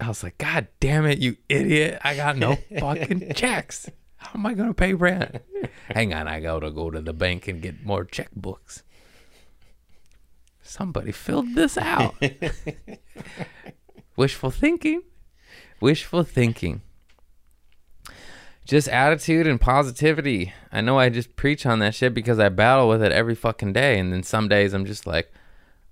I 0.00 0.08
was 0.08 0.22
like, 0.22 0.38
God 0.38 0.68
damn 0.80 1.06
it, 1.06 1.18
you 1.18 1.36
idiot! 1.48 2.00
I 2.02 2.14
got 2.14 2.36
no 2.36 2.56
fucking 2.78 3.32
checks. 3.36 3.90
How 4.16 4.30
am 4.34 4.46
I 4.46 4.54
gonna 4.54 4.74
pay 4.74 4.94
rent? 4.94 5.42
Hang 5.88 6.14
on, 6.14 6.28
I 6.28 6.40
gotta 6.40 6.70
go 6.70 6.90
to 6.90 7.00
the 7.00 7.12
bank 7.12 7.48
and 7.48 7.60
get 7.62 7.84
more 7.84 8.04
checkbooks. 8.04 8.82
Somebody 10.62 11.12
filled 11.12 11.54
this 11.54 11.78
out. 11.78 12.14
Wishful 14.16 14.50
thinking. 14.50 15.02
Wishful 15.80 16.24
thinking. 16.24 16.82
Just 18.66 18.86
attitude 18.88 19.46
and 19.46 19.58
positivity. 19.58 20.52
I 20.70 20.82
know 20.82 20.98
I 20.98 21.08
just 21.08 21.36
preach 21.36 21.64
on 21.64 21.78
that 21.78 21.94
shit 21.94 22.12
because 22.12 22.38
I 22.38 22.50
battle 22.50 22.86
with 22.86 23.02
it 23.02 23.12
every 23.12 23.34
fucking 23.34 23.72
day. 23.72 23.98
And 23.98 24.12
then 24.12 24.22
some 24.22 24.46
days 24.46 24.74
I'm 24.74 24.84
just 24.84 25.06
like, 25.06 25.32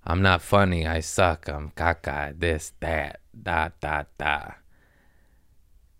I'm 0.05 0.21
not 0.21 0.43
funny. 0.43 0.85
I 0.85 0.99
suck. 0.99 1.49
I'm 1.49 1.71
caca. 1.71 2.39
This, 2.39 2.73
that, 2.81 3.21
da, 3.43 3.69
da, 3.79 4.03
da. 4.17 4.51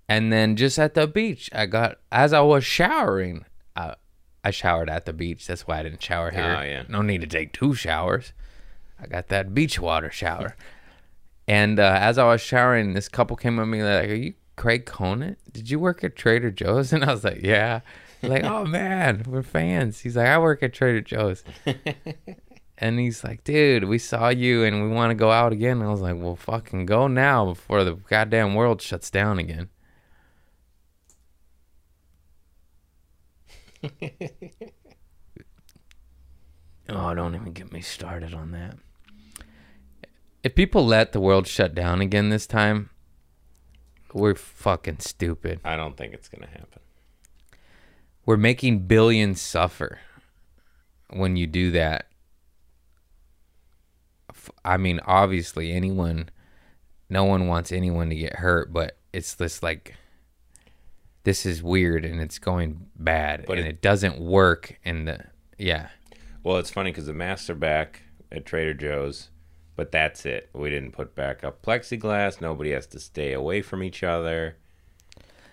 And 0.09 0.31
then 0.31 0.55
just 0.55 0.79
at 0.79 0.93
the 0.93 1.07
beach, 1.07 1.49
I 1.53 1.65
got, 1.65 1.97
as 2.11 2.31
I 2.33 2.41
was 2.41 2.63
showering, 2.65 3.45
I, 3.75 3.95
I 4.43 4.51
showered 4.51 4.89
at 4.89 5.05
the 5.05 5.13
beach. 5.13 5.47
That's 5.47 5.67
why 5.67 5.79
I 5.79 5.83
didn't 5.83 6.01
shower 6.01 6.31
here. 6.31 6.57
Oh, 6.57 6.63
yeah. 6.63 6.83
No 6.87 7.01
need 7.01 7.21
to 7.21 7.27
take 7.27 7.51
two 7.51 7.73
showers. 7.75 8.31
I 9.01 9.07
got 9.07 9.27
that 9.27 9.53
beach 9.53 9.79
water 9.79 10.11
shower. 10.11 10.55
And 11.47 11.79
uh, 11.79 11.97
as 12.01 12.17
I 12.17 12.25
was 12.25 12.41
showering, 12.41 12.93
this 12.93 13.07
couple 13.07 13.37
came 13.37 13.57
up 13.57 13.63
to 13.63 13.67
me 13.67 13.81
like, 13.81 14.09
"Are 14.09 14.13
you 14.13 14.33
Craig 14.57 14.85
Conant? 14.85 15.37
Did 15.49 15.69
you 15.69 15.79
work 15.79 16.03
at 16.03 16.15
Trader 16.17 16.51
Joe's?" 16.51 16.91
And 16.93 17.05
I 17.05 17.13
was 17.13 17.23
like, 17.23 17.41
"Yeah." 17.41 17.79
Like, 18.21 18.43
"Oh 18.43 18.65
man, 18.79 19.23
we're 19.25 19.43
fans." 19.43 20.01
He's 20.01 20.17
like, 20.17 20.27
"I 20.27 20.37
work 20.39 20.61
at 20.61 20.73
Trader 20.73 20.99
Joe's." 20.99 21.45
And 22.77 22.99
he's 22.99 23.23
like, 23.23 23.43
"Dude, 23.43 23.85
we 23.85 23.97
saw 23.97 24.29
you 24.29 24.63
and 24.63 24.83
we 24.83 24.89
want 24.89 25.11
to 25.11 25.15
go 25.15 25.31
out 25.31 25.53
again." 25.53 25.77
And 25.77 25.87
I 25.87 25.91
was 25.91 26.01
like, 26.01 26.15
"Well, 26.17 26.35
fucking 26.35 26.85
go 26.85 27.07
now 27.07 27.45
before 27.45 27.83
the 27.83 27.93
goddamn 27.95 28.55
world 28.55 28.81
shuts 28.81 29.09
down 29.09 29.39
again." 29.39 29.69
oh, 36.89 37.13
don't 37.13 37.35
even 37.35 37.53
get 37.53 37.71
me 37.71 37.81
started 37.81 38.33
on 38.33 38.51
that 38.51 38.77
if 40.47 40.55
people 40.55 40.85
let 40.85 41.11
the 41.11 41.19
world 41.19 41.45
shut 41.45 41.75
down 41.75 41.99
again 41.99 42.29
this 42.29 42.47
time, 42.47 42.89
we're 44.13 44.33
fucking 44.33 44.99
stupid. 44.99 45.59
I 45.65 45.75
don't 45.75 45.97
think 45.97 46.13
it's 46.13 46.29
gonna 46.29 46.47
happen. 46.47 46.81
We're 48.25 48.37
making 48.37 48.87
billions 48.87 49.41
suffer 49.41 49.99
when 51.09 51.35
you 51.35 51.47
do 51.47 51.71
that. 51.71 52.07
F- 54.47 54.55
I 54.65 54.77
mean, 54.77 54.99
obviously, 55.05 55.71
anyone, 55.71 56.29
no 57.09 57.23
one 57.25 57.47
wants 57.47 57.71
anyone 57.71 58.09
to 58.09 58.15
get 58.15 58.37
hurt, 58.37 58.71
but 58.73 58.97
it's 59.13 59.33
this 59.35 59.61
like, 59.61 59.95
this 61.23 61.45
is 61.45 61.61
weird 61.61 62.05
and 62.05 62.21
it's 62.21 62.39
going 62.39 62.87
bad 62.95 63.45
But 63.45 63.57
and 63.57 63.67
it- 63.67 63.75
it 63.75 63.81
doesn't 63.81 64.19
work. 64.19 64.79
And 64.85 65.07
the, 65.07 65.25
yeah, 65.57 65.89
Well, 66.43 66.57
it's 66.57 66.69
funny 66.71 66.91
because 66.91 67.07
the 67.07 67.13
masks 67.13 67.49
are 67.49 67.55
back 67.55 68.01
at 68.31 68.45
Trader 68.45 68.73
Joe's, 68.73 69.29
but 69.75 69.91
that's 69.91 70.25
it. 70.25 70.49
We 70.53 70.69
didn't 70.69 70.91
put 70.91 71.15
back 71.15 71.43
up 71.43 71.61
plexiglass. 71.61 72.39
Nobody 72.39 72.71
has 72.71 72.87
to 72.87 72.99
stay 72.99 73.33
away 73.33 73.61
from 73.61 73.83
each 73.83 74.03
other. 74.03 74.57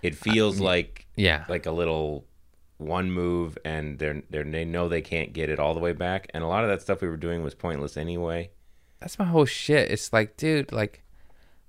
It 0.02 0.14
feels 0.14 0.60
like 0.60 1.06
yeah. 1.16 1.44
like 1.48 1.66
a 1.66 1.70
little 1.72 2.26
one 2.76 3.10
move, 3.10 3.56
and 3.64 3.98
they're, 3.98 4.22
they're 4.30 4.44
they 4.44 4.64
know 4.64 4.88
they 4.88 5.00
can't 5.00 5.32
get 5.32 5.48
it 5.48 5.58
all 5.58 5.72
the 5.74 5.80
way 5.80 5.92
back. 5.92 6.28
And 6.34 6.44
a 6.44 6.46
lot 6.46 6.62
of 6.62 6.70
that 6.70 6.82
stuff 6.82 7.00
we 7.00 7.08
were 7.08 7.16
doing 7.16 7.42
was 7.42 7.54
pointless 7.54 7.96
anyway. 7.96 8.50
That's 9.04 9.18
my 9.18 9.26
whole 9.26 9.44
shit. 9.44 9.90
It's 9.90 10.14
like, 10.14 10.38
dude, 10.38 10.72
like, 10.72 11.02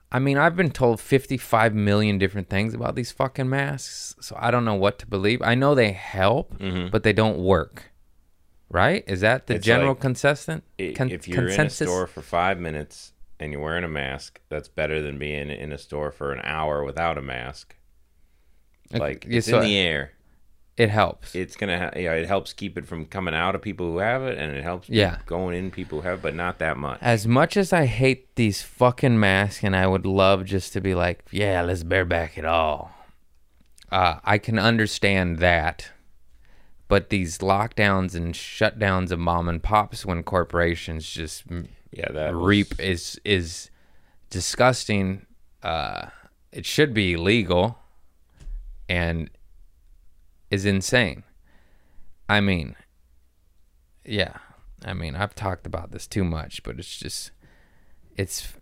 I 0.10 0.20
mean, 0.20 0.38
I've 0.38 0.56
been 0.56 0.72
told 0.72 1.02
55 1.02 1.76
million 1.76 2.18
different 2.18 2.48
things 2.50 2.74
about 2.74 2.96
these 2.96 3.12
fucking 3.12 3.50
masks, 3.50 4.16
so 4.22 4.38
I 4.40 4.52
don't 4.52 4.64
know 4.64 4.76
what 4.76 5.00
to 5.00 5.06
believe. 5.06 5.42
I 5.42 5.54
know 5.54 5.76
they 5.76 5.92
help, 5.92 6.56
but 6.92 7.04
they 7.04 7.12
don't 7.12 7.38
work. 7.40 7.92
Right? 8.70 9.04
Is 9.06 9.20
that 9.20 9.48
the 9.48 9.54
Mm-hmm. 9.56 9.58
It's 9.58 9.66
general 9.66 9.90
like, 9.90 10.00
consistent? 10.00 10.64
Con- 10.96 11.12
if 11.12 11.28
you're 11.28 11.48
consensus? 11.48 11.82
in 11.82 11.88
a 11.88 11.90
store 11.90 12.08
for 12.08 12.22
five 12.22 12.58
minutes 12.58 13.12
and 13.38 13.52
you're 13.52 13.62
wearing 13.62 13.84
a 13.84 13.90
mask, 13.90 14.40
that's 14.48 14.70
better 14.70 15.02
than 15.02 15.18
being 15.20 15.50
in 15.50 15.74
a 15.74 15.78
store 15.78 16.12
for 16.12 16.32
an 16.32 16.40
hour 16.46 16.86
without 16.86 17.18
a 17.18 17.22
mask. 17.22 17.76
Like 18.94 19.26
it's 19.28 19.48
so- 19.48 19.60
in 19.60 19.66
the 19.66 19.78
air. 19.78 20.14
It 20.78 20.90
helps. 20.90 21.34
It's 21.36 21.56
gonna, 21.56 21.80
ha- 21.80 21.92
yeah, 21.96 22.14
it 22.14 22.28
helps 22.28 22.52
keep 22.52 22.78
it 22.78 22.86
from 22.86 23.06
coming 23.06 23.34
out 23.34 23.56
of 23.56 23.62
people 23.62 23.86
who 23.92 24.00
have 24.00 24.24
it, 24.24 24.38
and 24.38 24.54
it 24.56 24.62
helps 24.64 24.90
Yeah. 24.90 25.20
going 25.26 25.56
in 25.58 25.72
people 25.72 26.02
who 26.02 26.08
have, 26.10 26.20
it, 26.20 26.22
but 26.22 26.36
not 26.36 26.60
that 26.60 26.76
much. 26.76 27.00
as 27.02 27.26
much 27.26 27.56
as 27.56 27.72
I 27.72 27.86
hate 27.86 28.36
these 28.36 28.62
fucking 28.62 29.18
masks, 29.18 29.64
and 29.64 29.74
I 29.76 29.88
would 29.88 30.06
love 30.06 30.44
just 30.44 30.74
to 30.74 30.82
be 30.82 30.94
like, 30.94 31.24
yeah, 31.32 31.62
let's 31.62 31.84
bareback 31.84 32.38
it 32.38 32.44
all. 32.44 32.92
Uh, 33.90 34.20
I 34.26 34.38
can 34.38 34.60
understand 34.60 35.38
that, 35.38 35.92
but 36.90 37.10
these 37.10 37.38
lockdowns 37.38 38.14
and 38.14 38.34
shutdowns 38.34 39.12
of 39.12 39.20
mom 39.20 39.48
and 39.48 39.64
pops 39.64 40.06
when 40.06 40.24
corporations 40.24 41.10
just 41.10 41.46
Yeah, 41.92 42.12
that 42.12 42.34
was- 42.36 42.46
reap 42.46 42.80
is 42.82 43.18
is 43.24 43.70
disgusting. 44.30 45.26
Uh, 45.64 46.08
it 46.52 46.66
should 46.66 46.94
be 46.94 47.14
illegal, 47.14 47.80
and 48.90 49.30
is 50.56 50.66
insane. 50.66 51.24
I 52.28 52.42
mean, 52.42 52.76
yeah, 54.04 54.38
I 54.84 54.94
mean, 54.94 55.16
I've 55.16 55.36
talked 55.36 55.68
about 55.68 55.92
this 55.92 56.08
too 56.08 56.24
much, 56.24 56.64
but 56.64 56.80
it's 56.80 56.98
just, 56.98 57.32
it's, 58.18 58.54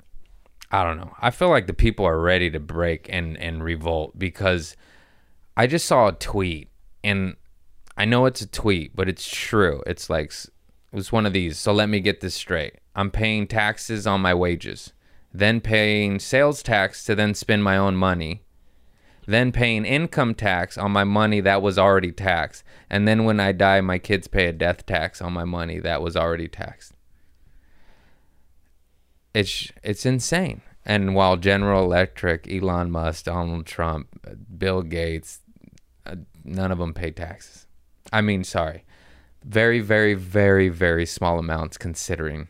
I 0.71 0.83
don't 0.83 0.97
know. 0.97 1.13
I 1.21 1.29
feel 1.29 1.49
like 1.49 1.67
the 1.67 1.73
people 1.73 2.05
are 2.05 2.19
ready 2.19 2.49
to 2.49 2.59
break 2.59 3.07
and 3.09 3.37
and 3.37 3.63
revolt 3.63 4.17
because 4.17 4.75
I 5.55 5.67
just 5.67 5.85
saw 5.85 6.07
a 6.07 6.13
tweet, 6.13 6.69
and 7.03 7.35
I 7.95 8.05
know 8.05 8.25
it's 8.25 8.41
a 8.41 8.47
tweet, 8.47 8.95
but 8.95 9.07
it's 9.07 9.29
true. 9.29 9.83
It's 9.85 10.09
like 10.09 10.33
it 10.33 10.49
was 10.95 11.11
one 11.11 11.27
of 11.27 11.33
these. 11.33 11.59
So 11.59 11.71
let 11.73 11.89
me 11.89 11.99
get 11.99 12.21
this 12.21 12.33
straight. 12.33 12.79
I'm 12.95 13.11
paying 13.11 13.45
taxes 13.45 14.07
on 14.07 14.21
my 14.21 14.33
wages, 14.33 14.93
then 15.31 15.61
paying 15.61 16.19
sales 16.19 16.63
tax 16.63 17.05
to 17.05 17.13
then 17.13 17.35
spend 17.35 17.63
my 17.63 17.77
own 17.77 17.95
money, 17.95 18.42
then 19.25 19.51
paying 19.51 19.85
income 19.85 20.35
tax 20.35 20.77
on 20.77 20.91
my 20.91 21.03
money 21.03 21.41
that 21.41 21.61
was 21.61 21.77
already 21.79 22.11
taxed, 22.11 22.63
and 22.89 23.07
then 23.07 23.23
when 23.23 23.39
I 23.39 23.51
die, 23.51 23.81
my 23.81 23.97
kids 23.99 24.27
pay 24.27 24.47
a 24.47 24.53
death 24.53 24.85
tax 24.85 25.21
on 25.21 25.33
my 25.33 25.45
money 25.45 25.79
that 25.79 26.01
was 26.01 26.15
already 26.15 26.47
taxed. 26.47 26.93
It's 29.33 29.71
it's 29.83 30.05
insane. 30.05 30.61
And 30.85 31.15
while 31.15 31.37
General 31.37 31.83
Electric, 31.83 32.51
Elon 32.51 32.91
Musk, 32.91 33.25
Donald 33.25 33.65
Trump, 33.65 34.07
Bill 34.57 34.81
Gates, 34.81 35.39
uh, 36.05 36.15
none 36.43 36.71
of 36.71 36.77
them 36.77 36.93
pay 36.93 37.11
taxes. 37.11 37.67
I 38.11 38.21
mean, 38.21 38.43
sorry, 38.43 38.83
very, 39.43 39.79
very, 39.79 40.13
very, 40.13 40.69
very 40.69 41.05
small 41.05 41.39
amounts 41.39 41.77
considering. 41.77 42.49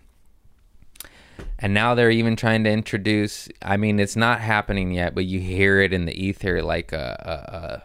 And 1.60 1.74
now 1.74 1.96
they're 1.96 2.12
even 2.12 2.36
trying 2.36 2.64
to 2.66 2.70
introduce. 2.70 3.48
I 3.62 3.78
mean, 3.78 4.00
it's 4.00 4.16
not 4.16 4.42
happening 4.42 4.92
yet, 4.92 5.16
but 5.16 5.26
you 5.26 5.40
hear 5.40 5.80
it 5.80 5.94
in 5.94 6.06
the 6.06 6.14
ether, 6.14 6.62
like 6.62 6.92
a, 6.92 7.84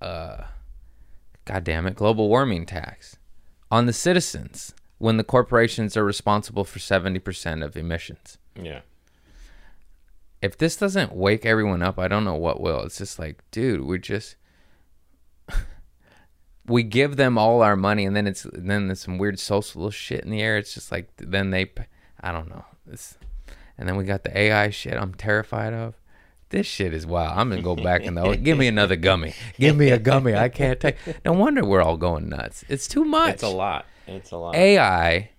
a, 0.00 0.04
a, 0.04 0.06
a 0.06 0.46
God 1.44 1.64
damn 1.64 1.86
it, 1.86 1.96
global 1.96 2.28
warming 2.28 2.66
tax 2.66 3.16
on 3.70 3.86
the 3.86 3.92
citizens 3.92 4.74
when 4.98 5.16
the 5.16 5.24
corporations 5.24 5.96
are 5.96 6.04
responsible 6.04 6.64
for 6.64 6.78
seventy 6.78 7.18
percent 7.18 7.62
of 7.62 7.76
emissions 7.76 8.38
yeah, 8.60 8.80
if 10.42 10.56
this 10.56 10.76
doesn't 10.76 11.12
wake 11.12 11.46
everyone 11.46 11.82
up, 11.82 11.98
I 11.98 12.08
don't 12.08 12.24
know 12.24 12.34
what 12.34 12.60
will. 12.60 12.82
It's 12.82 12.98
just 12.98 13.18
like, 13.18 13.42
dude, 13.50 13.84
we're 13.84 13.98
just 13.98 14.36
we 16.68 16.82
give 16.82 17.16
them 17.16 17.38
all 17.38 17.62
our 17.62 17.76
money, 17.76 18.04
and 18.04 18.14
then 18.14 18.26
it's 18.26 18.46
then 18.52 18.88
there's 18.88 19.00
some 19.00 19.18
weird 19.18 19.38
social 19.38 19.90
shit 19.90 20.24
in 20.24 20.30
the 20.30 20.40
air. 20.40 20.56
It's 20.58 20.74
just 20.74 20.92
like 20.92 21.08
then 21.16 21.50
they, 21.50 21.70
I 22.20 22.32
don't 22.32 22.48
know. 22.48 22.64
It's, 22.90 23.16
and 23.76 23.88
then 23.88 23.96
we 23.96 24.04
got 24.04 24.24
the 24.24 24.36
AI 24.36 24.70
shit. 24.70 24.94
I'm 24.94 25.14
terrified 25.14 25.72
of. 25.72 25.94
This 26.50 26.66
shit 26.66 26.94
is 26.94 27.06
wild. 27.06 27.38
I'm 27.38 27.50
gonna 27.50 27.62
go 27.62 27.76
back 27.76 28.02
in 28.02 28.14
the. 28.14 28.34
Give 28.36 28.56
me 28.56 28.68
another 28.68 28.96
gummy. 28.96 29.34
Give 29.58 29.76
me 29.76 29.90
a 29.90 29.98
gummy. 29.98 30.34
I 30.34 30.48
can't 30.48 30.80
take. 30.80 30.96
No 31.24 31.32
wonder 31.32 31.64
we're 31.64 31.82
all 31.82 31.96
going 31.96 32.28
nuts. 32.28 32.64
It's 32.68 32.88
too 32.88 33.04
much. 33.04 33.34
it's 33.34 33.42
a 33.42 33.48
lot. 33.48 33.84
It's 34.06 34.30
a 34.30 34.36
lot. 34.38 34.54
AI, 34.54 35.30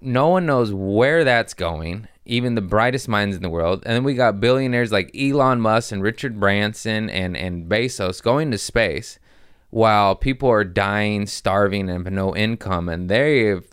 no 0.00 0.28
one 0.28 0.46
knows 0.46 0.72
where 0.72 1.24
that's 1.24 1.52
going, 1.52 2.08
even 2.24 2.54
the 2.54 2.62
brightest 2.62 3.08
minds 3.08 3.36
in 3.36 3.42
the 3.42 3.50
world. 3.50 3.82
And 3.84 3.94
then 3.94 4.04
we 4.04 4.14
got 4.14 4.40
billionaires 4.40 4.90
like 4.90 5.14
Elon 5.14 5.60
Musk 5.60 5.92
and 5.92 6.02
Richard 6.02 6.40
Branson 6.40 7.10
and, 7.10 7.36
and 7.36 7.68
Bezos 7.68 8.22
going 8.22 8.50
to 8.50 8.58
space 8.58 9.18
while 9.72 10.14
people 10.14 10.50
are 10.50 10.64
dying, 10.64 11.26
starving, 11.26 11.88
and 11.88 12.04
have 12.04 12.12
no 12.12 12.36
income. 12.36 12.90
And 12.90 13.08
they've 13.08 13.66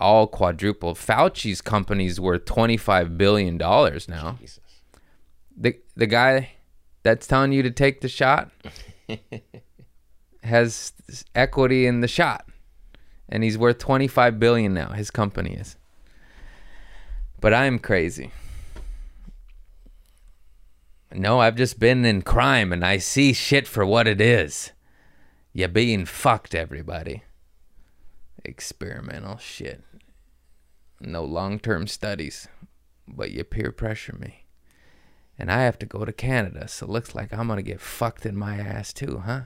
all 0.00 0.26
quadrupled. 0.26 0.98
Fauci's 0.98 1.60
company's 1.60 2.18
worth 2.18 2.44
$25 2.46 3.16
billion 3.16 3.56
now. 3.56 4.36
Jesus. 4.40 4.58
The, 5.56 5.78
the 5.94 6.08
guy 6.08 6.50
that's 7.04 7.28
telling 7.28 7.52
you 7.52 7.62
to 7.62 7.70
take 7.70 8.00
the 8.00 8.08
shot 8.08 8.50
has 10.42 10.92
equity 11.36 11.86
in 11.86 12.00
the 12.00 12.08
shot 12.08 12.48
and 13.28 13.44
he's 13.44 13.56
worth 13.56 13.78
25 13.78 14.40
billion 14.40 14.74
now 14.74 14.88
his 14.92 15.10
company 15.10 15.54
is 15.54 15.76
but 17.40 17.52
i'm 17.52 17.78
crazy 17.78 18.32
no 21.12 21.40
i've 21.40 21.56
just 21.56 21.78
been 21.78 22.04
in 22.06 22.22
crime 22.22 22.72
and 22.72 22.84
i 22.84 22.96
see 22.96 23.32
shit 23.34 23.68
for 23.68 23.84
what 23.84 24.08
it 24.08 24.20
is 24.20 24.72
you're 25.52 25.68
being 25.68 26.04
fucked 26.04 26.54
everybody. 26.54 27.22
Experimental 28.44 29.38
shit. 29.38 29.84
No 31.00 31.24
long-term 31.24 31.86
studies 31.86 32.48
but 33.14 33.32
you 33.32 33.44
peer 33.44 33.72
pressure 33.72 34.16
me. 34.18 34.44
And 35.38 35.50
i 35.50 35.62
have 35.62 35.78
to 35.78 35.86
go 35.86 36.04
to 36.04 36.12
canada 36.12 36.68
so 36.68 36.86
it 36.86 36.90
looks 36.90 37.14
like 37.14 37.32
i'm 37.32 37.48
gonna 37.48 37.62
get 37.62 37.80
fucked 37.80 38.26
in 38.26 38.36
my 38.36 38.58
ass 38.58 38.92
too 38.92 39.22
huh? 39.24 39.42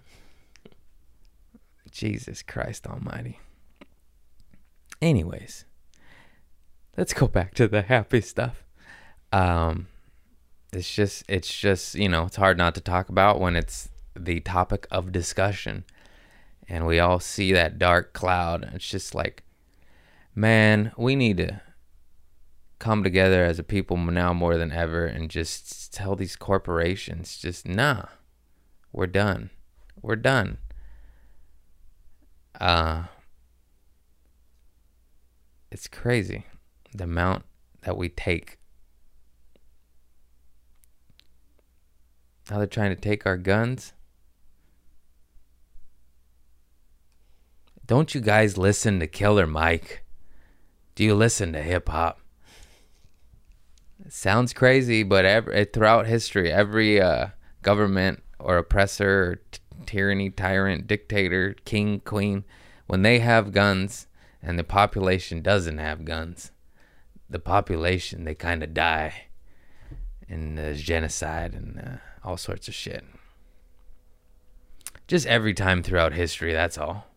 Jesus 1.90 2.42
christ 2.42 2.86
almighty. 2.86 3.38
Anyways 5.00 5.64
let's 6.96 7.14
go 7.14 7.28
back 7.28 7.55
to 7.55 7.68
the 7.68 7.82
happy 7.82 8.20
stuff. 8.20 8.64
Um 9.32 9.86
it's 10.72 10.92
just 10.92 11.24
it's 11.28 11.52
just 11.52 11.94
you 11.94 12.09
know 12.09 12.24
it's 12.24 12.36
hard 12.36 12.59
not 12.59 12.74
to 12.74 12.80
talk 12.80 13.09
about 13.09 13.40
when 13.40 13.55
it's 13.55 13.88
the 14.16 14.40
topic 14.40 14.86
of 14.90 15.12
discussion 15.12 15.84
and 16.68 16.86
we 16.86 16.98
all 16.98 17.20
see 17.20 17.52
that 17.52 17.78
dark 17.78 18.12
cloud 18.12 18.70
it's 18.74 18.88
just 18.88 19.14
like 19.14 19.42
man 20.34 20.92
we 20.96 21.14
need 21.14 21.36
to 21.36 21.60
come 22.78 23.02
together 23.02 23.44
as 23.44 23.58
a 23.58 23.62
people 23.62 23.96
now 23.96 24.32
more 24.32 24.56
than 24.56 24.72
ever 24.72 25.06
and 25.06 25.30
just 25.30 25.92
tell 25.92 26.14
these 26.16 26.36
corporations 26.36 27.38
just 27.38 27.66
nah 27.66 28.04
we're 28.92 29.06
done 29.06 29.50
we're 30.02 30.16
done 30.16 30.58
uh 32.60 33.04
it's 35.70 35.88
crazy 35.88 36.44
the 36.94 37.04
amount 37.04 37.44
that 37.82 37.96
we 37.96 38.08
take. 38.08 38.58
Now 42.50 42.58
they're 42.58 42.66
trying 42.66 42.94
to 42.94 43.00
take 43.00 43.26
our 43.26 43.36
guns. 43.36 43.93
Don't 47.87 48.14
you 48.14 48.22
guys 48.22 48.57
listen 48.57 48.99
to 49.01 49.07
Killer 49.07 49.47
Mike? 49.47 50.05
Do 50.95 51.05
you 51.05 51.14
listen 51.14 51.53
to 51.53 51.62
hip 51.62 51.91
hop? 51.91 52.18
Sounds 54.09 54.55
crazy, 54.55 55.03
but 55.03 55.26
every, 55.26 55.66
throughout 55.66 56.07
history, 56.07 56.51
every 56.51 56.99
uh, 56.99 57.28
government 57.61 58.22
or 58.39 58.57
oppressor, 58.57 59.22
or 59.22 59.37
t- 59.51 59.61
tyranny, 59.85 60.30
tyrant, 60.30 60.87
dictator, 60.87 61.57
king, 61.66 62.01
queen, 62.01 62.45
when 62.87 63.03
they 63.03 63.18
have 63.18 63.53
guns 63.53 64.07
and 64.43 64.59
the 64.59 64.64
population 64.64 65.43
doesn't 65.43 65.78
have 65.78 66.07
guns, 66.07 66.53
the 67.28 67.39
population 67.39 68.24
they 68.24 68.35
kind 68.35 68.62
of 68.62 68.72
die, 68.72 69.26
and 70.26 70.57
there's 70.57 70.80
genocide 70.80 71.53
and 71.53 71.78
uh, 71.78 72.26
all 72.26 72.39
sorts 72.39 72.66
of 72.66 72.74
shit. 72.74 73.05
Just 75.07 75.26
every 75.26 75.53
time 75.53 75.82
throughout 75.82 76.14
history, 76.14 76.53
that's 76.53 76.78
all. 76.78 77.13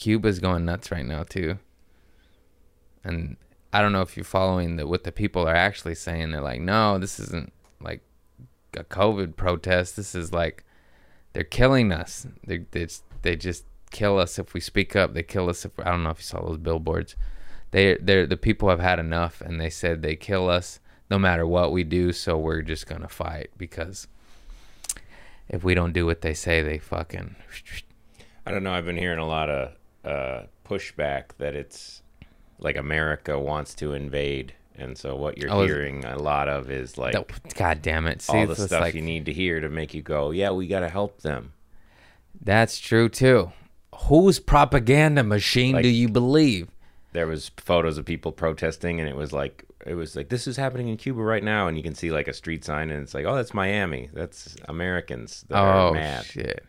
Cuba's 0.00 0.38
going 0.38 0.64
nuts 0.64 0.90
right 0.90 1.04
now 1.04 1.24
too. 1.24 1.58
And 3.04 3.36
I 3.70 3.82
don't 3.82 3.92
know 3.92 4.00
if 4.00 4.16
you're 4.16 4.24
following 4.24 4.76
the 4.76 4.86
what 4.86 5.04
the 5.04 5.12
people 5.12 5.46
are 5.46 5.54
actually 5.54 5.94
saying. 5.94 6.30
They're 6.30 6.40
like, 6.40 6.62
no, 6.62 6.98
this 6.98 7.20
isn't 7.20 7.52
like 7.82 8.00
a 8.74 8.82
COVID 8.82 9.36
protest. 9.36 9.96
This 9.96 10.14
is 10.14 10.32
like 10.32 10.64
they're 11.34 11.44
killing 11.44 11.92
us. 11.92 12.26
They 12.46 12.58
they 12.70 12.86
just, 12.86 13.04
they 13.22 13.36
just 13.36 13.64
kill 13.90 14.18
us 14.18 14.38
if 14.38 14.54
we 14.54 14.60
speak 14.60 14.96
up. 14.96 15.12
They 15.12 15.22
kill 15.22 15.50
us 15.50 15.66
if 15.66 15.78
I 15.78 15.90
don't 15.90 16.02
know 16.02 16.10
if 16.10 16.18
you 16.18 16.24
saw 16.24 16.40
those 16.40 16.56
billboards. 16.56 17.14
They 17.70 17.96
they 17.96 18.24
the 18.24 18.38
people 18.38 18.70
have 18.70 18.80
had 18.80 18.98
enough, 18.98 19.42
and 19.42 19.60
they 19.60 19.70
said 19.70 20.00
they 20.00 20.16
kill 20.16 20.48
us 20.48 20.80
no 21.10 21.18
matter 21.18 21.46
what 21.46 21.72
we 21.72 21.84
do. 21.84 22.12
So 22.12 22.38
we're 22.38 22.62
just 22.62 22.86
gonna 22.86 23.08
fight 23.08 23.50
because 23.58 24.08
if 25.46 25.62
we 25.62 25.74
don't 25.74 25.92
do 25.92 26.06
what 26.06 26.22
they 26.22 26.32
say, 26.32 26.62
they 26.62 26.78
fucking 26.78 27.36
I 28.46 28.50
don't 28.50 28.62
know. 28.62 28.72
I've 28.72 28.86
been 28.86 28.96
hearing 28.96 29.18
a 29.18 29.26
lot 29.26 29.50
of 29.50 29.72
uh, 30.04 30.42
pushback 30.64 31.30
that 31.38 31.54
it's 31.54 32.02
like 32.58 32.76
America 32.76 33.38
wants 33.38 33.74
to 33.74 33.92
invade 33.92 34.54
And 34.76 34.96
so 34.96 35.14
what 35.16 35.36
you're 35.38 35.50
Oh, 35.52 35.62
hearing 35.64 36.04
a 36.04 36.16
lot 36.18 36.48
of 36.48 36.70
is 36.70 36.96
like 36.96 37.12
That- 37.12 37.54
God 37.54 37.82
damn 37.82 38.06
it! 38.06 38.22
See, 38.22 38.36
all 38.36 38.46
the 38.46 38.56
stuff 38.56 38.80
like 38.80 38.94
you 38.94 39.02
need 39.02 39.26
to 39.26 39.32
hear 39.32 39.60
to 39.60 39.68
make 39.68 39.92
you 39.94 40.00
go, 40.02 40.30
yeah, 40.30 40.50
we 40.52 40.66
got 40.66 40.80
to 40.80 40.88
help 40.88 41.20
them. 41.20 41.52
that's 42.40 42.78
true 42.78 43.08
too. 43.08 43.52
Whose 44.08 44.38
propaganda 44.38 45.22
machine 45.22 45.74
Like- 45.74 45.82
do 45.82 45.88
you 45.90 46.08
believe? 46.08 46.68
There 47.12 47.26
was 47.26 47.50
photos 47.56 47.98
of 47.98 48.04
people 48.06 48.30
protesting, 48.32 49.00
and 49.00 49.08
it 49.08 49.16
was 49.16 49.32
like 49.32 49.64
it 49.84 49.94
was 49.94 50.14
like 50.16 50.28
this 50.28 50.46
is 50.46 50.56
happening 50.56 50.88
in 50.88 50.96
Cuba 50.96 51.20
right 51.20 51.42
now, 51.42 51.66
and 51.66 51.76
you 51.76 51.82
can 51.82 51.94
see 51.94 52.10
like 52.12 52.28
a 52.28 52.32
street 52.32 52.64
sign, 52.64 52.90
and 52.90 53.02
it's 53.02 53.14
like, 53.14 53.24
oh, 53.26 53.34
that's 53.34 53.52
Miami. 53.52 54.08
That's 54.14 54.54
Americans 54.68 55.44
that 55.48 55.58
are 55.58 55.88
Oh 55.90 56.22
shit! 56.22 56.64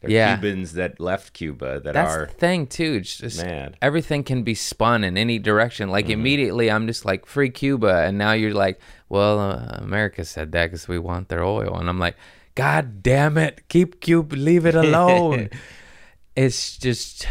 They're 0.00 0.10
Yeah. 0.10 0.36
Cubans 0.36 0.72
that 0.74 0.98
left 0.98 1.32
Cuba 1.34 1.80
that 1.80 1.94
That's 1.94 2.14
are 2.14 2.26
the 2.26 2.32
thing 2.32 2.66
too. 2.66 2.94
It's 3.00 3.18
just 3.18 3.44
mad. 3.44 3.76
everything 3.82 4.24
can 4.24 4.42
be 4.42 4.54
spun 4.54 5.04
in 5.04 5.16
any 5.18 5.38
direction. 5.38 5.90
Like 5.90 6.06
Mm-hmm. 6.06 6.12
immediately, 6.12 6.70
I'm 6.70 6.86
just 6.86 7.04
like 7.04 7.26
free 7.26 7.50
Cuba, 7.50 8.02
and 8.04 8.16
now 8.16 8.32
you're 8.32 8.54
like, 8.54 8.80
well, 9.08 9.38
uh, 9.38 9.76
America 9.78 10.24
said 10.24 10.52
that 10.52 10.66
because 10.66 10.88
we 10.88 10.98
want 10.98 11.28
their 11.28 11.44
oil, 11.44 11.76
and 11.78 11.88
I'm 11.88 11.98
like, 11.98 12.16
God 12.54 13.02
damn 13.02 13.36
it, 13.38 13.68
keep 13.68 14.00
Cuba, 14.00 14.34
leave 14.36 14.64
it 14.66 14.74
alone. 14.74 15.50
it's 16.36 16.76
just 16.78 17.26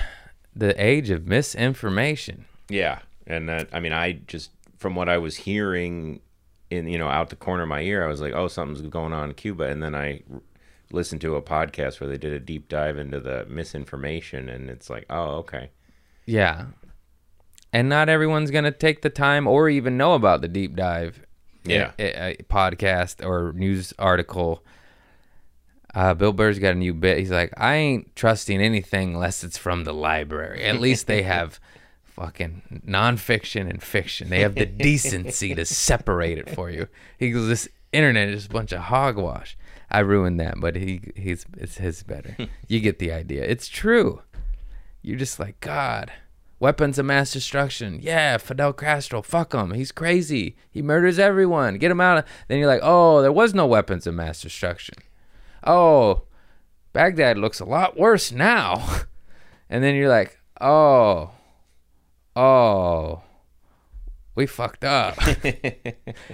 the 0.56 0.74
age 0.84 1.10
of 1.10 1.26
misinformation. 1.28 2.46
Yeah, 2.70 3.00
and 3.28 3.50
that 3.50 3.70
I 3.74 3.80
mean, 3.80 3.94
I 3.94 4.14
just 4.28 4.52
from 4.78 4.96
what 4.96 5.10
I 5.10 5.18
was 5.18 5.36
hearing 5.38 6.22
in 6.70 6.88
you 6.88 6.98
know 7.00 7.08
out 7.08 7.30
the 7.32 7.36
corner 7.36 7.64
of 7.64 7.70
my 7.70 7.82
ear, 7.82 8.04
I 8.04 8.08
was 8.08 8.22
like, 8.22 8.34
oh, 8.34 8.48
something's 8.48 8.82
going 8.90 9.14
on 9.14 9.30
in 9.30 9.36
Cuba, 9.36 9.64
and 9.66 9.82
then 9.82 9.96
I 9.96 10.22
listened 10.92 11.22
to 11.22 11.36
a 11.36 11.42
podcast 11.42 12.00
where 12.00 12.10
they 12.10 12.18
did 12.18 12.34
a 12.34 12.40
deep 12.40 12.68
dive 12.68 12.98
into 12.98 13.20
the 13.20 13.46
misinformation, 13.50 14.50
and 14.50 14.70
it's 14.70 14.90
like, 14.90 15.06
oh, 15.10 15.38
okay, 15.38 15.70
Yeah. 16.26 16.66
And 17.72 17.88
not 17.88 18.10
everyone's 18.10 18.50
going 18.50 18.64
to 18.64 18.72
take 18.72 19.04
the 19.04 19.12
time 19.12 19.46
or 19.46 19.70
even 19.70 19.96
know 19.96 20.16
about 20.16 20.42
the 20.42 20.48
deep 20.48 20.76
dive 20.76 21.24
Yeah. 21.64 21.92
uh, 22.00 22.04
uh, 22.04 22.34
podcast 22.50 23.24
or 23.24 23.54
news 23.54 23.94
article. 24.00 24.64
Uh, 25.94 26.16
Bill 26.16 26.34
Burr's 26.34 26.58
got 26.58 26.72
a 26.72 26.76
new 26.76 26.94
bit. 26.96 27.20
He's 27.20 27.30
like, 27.32 27.54
I 27.58 27.76
ain't 27.76 28.16
trusting 28.16 28.60
anything 28.60 29.14
unless 29.14 29.44
it's 29.44 29.58
from 29.58 29.84
the 29.84 29.94
library. 29.94 30.64
At 30.64 30.80
least 30.80 31.06
they 31.06 31.22
have 31.36 31.60
fucking 32.06 32.82
nonfiction 32.88 33.70
and 33.70 33.82
fiction. 33.84 34.30
They 34.30 34.42
have 34.42 34.56
the 34.56 34.66
decency 34.88 35.54
to 35.56 35.66
separate 35.66 36.38
it 36.40 36.50
for 36.50 36.70
you. 36.72 36.88
He 37.20 37.30
goes, 37.32 37.48
this 37.48 37.68
internet 37.92 38.30
is 38.30 38.48
a 38.48 38.50
bunch 38.50 38.72
of 38.72 38.82
hogwash. 38.82 39.58
I 39.92 40.00
ruined 40.00 40.40
that, 40.40 40.60
but 40.60 40.76
he 40.76 41.02
he's 41.16 41.46
it's 41.58 41.78
his 41.78 42.04
better. 42.04 42.36
you 42.68 42.80
get 42.80 43.00
the 43.00 43.12
idea. 43.12 43.44
It's 43.44 43.68
true. 43.68 44.22
You're 45.02 45.18
just 45.18 45.40
like 45.40 45.60
God. 45.60 46.12
Weapons 46.60 47.00
of 47.00 47.06
mass 47.06 47.32
destruction. 47.32 48.00
Yeah, 48.02 48.38
Fidel 48.38 48.74
Castro. 48.74 49.22
Fuck 49.22 49.54
him. 49.54 49.72
He's 49.72 49.94
crazy. 49.94 50.58
He 50.70 50.82
murders 50.82 51.18
everyone. 51.18 51.78
Get 51.78 51.90
him 51.90 52.02
out. 52.02 52.18
Of... 52.18 52.26
Then 52.50 52.60
you're 52.60 52.68
like, 52.68 52.82
oh, 52.84 53.22
there 53.22 53.32
was 53.32 53.54
no 53.54 53.66
weapons 53.66 54.06
of 54.06 54.14
mass 54.14 54.42
destruction. 54.42 54.96
Oh, 55.66 56.24
Baghdad 56.92 57.38
looks 57.38 57.62
a 57.62 57.66
lot 57.66 57.98
worse 57.98 58.32
now. 58.32 59.04
And 59.70 59.84
then 59.84 59.94
you're 59.94 60.10
like, 60.10 60.40
oh, 60.60 61.30
oh, 62.36 63.22
we 64.34 64.48
fucked 64.48 64.84
up. 64.84 65.16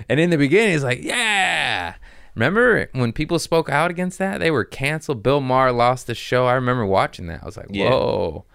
and 0.09 0.19
in 0.19 0.29
the 0.29 0.37
beginning, 0.37 0.71
he's 0.71 0.85
like, 0.85 1.03
yeah. 1.03 1.95
Remember 2.35 2.89
when 2.91 3.13
people 3.13 3.39
spoke 3.39 3.69
out 3.69 3.89
against 3.89 4.19
that? 4.19 4.39
They 4.39 4.51
were 4.51 4.65
canceled. 4.65 5.23
Bill 5.23 5.39
Maher 5.39 5.71
lost 5.71 6.05
the 6.07 6.15
show. 6.15 6.45
I 6.45 6.53
remember 6.53 6.85
watching 6.85 7.27
that. 7.27 7.41
I 7.41 7.45
was 7.45 7.55
like, 7.57 7.67
Yeah. 7.69 7.89
whoa. 7.89 8.45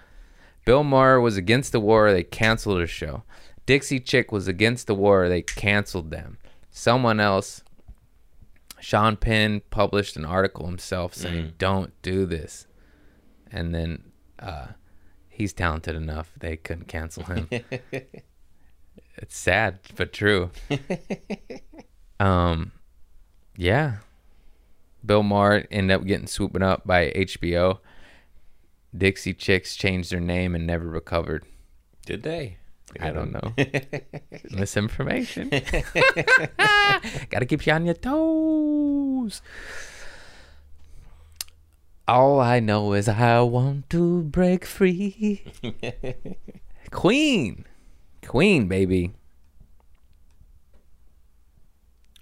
Bill 0.66 0.84
Maher 0.84 1.20
was 1.20 1.36
against 1.38 1.72
the 1.72 1.80
war. 1.80 2.12
They 2.12 2.22
canceled 2.22 2.80
his 2.80 2.90
show. 2.90 3.22
Dixie 3.64 4.00
Chick 4.00 4.30
was 4.30 4.46
against 4.46 4.86
the 4.86 4.94
war. 4.94 5.28
They 5.28 5.42
canceled 5.42 6.10
them. 6.10 6.36
Someone 6.70 7.20
else, 7.20 7.62
Sean 8.80 9.16
Penn, 9.16 9.62
published 9.70 10.16
an 10.16 10.24
article 10.26 10.66
himself 10.66 11.14
saying, 11.14 11.54
don't 11.58 11.92
do 12.02 12.26
this. 12.26 12.66
And 13.50 13.74
then 13.74 14.12
uh, 14.38 14.68
he's 15.28 15.52
talented 15.52 15.96
enough. 15.96 16.32
They 16.38 16.56
couldn't 16.56 16.88
cancel 16.88 17.24
him. 17.24 17.48
it's 17.90 19.36
sad, 19.36 19.78
but 19.96 20.12
true. 20.12 20.50
um, 22.20 22.72
yeah. 23.56 23.96
Bill 25.04 25.22
Maher 25.22 25.66
ended 25.70 25.96
up 25.96 26.04
getting 26.06 26.26
swooped 26.26 26.62
up 26.62 26.86
by 26.86 27.10
HBO. 27.10 27.78
Dixie 28.96 29.34
Chicks 29.34 29.76
changed 29.76 30.12
their 30.12 30.20
name 30.20 30.54
and 30.54 30.66
never 30.66 30.86
recovered. 30.86 31.44
did 32.04 32.22
they? 32.22 32.56
I 32.98 33.10
don't 33.12 33.30
know. 33.30 33.54
Misinformation. 34.50 35.48
Gotta 37.30 37.46
keep 37.46 37.64
you 37.64 37.72
on 37.72 37.86
your 37.86 37.94
toes. 37.94 39.42
All 42.08 42.40
I 42.40 42.58
know 42.58 42.92
is 42.94 43.08
I 43.08 43.40
want 43.42 43.88
to 43.90 44.22
break 44.22 44.64
free. 44.64 45.44
Queen. 46.90 47.64
Queen, 48.26 48.66
baby. 48.66 49.12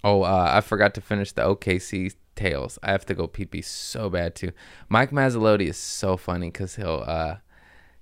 Oh, 0.03 0.23
uh, 0.23 0.51
I 0.53 0.61
forgot 0.61 0.93
to 0.95 1.01
finish 1.01 1.31
the 1.31 1.41
OKC 1.41 2.15
tales. 2.35 2.79
I 2.81 2.91
have 2.91 3.05
to 3.07 3.13
go 3.13 3.27
pee 3.27 3.45
pee 3.45 3.61
so 3.61 4.09
bad 4.09 4.35
too. 4.35 4.51
Mike 4.87 5.11
Mazzarotti 5.11 5.67
is 5.67 5.77
so 5.77 6.15
funny 6.15 6.49
because 6.49 6.75
he'll 6.75 7.03
uh, 7.05 7.35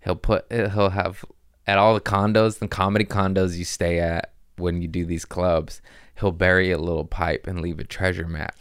he'll 0.03 0.15
put 0.15 0.45
he'll 0.51 0.91
have 0.91 1.25
at 1.65 1.77
all 1.77 1.93
the 1.93 2.01
condos, 2.01 2.59
the 2.59 2.67
comedy 2.67 3.05
condos 3.05 3.57
you 3.57 3.65
stay 3.65 3.99
at 3.99 4.31
when 4.57 4.81
you 4.81 4.87
do 4.87 5.05
these 5.05 5.25
clubs. 5.25 5.81
He'll 6.19 6.31
bury 6.31 6.71
a 6.71 6.79
little 6.79 7.05
pipe 7.05 7.45
and 7.45 7.61
leave 7.61 7.79
a 7.79 7.83
treasure 7.83 8.27
map 8.27 8.55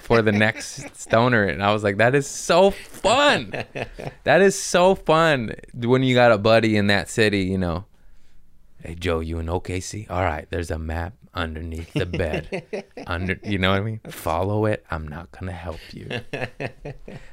for 0.00 0.20
the 0.20 0.32
next 0.32 0.96
stoner. 0.96 1.44
And 1.44 1.62
I 1.62 1.72
was 1.72 1.84
like, 1.84 1.98
that 1.98 2.16
is 2.16 2.26
so 2.26 2.72
fun. 2.72 3.52
That 4.24 4.42
is 4.42 4.60
so 4.60 4.96
fun 4.96 5.54
when 5.74 6.02
you 6.02 6.16
got 6.16 6.32
a 6.32 6.38
buddy 6.38 6.76
in 6.76 6.88
that 6.88 7.08
city, 7.08 7.42
you 7.42 7.58
know. 7.58 7.84
Hey 8.82 8.96
Joe, 8.96 9.20
you 9.20 9.38
in 9.38 9.46
OKC? 9.46 10.10
All 10.10 10.24
right, 10.24 10.48
there's 10.50 10.72
a 10.72 10.78
map 10.78 11.14
underneath 11.38 11.92
the 11.94 12.06
bed. 12.06 12.84
Under, 13.06 13.38
you 13.42 13.58
know 13.58 13.70
what 13.70 13.80
I 13.80 13.84
mean? 13.84 14.00
Follow 14.08 14.66
it. 14.66 14.84
I'm 14.90 15.06
not 15.08 15.30
gonna 15.30 15.52
help 15.52 15.80
you. 15.92 16.08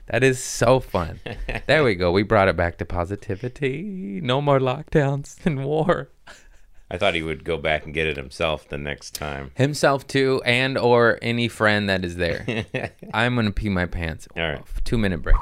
That 0.08 0.24
is 0.24 0.42
so 0.42 0.80
fun. 0.80 1.20
There 1.66 1.84
we 1.84 1.96
go. 1.96 2.12
We 2.12 2.22
brought 2.22 2.48
it 2.48 2.56
back 2.56 2.78
to 2.78 2.86
positivity. 2.86 4.22
No 4.22 4.40
more 4.40 4.60
lockdowns 4.60 5.36
and 5.46 5.66
war. 5.66 6.10
I 6.92 6.98
thought 6.98 7.16
he 7.16 7.24
would 7.24 7.44
go 7.44 7.58
back 7.58 7.86
and 7.86 7.94
get 7.94 8.06
it 8.06 8.16
himself 8.16 8.70
the 8.70 8.78
next 8.78 9.16
time. 9.16 9.50
Himself 9.56 10.06
too, 10.06 10.44
and 10.46 10.78
or 10.78 11.18
any 11.24 11.48
friend 11.48 11.90
that 11.90 12.06
is 12.06 12.18
there. 12.18 12.66
I'm 13.14 13.36
gonna 13.36 13.52
pee 13.52 13.70
my 13.70 13.88
pants. 13.88 14.28
All 14.38 14.44
right. 14.44 14.62
Two 14.84 15.00
minute 15.00 15.24
break. 15.24 15.36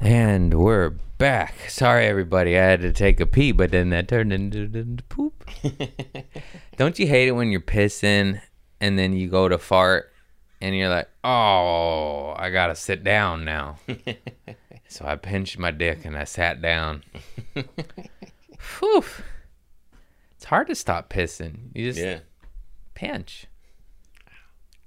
And 0.00 0.54
we're 0.54 0.90
back. 1.18 1.68
Sorry, 1.68 2.06
everybody. 2.06 2.56
I 2.58 2.62
had 2.62 2.80
to 2.82 2.92
take 2.92 3.20
a 3.20 3.26
pee, 3.26 3.52
but 3.52 3.70
then 3.70 3.90
that 3.90 4.08
turned 4.08 4.32
into, 4.32 4.96
poop. 5.08 5.44
Don't 6.76 6.98
you 6.98 7.06
hate 7.06 7.28
it 7.28 7.32
when 7.32 7.50
you're 7.50 7.60
pissing 7.60 8.40
and 8.80 8.98
then 8.98 9.12
you 9.12 9.28
go 9.28 9.48
to 9.48 9.58
fart 9.58 10.10
and 10.60 10.74
you're 10.74 10.88
like, 10.88 11.08
oh, 11.22 12.34
I 12.36 12.50
gotta 12.50 12.74
sit 12.74 13.04
down 13.04 13.44
now. 13.44 13.78
so 14.88 15.04
I 15.04 15.16
pinched 15.16 15.58
my 15.58 15.70
dick 15.70 16.04
and 16.04 16.16
I 16.16 16.24
sat 16.24 16.62
down. 16.62 17.02
Whew. 18.78 19.04
It's 20.36 20.44
hard 20.46 20.68
to 20.68 20.74
stop 20.74 21.10
pissing. 21.10 21.68
You 21.74 21.90
just 21.90 22.00
Yeah. 22.00 22.20
pinch. 22.94 23.46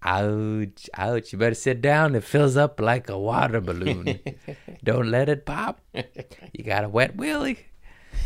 Ouch, 0.03 0.89
ouch. 0.97 1.31
You 1.31 1.39
better 1.39 1.55
sit 1.55 1.81
down. 1.81 2.15
It 2.15 2.23
fills 2.23 2.57
up 2.57 2.79
like 2.79 3.09
a 3.09 3.17
water 3.17 3.61
balloon. 3.61 4.19
Don't 4.83 5.09
let 5.09 5.29
it 5.29 5.45
pop. 5.45 5.79
You 5.93 6.63
got 6.63 6.83
a 6.83 6.89
wet 6.89 7.15
willy. 7.15 7.67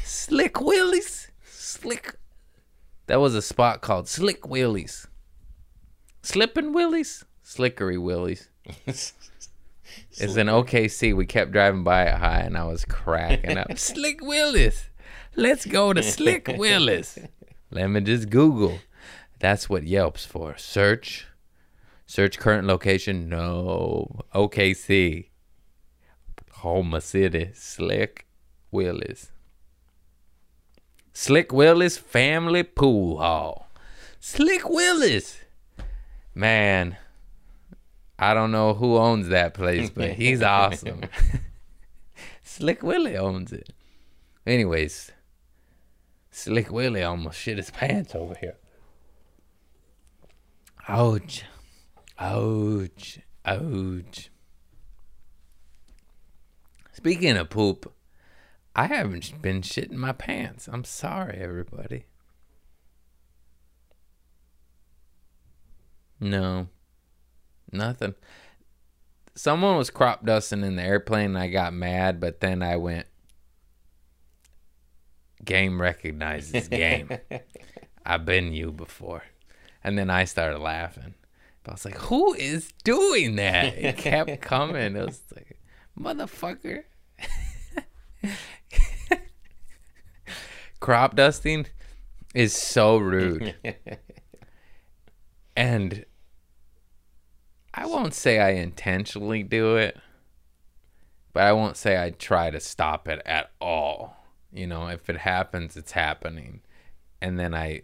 Slick 0.04 0.60
willies. 0.60 1.30
Slick. 1.44 2.16
That 3.06 3.20
was 3.20 3.36
a 3.36 3.42
spot 3.42 3.82
called 3.82 4.08
Slick 4.08 4.48
Willies. 4.48 5.08
Slippin' 6.22 6.74
Willies? 6.74 7.24
Slickery 7.44 8.02
Willies. 8.02 8.50
It's 10.20 10.36
in 10.36 10.48
OKC. 10.48 11.16
We 11.16 11.26
kept 11.26 11.52
driving 11.52 11.84
by 11.84 12.04
it 12.04 12.16
high 12.16 12.40
and 12.40 12.58
I 12.58 12.66
was 12.66 12.86
cracking 12.86 13.58
up. 13.58 13.68
Slick 13.78 14.20
Willie's. 14.22 14.90
Let's 15.36 15.66
go 15.66 15.94
to 15.94 16.04
Slick 16.04 16.48
Willie's. 16.58 17.18
Let 17.72 17.88
me 17.88 18.02
just 18.02 18.30
Google. 18.30 18.80
That's 19.40 19.70
what 19.70 19.84
Yelp's 19.84 20.26
for. 20.26 20.58
Search. 20.58 21.27
Search 22.08 22.40
current 22.40 22.66
location. 22.66 23.30
No. 23.30 24.22
OKC. 24.34 25.28
Homa 26.52 27.02
City. 27.02 27.52
Slick 27.54 28.26
Willie's. 28.72 29.32
Slick 31.14 31.52
Willie's 31.52 31.98
Family 31.98 32.64
Pool 32.64 33.18
Hall. 33.20 33.70
Slick 34.20 34.68
Willie's. 34.68 35.38
Man, 36.34 36.96
I 38.18 38.34
don't 38.34 38.52
know 38.52 38.74
who 38.74 38.98
owns 38.98 39.28
that 39.30 39.54
place, 39.54 39.90
but 39.90 40.12
he's 40.12 40.42
awesome. 40.44 41.02
Slick 42.44 42.84
Willie 42.84 43.18
owns 43.18 43.52
it. 43.52 43.74
Anyways, 44.46 45.12
Slick 46.32 46.72
Willie 46.72 47.04
almost 47.04 47.40
shit 47.40 47.58
his 47.58 47.72
pants 47.72 48.16
over 48.16 48.36
here. 48.40 48.56
Ouch. 50.88 51.44
Ouch. 52.20 53.20
Ouch. 53.46 54.30
Speaking 56.94 57.38
of 57.38 57.50
poop, 57.50 57.94
I 58.76 58.88
haven't 58.88 59.42
been 59.42 59.62
shitting 59.62 59.94
my 59.94 60.12
pants. 60.12 60.68
I'm 60.68 60.84
sorry, 60.84 61.38
everybody. 61.38 62.06
No. 66.20 66.70
Nothing. 67.72 68.16
Someone 69.36 69.78
was 69.78 69.92
crop 69.92 70.26
dusting 70.26 70.64
in 70.64 70.76
the 70.76 70.82
airplane 70.82 71.28
and 71.28 71.38
I 71.38 71.48
got 71.48 71.74
mad, 71.74 72.20
but 72.20 72.40
then 72.40 72.64
I 72.64 72.78
went, 72.78 73.06
game 75.46 75.80
recognizes 75.80 76.68
game. 76.68 77.10
I've 78.06 78.26
been 78.26 78.54
you 78.54 78.72
before. 78.72 79.24
And 79.84 79.98
then 79.98 80.10
I 80.10 80.26
started 80.26 80.60
laughing. 80.60 81.14
I 81.68 81.72
was 81.72 81.86
like, 81.86 81.98
who 81.98 82.34
is 82.34 82.72
doing 82.84 83.36
that? 83.36 83.78
It 83.78 83.98
kept 83.98 84.42
coming. 84.42 84.96
It 84.96 85.06
was 85.06 85.22
like, 85.36 85.60
motherfucker. 86.00 86.84
Crop 90.80 91.16
dusting 91.16 91.66
is 92.34 92.56
so 92.56 92.98
rude. 92.98 93.56
and 95.56 96.06
I 97.74 97.86
won't 97.86 98.14
say 98.14 98.40
I 98.40 98.52
intentionally 98.52 99.44
do 99.44 99.76
it, 99.76 99.98
but 101.34 101.44
I 101.44 101.52
won't 101.54 101.78
say 101.78 102.02
I 102.02 102.12
try 102.12 102.50
to 102.50 102.60
stop 102.60 103.08
it 103.08 103.22
at 103.26 103.52
all. 103.60 104.16
You 104.52 104.68
know, 104.68 104.88
if 104.88 105.10
it 105.10 105.18
happens, 105.18 105.76
it's 105.76 105.92
happening. 105.92 106.62
And 107.22 107.38
then 107.40 107.54
I 107.54 107.82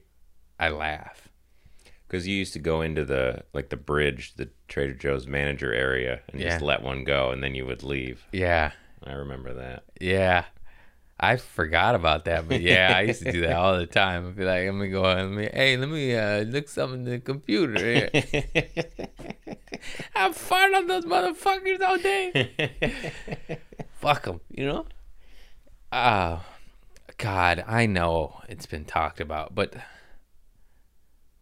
I 0.59 0.69
laugh. 0.69 1.29
Because 2.13 2.27
you 2.27 2.35
used 2.35 2.53
to 2.53 2.59
go 2.59 2.81
into 2.81 3.03
the 3.03 3.41
like 3.53 3.69
the 3.69 3.75
bridge, 3.75 4.35
the 4.35 4.47
Trader 4.67 4.93
Joe's 4.93 5.25
manager 5.25 5.73
area, 5.73 6.21
and 6.31 6.39
just 6.39 6.61
let 6.61 6.83
one 6.83 7.03
go, 7.05 7.31
and 7.31 7.43
then 7.43 7.55
you 7.55 7.65
would 7.65 7.81
leave. 7.81 8.27
Yeah. 8.31 8.73
I 9.03 9.13
remember 9.13 9.51
that. 9.55 9.85
Yeah. 9.99 10.45
I 11.19 11.37
forgot 11.37 11.95
about 11.95 12.25
that, 12.25 12.47
but 12.47 12.61
yeah, 12.61 12.93
I 12.95 13.01
used 13.01 13.23
to 13.23 13.31
do 13.31 13.41
that 13.41 13.55
all 13.55 13.79
the 13.79 13.87
time. 13.87 14.27
I'd 14.27 14.35
be 14.35 14.45
like, 14.45 14.63
let 14.63 14.75
me 14.75 14.89
go, 14.89 15.01
let 15.01 15.27
me, 15.27 15.49
hey, 15.51 15.75
let 15.75 15.89
me 15.89 16.15
uh, 16.15 16.41
look 16.41 16.69
something 16.69 16.99
in 16.99 17.09
the 17.13 17.19
computer. 17.19 17.83
Here. 17.83 18.09
I 20.15 20.31
fart 20.33 20.75
on 20.75 20.85
those 20.85 21.05
motherfuckers 21.05 21.81
all 21.81 21.97
day. 21.97 23.11
Fuck 23.95 24.25
them, 24.25 24.39
you 24.51 24.67
know? 24.67 24.85
Oh, 25.91 26.45
God, 27.17 27.63
I 27.65 27.87
know 27.87 28.39
it's 28.47 28.67
been 28.67 28.85
talked 28.85 29.19
about, 29.19 29.55
but 29.55 29.73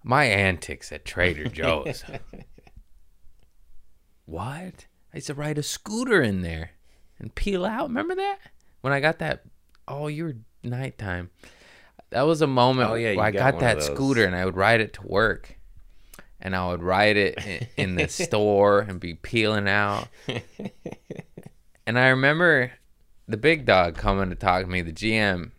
my 0.03 0.25
antics 0.25 0.91
at 0.91 1.05
Trader 1.05 1.45
Joe's. 1.45 2.03
what? 4.25 4.85
I 5.13 5.17
used 5.17 5.27
to 5.27 5.33
ride 5.33 5.57
a 5.57 5.63
scooter 5.63 6.21
in 6.21 6.41
there 6.41 6.71
and 7.19 7.33
peel 7.35 7.65
out. 7.65 7.89
Remember 7.89 8.15
that? 8.15 8.39
When 8.81 8.93
I 8.93 8.99
got 8.99 9.19
that, 9.19 9.43
oh, 9.87 10.07
you 10.07 10.23
were 10.25 10.35
nighttime. 10.63 11.29
That 12.09 12.23
was 12.23 12.41
a 12.41 12.47
moment 12.47 12.89
Oh, 12.89 12.95
yeah, 12.95 13.15
where 13.15 13.25
I 13.25 13.31
got 13.31 13.53
got 13.53 13.59
that 13.61 13.83
scooter 13.83 14.25
and 14.25 14.35
I 14.35 14.45
would 14.45 14.57
ride 14.57 14.81
it 14.81 14.93
to 14.93 15.07
work. 15.07 15.57
And 16.39 16.55
I 16.55 16.67
would 16.69 16.81
ride 16.81 17.17
it 17.17 17.45
in, 17.45 17.67
in 17.77 17.95
the 17.95 18.07
store 18.09 18.79
and 18.79 18.99
be 18.99 19.13
peeling 19.13 19.67
out. 19.69 20.07
And 21.85 21.99
I 21.99 22.07
remember 22.07 22.71
the 23.27 23.37
big 23.37 23.65
dog 23.65 23.95
coming 23.95 24.29
to 24.29 24.35
talk 24.35 24.63
to 24.63 24.67
me, 24.67 24.81
the 24.81 24.91
GM, 24.91 25.51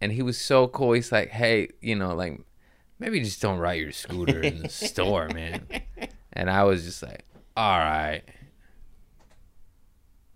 and 0.00 0.12
he 0.12 0.22
was 0.22 0.38
so 0.38 0.66
cool. 0.66 0.92
He's 0.92 1.12
like, 1.12 1.30
"Hey, 1.30 1.70
you 1.80 1.94
know, 1.94 2.14
like 2.14 2.40
maybe 3.04 3.20
just 3.20 3.42
don't 3.42 3.58
ride 3.58 3.80
your 3.80 3.92
scooter 3.92 4.40
in 4.40 4.62
the 4.62 4.68
store, 4.70 5.28
man." 5.28 5.66
And 6.32 6.50
I 6.50 6.64
was 6.64 6.84
just 6.84 7.02
like, 7.02 7.24
"All 7.56 7.78
right," 7.78 8.22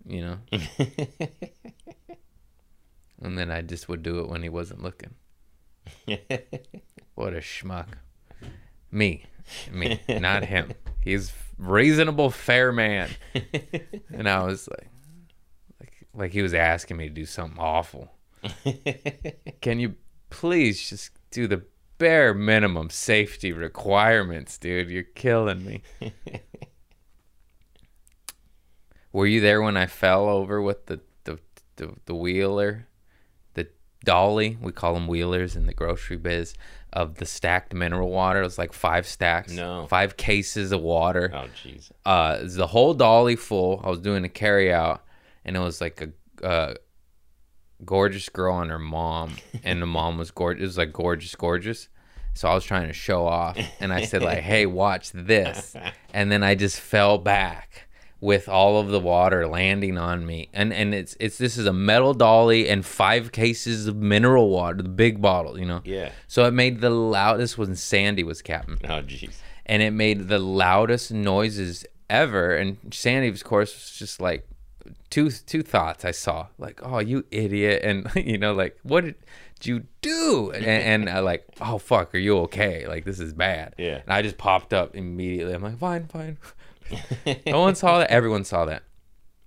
you 0.05 0.21
know. 0.21 0.37
and 3.21 3.37
then 3.37 3.51
I 3.51 3.61
just 3.61 3.89
would 3.89 4.03
do 4.03 4.19
it 4.19 4.29
when 4.29 4.43
he 4.43 4.49
wasn't 4.49 4.83
looking. 4.83 5.15
What 7.15 7.33
a 7.33 7.39
schmuck. 7.39 7.87
Me, 8.91 9.25
me, 9.71 9.99
not 10.07 10.45
him. 10.45 10.71
He's 11.01 11.33
reasonable, 11.57 12.29
fair 12.29 12.71
man. 12.71 13.09
And 14.13 14.29
I 14.29 14.45
was 14.45 14.69
like, 14.69 14.89
like, 15.81 15.93
like 16.13 16.31
he 16.31 16.41
was 16.41 16.53
asking 16.53 16.95
me 16.95 17.09
to 17.09 17.13
do 17.13 17.25
something 17.25 17.59
awful. 17.59 18.09
Can 19.61 19.79
you 19.79 19.95
please 20.29 20.89
just 20.89 21.11
do 21.29 21.45
the 21.45 21.63
bare 21.99 22.33
minimum 22.33 22.89
safety 22.89 23.53
requirements, 23.53 24.57
dude? 24.57 24.89
You're 24.89 25.03
killing 25.03 25.63
me. 25.63 25.83
Were 29.11 29.25
you 29.27 29.41
there 29.41 29.61
when 29.61 29.77
I 29.77 29.85
fell 29.87 30.27
over 30.29 30.61
with 30.61 30.85
the 30.87 31.01
the 31.23 31.39
the, 31.77 31.93
the 32.05 32.15
wheeler, 32.15 32.87
the 33.53 33.67
dolly? 34.03 34.57
We 34.61 34.71
call 34.71 34.93
them 34.93 35.07
wheelers 35.07 35.55
in 35.55 35.65
the 35.65 35.73
grocery 35.73 36.17
biz 36.17 36.53
of 36.93 37.15
the 37.15 37.25
stacked 37.25 37.73
mineral 37.73 38.09
water. 38.09 38.41
It 38.41 38.43
was 38.43 38.57
like 38.57 38.73
five 38.73 39.05
stacks, 39.07 39.51
No. 39.51 39.87
five 39.87 40.17
cases 40.17 40.71
of 40.71 40.81
water 40.81 41.31
oh, 41.33 41.47
jeez. 41.63 41.91
uh 42.05 42.37
it 42.39 42.43
was 42.43 42.55
the 42.55 42.65
whole 42.67 42.93
dolly 42.95 43.35
full 43.35 43.79
i 43.83 43.89
was 43.89 43.99
doing 43.99 44.23
a 44.25 44.29
carry 44.29 44.73
out 44.73 45.03
and 45.45 45.55
it 45.55 45.59
was 45.59 45.79
like 45.81 46.01
a 46.01 46.45
uh 46.45 46.73
gorgeous 47.85 48.29
girl 48.29 48.59
and 48.59 48.69
her 48.71 48.79
mom 48.79 49.35
and 49.63 49.81
the 49.81 49.85
mom 49.85 50.17
was 50.17 50.31
gorgeous 50.31 50.61
it 50.61 50.65
was 50.65 50.77
like 50.77 50.91
gorgeous 50.93 51.33
gorgeous 51.35 51.87
so 52.33 52.47
i 52.49 52.53
was 52.53 52.63
trying 52.65 52.87
to 52.87 52.93
show 52.93 53.25
off 53.25 53.57
and 53.79 53.93
i 53.93 54.03
said 54.03 54.21
like 54.21 54.39
hey 54.39 54.65
watch 54.65 55.11
this 55.13 55.75
and 56.13 56.31
then 56.31 56.43
i 56.43 56.55
just 56.55 56.79
fell 56.79 57.17
back 57.17 57.87
with 58.21 58.49
all 58.49 58.79
of 58.81 58.89
the 58.89 58.99
water 58.99 59.47
landing 59.47 59.97
on 59.97 60.25
me 60.25 60.49
and 60.53 60.73
and 60.73 60.93
it's 60.93 61.15
it's 61.21 61.37
this 61.37 61.57
is 61.57 61.65
a 61.65 61.71
metal 61.73 62.13
dolly 62.13 62.67
and 62.67 62.85
five 62.85 63.31
cases 63.31 63.87
of 63.87 63.95
mineral 63.95 64.49
water 64.49 64.81
the 64.83 64.89
big 64.89 65.21
bottle 65.21 65.57
you 65.57 65.65
know 65.65 65.81
Yeah. 65.85 66.11
so 66.27 66.43
it 66.45 66.51
made 66.51 66.81
the 66.81 66.89
loudest 66.89 67.57
when 67.57 67.75
sandy 67.77 68.23
was 68.25 68.41
captain 68.41 68.77
Oh, 68.83 69.01
jeez. 69.03 69.35
and 69.65 69.81
it 69.81 69.91
made 69.91 70.27
the 70.27 70.39
loudest 70.39 71.11
noises 71.13 71.85
ever. 72.09 72.55
And 72.55 72.77
Sandy, 72.91 73.27
of 73.27 73.43
course, 73.43 73.71
was 73.75 73.91
just 73.95 74.19
like 74.19 74.47
two 75.09 75.29
two 75.31 75.61
thoughts 75.61 76.05
I 76.05 76.11
saw, 76.11 76.47
like, 76.57 76.81
"Oh, 76.83 76.99
you 76.99 77.25
idiot," 77.31 77.81
and 77.85 78.09
you 78.15 78.37
know, 78.37 78.53
like, 78.53 78.77
"What 78.83 79.05
did 79.05 79.15
you 79.63 79.83
do?" 80.01 80.51
And, 80.53 80.65
and 80.65 81.09
I 81.09 81.19
like, 81.19 81.45
"Oh, 81.61 81.77
fuck, 81.77 82.13
are 82.13 82.19
you 82.19 82.37
okay? 82.39 82.87
Like, 82.87 83.05
this 83.05 83.19
is 83.19 83.33
bad." 83.33 83.75
Yeah. 83.77 84.01
And 84.01 84.13
I 84.13 84.21
just 84.21 84.37
popped 84.37 84.73
up 84.73 84.95
immediately. 84.95 85.53
I'm 85.53 85.63
like, 85.63 85.77
"Fine, 85.79 86.07
fine." 86.07 86.37
no 87.45 87.59
one 87.59 87.75
saw 87.75 87.99
that. 87.99 88.09
Everyone 88.09 88.43
saw 88.43 88.65
that. 88.65 88.83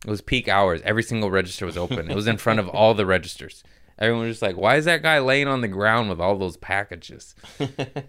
It 0.05 0.11
was 0.11 0.21
peak 0.21 0.49
hours. 0.49 0.81
Every 0.85 1.03
single 1.03 1.31
register 1.31 1.65
was 1.67 1.77
open. 1.77 2.11
It 2.11 2.15
was 2.17 2.27
in 2.27 2.37
front 2.37 2.59
of 2.61 2.69
all 2.69 2.95
the 2.95 3.07
registers. 3.07 3.63
Everyone 3.99 4.27
was 4.27 4.33
just 4.33 4.43
like, 4.43 4.57
"Why 4.57 4.77
is 4.77 4.85
that 4.87 5.03
guy 5.03 5.19
laying 5.21 5.49
on 5.49 5.61
the 5.61 5.69
ground 5.69 6.09
with 6.09 6.21
all 6.21 6.37
those 6.37 6.57
packages, 6.57 7.35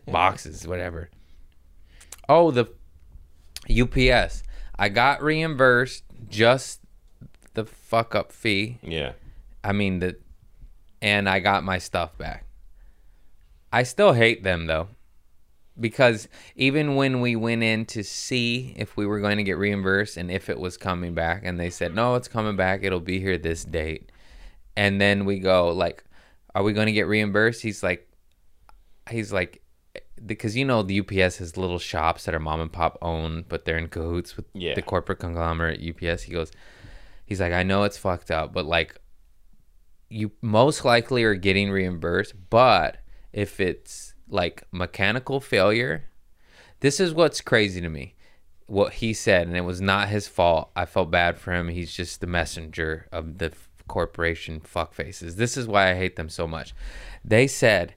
boxes, 0.07 0.67
whatever?" 0.67 1.09
Oh, 2.27 2.51
the 2.51 2.67
UPS. 3.69 4.43
I 4.77 4.89
got 4.89 5.21
reimbursed 5.21 6.03
just 6.29 6.79
the 7.53 7.65
fuck 7.65 8.15
up 8.15 8.31
fee. 8.31 8.79
Yeah. 8.81 9.13
I 9.63 9.71
mean 9.71 9.99
the 9.99 10.17
and 11.01 11.27
I 11.29 11.39
got 11.39 11.63
my 11.63 11.77
stuff 11.79 12.17
back. 12.17 12.45
I 13.71 13.83
still 13.83 14.13
hate 14.13 14.43
them 14.43 14.67
though. 14.67 14.89
Because 15.79 16.27
even 16.55 16.95
when 16.95 17.19
we 17.19 17.35
went 17.35 17.63
in 17.63 17.85
to 17.87 18.03
see 18.03 18.75
if 18.77 18.95
we 18.95 19.07
were 19.07 19.19
going 19.19 19.37
to 19.37 19.43
get 19.43 19.57
reimbursed 19.57 20.17
and 20.17 20.29
if 20.29 20.47
it 20.47 20.59
was 20.59 20.77
coming 20.77 21.15
back 21.15 21.41
and 21.43 21.59
they 21.59 21.71
said, 21.71 21.95
"No, 21.95 22.13
it's 22.13 22.27
coming 22.27 22.55
back. 22.55 22.83
It'll 22.83 22.99
be 22.99 23.19
here 23.19 23.39
this 23.39 23.65
date." 23.65 24.11
And 24.77 25.01
then 25.01 25.25
we 25.25 25.39
go 25.39 25.69
like, 25.71 26.03
"Are 26.53 26.61
we 26.61 26.73
going 26.73 26.85
to 26.85 26.91
get 26.91 27.07
reimbursed?" 27.07 27.63
He's 27.63 27.81
like 27.81 28.07
he's 29.09 29.33
like 29.33 29.63
because 30.23 30.55
you 30.55 30.63
know 30.63 30.83
the 30.83 30.99
UPS 30.99 31.37
has 31.37 31.57
little 31.57 31.79
shops 31.79 32.25
that 32.25 32.35
are 32.35 32.39
mom 32.39 32.61
and 32.61 32.71
pop 32.71 32.99
owned, 33.01 33.49
but 33.49 33.65
they're 33.65 33.77
in 33.79 33.87
cahoots 33.87 34.37
with 34.37 34.45
Yeah. 34.53 34.75
the 34.75 34.81
corporate 34.83 35.17
conglomerate 35.19 35.81
UPS. 35.81 36.21
He 36.23 36.33
goes, 36.33 36.51
he's 37.25 37.39
like, 37.39 37.53
I 37.53 37.63
know 37.63 37.83
it's 37.83 37.97
fucked 37.97 38.31
up, 38.31 38.53
but 38.53 38.65
like, 38.65 38.95
you 40.09 40.31
most 40.41 40.85
likely 40.85 41.23
are 41.23 41.35
getting 41.35 41.71
reimbursed. 41.71 42.33
But 42.49 42.97
if 43.31 43.59
it's 43.59 44.13
like 44.29 44.63
mechanical 44.71 45.39
failure, 45.39 46.09
this 46.81 46.99
is 46.99 47.13
what's 47.13 47.41
crazy 47.41 47.81
to 47.81 47.89
me. 47.89 48.15
What 48.67 48.93
he 48.93 49.13
said, 49.13 49.47
and 49.47 49.57
it 49.57 49.61
was 49.61 49.81
not 49.81 50.09
his 50.09 50.27
fault. 50.27 50.71
I 50.75 50.85
felt 50.85 51.11
bad 51.11 51.37
for 51.37 51.51
him. 51.51 51.67
He's 51.67 51.93
just 51.93 52.21
the 52.21 52.27
messenger 52.27 53.07
of 53.11 53.39
the 53.39 53.51
corporation 53.87 54.61
fuckfaces. 54.61 55.35
This 55.35 55.57
is 55.57 55.67
why 55.67 55.91
I 55.91 55.95
hate 55.95 56.15
them 56.15 56.29
so 56.29 56.47
much. 56.47 56.73
They 57.25 57.47
said 57.47 57.95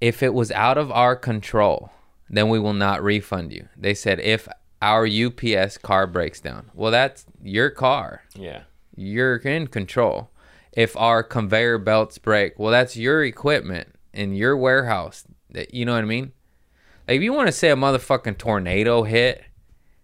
if 0.00 0.22
it 0.22 0.34
was 0.34 0.50
out 0.50 0.78
of 0.78 0.90
our 0.90 1.14
control, 1.14 1.90
then 2.28 2.48
we 2.48 2.58
will 2.58 2.72
not 2.72 3.02
refund 3.02 3.52
you. 3.52 3.68
They 3.76 3.94
said 3.94 4.18
if 4.20 4.48
our 4.82 5.06
UPS 5.06 5.78
car 5.78 6.06
breaks 6.06 6.40
down, 6.40 6.70
well, 6.74 6.90
that's 6.90 7.24
your 7.42 7.70
car. 7.70 8.24
Yeah. 8.34 8.64
You're 8.94 9.36
in 9.36 9.68
control. 9.68 10.30
If 10.72 10.96
our 10.96 11.22
conveyor 11.22 11.78
belts 11.78 12.18
break, 12.18 12.58
well, 12.58 12.72
that's 12.72 12.96
your 12.96 13.24
equipment 13.24 13.94
in 14.12 14.34
your 14.34 14.56
warehouse. 14.56 15.24
That 15.50 15.72
you 15.72 15.84
know 15.84 15.92
what 15.92 16.02
I 16.02 16.06
mean. 16.06 16.32
Like, 17.06 17.16
if 17.16 17.22
you 17.22 17.32
want 17.32 17.48
to 17.48 17.52
say 17.52 17.70
a 17.70 17.76
motherfucking 17.76 18.38
tornado 18.38 19.02
hit, 19.02 19.44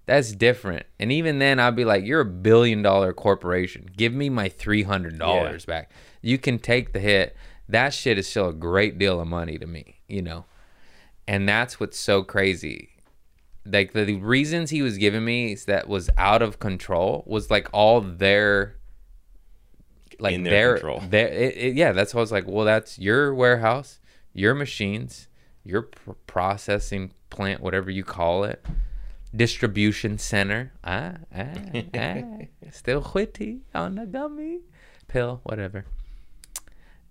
that's 0.06 0.32
different. 0.32 0.86
And 0.98 1.10
even 1.10 1.38
then, 1.38 1.58
I'd 1.58 1.76
be 1.76 1.84
like, 1.84 2.04
you're 2.04 2.20
a 2.20 2.26
billion 2.26 2.82
dollar 2.82 3.12
corporation. 3.12 3.88
Give 3.96 4.12
me 4.12 4.30
my 4.30 4.48
three 4.48 4.82
hundred 4.82 5.18
dollars 5.18 5.64
back. 5.64 5.90
You 6.22 6.38
can 6.38 6.58
take 6.58 6.92
the 6.92 7.00
hit. 7.00 7.36
That 7.68 7.92
shit 7.92 8.18
is 8.18 8.26
still 8.26 8.48
a 8.48 8.54
great 8.54 8.98
deal 8.98 9.20
of 9.20 9.28
money 9.28 9.58
to 9.58 9.66
me, 9.66 10.00
you 10.06 10.22
know. 10.22 10.44
And 11.26 11.48
that's 11.48 11.78
what's 11.78 11.98
so 11.98 12.22
crazy. 12.22 12.90
Like 13.70 13.92
the, 13.92 14.04
the 14.04 14.16
reasons 14.16 14.70
he 14.70 14.82
was 14.82 14.96
giving 14.98 15.24
me 15.24 15.54
that 15.66 15.88
was 15.88 16.08
out 16.16 16.42
of 16.42 16.58
control 16.58 17.24
was 17.26 17.50
like 17.50 17.68
all 17.72 18.00
their 18.00 18.76
like 20.18 20.34
In 20.34 20.42
their 20.42 20.52
their, 20.52 20.72
control. 20.74 21.00
their 21.08 21.28
it, 21.28 21.56
it- 21.56 21.76
yeah 21.76 21.92
that's 21.92 22.12
why 22.14 22.18
I 22.18 22.22
was 22.22 22.32
like 22.32 22.44
well 22.46 22.64
that's 22.64 22.98
your 22.98 23.34
warehouse 23.34 24.00
your 24.32 24.54
machines 24.54 25.28
your 25.64 25.82
pr- 25.82 26.12
processing 26.26 27.12
plant 27.30 27.60
whatever 27.60 27.90
you 27.90 28.02
call 28.04 28.44
it 28.44 28.64
distribution 29.36 30.18
center 30.18 30.72
ah, 30.82 31.12
ah, 31.36 31.44
ah. 31.94 32.22
still 32.72 33.08
witty 33.14 33.60
on 33.74 33.94
the 33.96 34.06
gummy 34.06 34.60
pill 35.06 35.40
whatever 35.44 35.84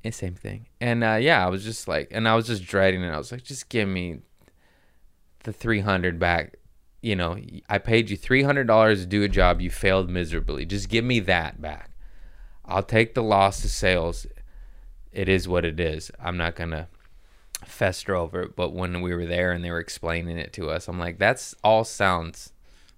Eh, 0.04 0.12
same 0.12 0.36
thing 0.36 0.68
and 0.82 1.04
uh, 1.04 1.18
yeah 1.20 1.46
I 1.46 1.50
was 1.50 1.64
just 1.64 1.88
like 1.88 2.10
and 2.12 2.28
I 2.28 2.36
was 2.36 2.48
just 2.48 2.64
dreading 2.66 3.04
it 3.04 3.10
I 3.10 3.18
was 3.18 3.32
like 3.32 3.44
just 3.44 3.70
give 3.70 3.88
me 3.88 4.20
the 5.48 5.54
300 5.54 6.20
back 6.20 6.58
you 7.02 7.16
know 7.16 7.38
I 7.68 7.80
paid 7.80 8.10
you 8.10 8.18
$300 8.18 8.96
to 8.96 9.06
do 9.06 9.24
a 9.24 9.28
job 9.28 9.62
you 9.62 9.72
failed 9.72 10.10
miserably 10.10 10.66
just 10.66 10.90
give 10.90 11.04
me 11.04 11.20
that 11.22 11.62
back 11.62 11.92
I'll 12.68 12.84
take 12.84 13.14
the 13.14 13.24
loss 13.24 13.64
of 13.64 13.72
sales. 13.72 14.28
It 15.12 15.30
is 15.30 15.48
what 15.48 15.64
it 15.64 15.80
is. 15.80 16.12
I'm 16.20 16.38
not 16.38 16.56
gonna 16.56 16.90
fester 17.66 18.14
over 18.14 18.44
it. 18.44 18.56
But 18.56 18.74
when 18.74 19.02
we 19.02 19.16
were 19.16 19.26
there 19.26 19.54
and 19.54 19.64
they 19.64 19.72
were 19.72 19.80
explaining 19.80 20.38
it 20.38 20.54
to 20.54 20.70
us, 20.70 20.88
I'm 20.88 21.00
like, 21.00 21.18
that's 21.18 21.56
all 21.64 21.86
sounds 21.86 22.52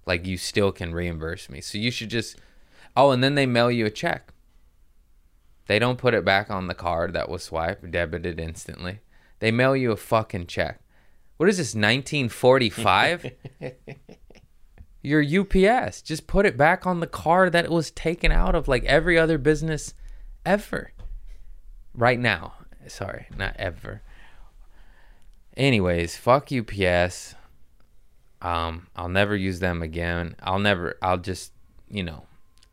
like 0.06 0.26
you 0.26 0.38
still 0.38 0.72
can 0.72 0.93
reimburse 0.93 1.50
me. 1.50 1.62
So 1.62 1.78
you 1.78 1.91
should 1.91 2.10
just. 2.10 2.38
Oh, 2.95 3.12
and 3.12 3.24
then 3.24 3.36
they 3.36 3.45
mail 3.45 3.70
you 3.70 3.86
a 3.86 3.91
check. 3.91 4.34
They 5.68 5.78
don't 5.78 6.00
put 6.00 6.16
it 6.16 6.26
back 6.26 6.50
on 6.50 6.66
the 6.66 6.74
card 6.74 7.14
that 7.14 7.30
was 7.30 7.43
swiped, 7.43 7.89
debited 7.91 8.39
instantly. 8.39 9.02
They 9.38 9.52
mail 9.52 9.76
you 9.76 9.91
a 9.91 9.97
fucking 9.97 10.47
check. 10.47 10.82
What 11.40 11.48
is 11.48 11.56
this, 11.56 11.74
1945? 11.74 13.32
your 15.02 15.24
UPS. 15.24 16.02
Just 16.02 16.28
put 16.28 16.46
it 16.46 16.58
back 16.58 16.86
on 16.86 17.00
the 17.00 17.08
car 17.08 17.50
that 17.50 17.64
it 17.64 17.72
was 17.72 17.92
taken 17.92 18.30
out 18.30 18.56
of 18.56 18.68
like 18.68 18.84
every 18.84 19.18
other 19.18 19.38
business 19.38 19.94
ever. 20.46 20.92
Right 21.94 22.20
now. 22.20 22.56
Sorry, 22.88 23.28
not 23.38 23.56
ever. 23.58 24.02
Anyways, 25.56 26.18
fuck 26.18 26.50
UPS. 26.52 27.36
Um, 28.42 28.88
I'll 28.94 29.08
never 29.08 29.34
use 29.34 29.62
them 29.62 29.82
again. 29.82 30.36
I'll 30.44 30.60
never 30.60 30.98
I'll 31.02 31.20
just, 31.20 31.54
you 31.90 32.04
know, 32.04 32.26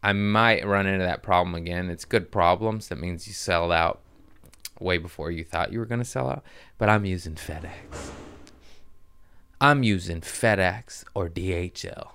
I 0.02 0.12
might 0.12 0.66
run 0.66 0.88
into 0.88 1.04
that 1.04 1.22
problem 1.22 1.54
again. 1.54 1.88
It's 1.88 2.04
good 2.04 2.32
problems. 2.32 2.88
That 2.88 2.98
means 2.98 3.28
you 3.28 3.32
sell 3.32 3.70
out 3.70 4.00
way 4.80 4.98
before 4.98 5.30
you 5.30 5.44
thought 5.44 5.72
you 5.72 5.78
were 5.78 5.86
going 5.86 6.00
to 6.00 6.04
sell 6.04 6.28
out. 6.28 6.42
But 6.78 6.88
I'm 6.88 7.04
using 7.04 7.36
FedEx. 7.36 8.25
I'm 9.60 9.82
using 9.82 10.20
FedEx 10.20 11.04
or 11.14 11.28
DHL. 11.28 12.10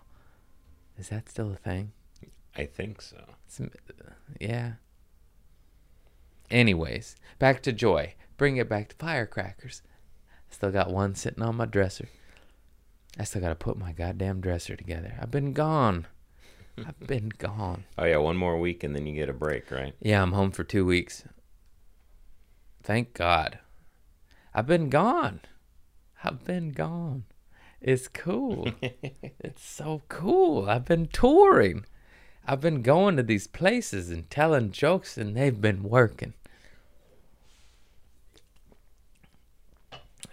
Is 0.98 1.10
that 1.10 1.30
still 1.30 1.52
a 1.52 1.56
thing? 1.56 1.94
I 2.56 2.66
think 2.66 3.02
so. 3.02 3.18
It's- 3.48 3.70
yeah. 4.40 4.74
Anyways, 6.50 7.16
back 7.40 7.62
to 7.64 7.72
joy. 7.72 8.14
Bring 8.38 8.58
it 8.58 8.70
back 8.70 8.90
to 8.90 8.96
firecrackers. 8.96 9.82
I 10.30 10.54
Still 10.54 10.72
got 10.72 10.92
one 10.92 11.16
sitting 11.16 11.42
on 11.44 11.56
my 11.56 11.66
dresser. 11.66 12.10
I 13.18 13.24
still 13.24 13.42
got 13.42 13.50
to 13.50 13.56
put 13.56 13.78
my 13.78 13.92
goddamn 13.94 14.42
dresser 14.42 14.76
together. 14.76 15.16
I've 15.22 15.32
been 15.32 15.54
gone. 15.54 16.08
I've 16.78 17.00
been 17.08 17.30
gone. 17.38 17.86
Oh 17.98 18.06
yeah, 18.06 18.18
one 18.18 18.38
more 18.38 18.60
week 18.60 18.84
and 18.84 18.96
then 18.96 19.06
you 19.06 19.16
get 19.16 19.30
a 19.30 19.34
break, 19.34 19.72
right? 19.72 19.94
Yeah, 20.02 20.22
I'm 20.22 20.32
home 20.34 20.52
for 20.52 20.64
two 20.64 20.86
weeks. 20.86 21.24
Thank 22.84 23.14
God. 23.14 23.60
I've 24.54 24.68
been 24.68 24.90
gone. 24.90 25.42
I've 26.24 26.44
been 26.44 26.72
gone. 26.72 27.24
It's 27.82 28.08
cool. 28.08 28.72
it's 28.82 29.64
so 29.64 30.04
cool. 30.08 30.70
I've 30.70 30.86
been 30.86 31.08
touring. 31.08 31.86
I've 32.46 32.62
been 32.62 32.82
going 32.82 33.18
to 33.18 33.24
these 33.24 33.48
places 33.48 34.10
and 34.10 34.30
telling 34.30 34.72
jokes, 34.72 35.18
and 35.18 35.36
they've 35.36 35.60
been 35.60 35.84
working. 35.84 36.34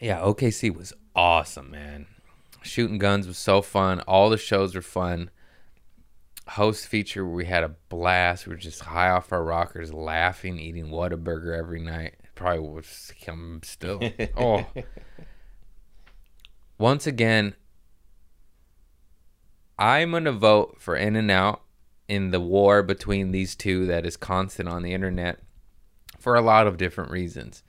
Yeah, 0.00 0.20
OKC 0.20 0.74
was 0.74 0.92
awesome, 1.16 1.70
man. 1.70 2.06
Shooting 2.62 2.98
guns 2.98 3.26
was 3.26 3.38
so 3.38 3.62
fun. 3.62 4.00
All 4.00 4.30
the 4.30 4.36
shows 4.36 4.74
were 4.74 4.82
fun. 4.82 5.30
Host 6.48 6.86
feature, 6.86 7.26
we 7.26 7.44
had 7.44 7.64
a 7.64 7.74
blast. 7.88 8.46
We 8.46 8.50
were 8.50 8.58
just 8.58 8.80
high 8.80 9.10
off 9.10 9.32
our 9.32 9.42
rockers, 9.42 9.92
laughing, 9.92 10.58
eating 10.58 10.86
Whataburger 10.86 11.56
every 11.56 11.80
night. 11.80 12.14
Probably 12.34 12.60
was 12.60 13.12
come 13.24 13.60
still. 13.64 14.00
oh, 14.36 14.66
once 16.78 17.06
again, 17.06 17.54
I'm 19.78 20.12
gonna 20.12 20.32
vote 20.32 20.76
for 20.78 20.96
In 20.96 21.16
and 21.16 21.30
Out 21.30 21.62
in 22.08 22.30
the 22.30 22.40
war 22.40 22.82
between 22.82 23.30
these 23.32 23.54
two 23.54 23.86
that 23.86 24.06
is 24.06 24.16
constant 24.16 24.68
on 24.68 24.82
the 24.82 24.94
internet 24.94 25.40
for 26.18 26.34
a 26.34 26.40
lot 26.40 26.66
of 26.66 26.76
different 26.76 27.10
reasons. 27.10 27.62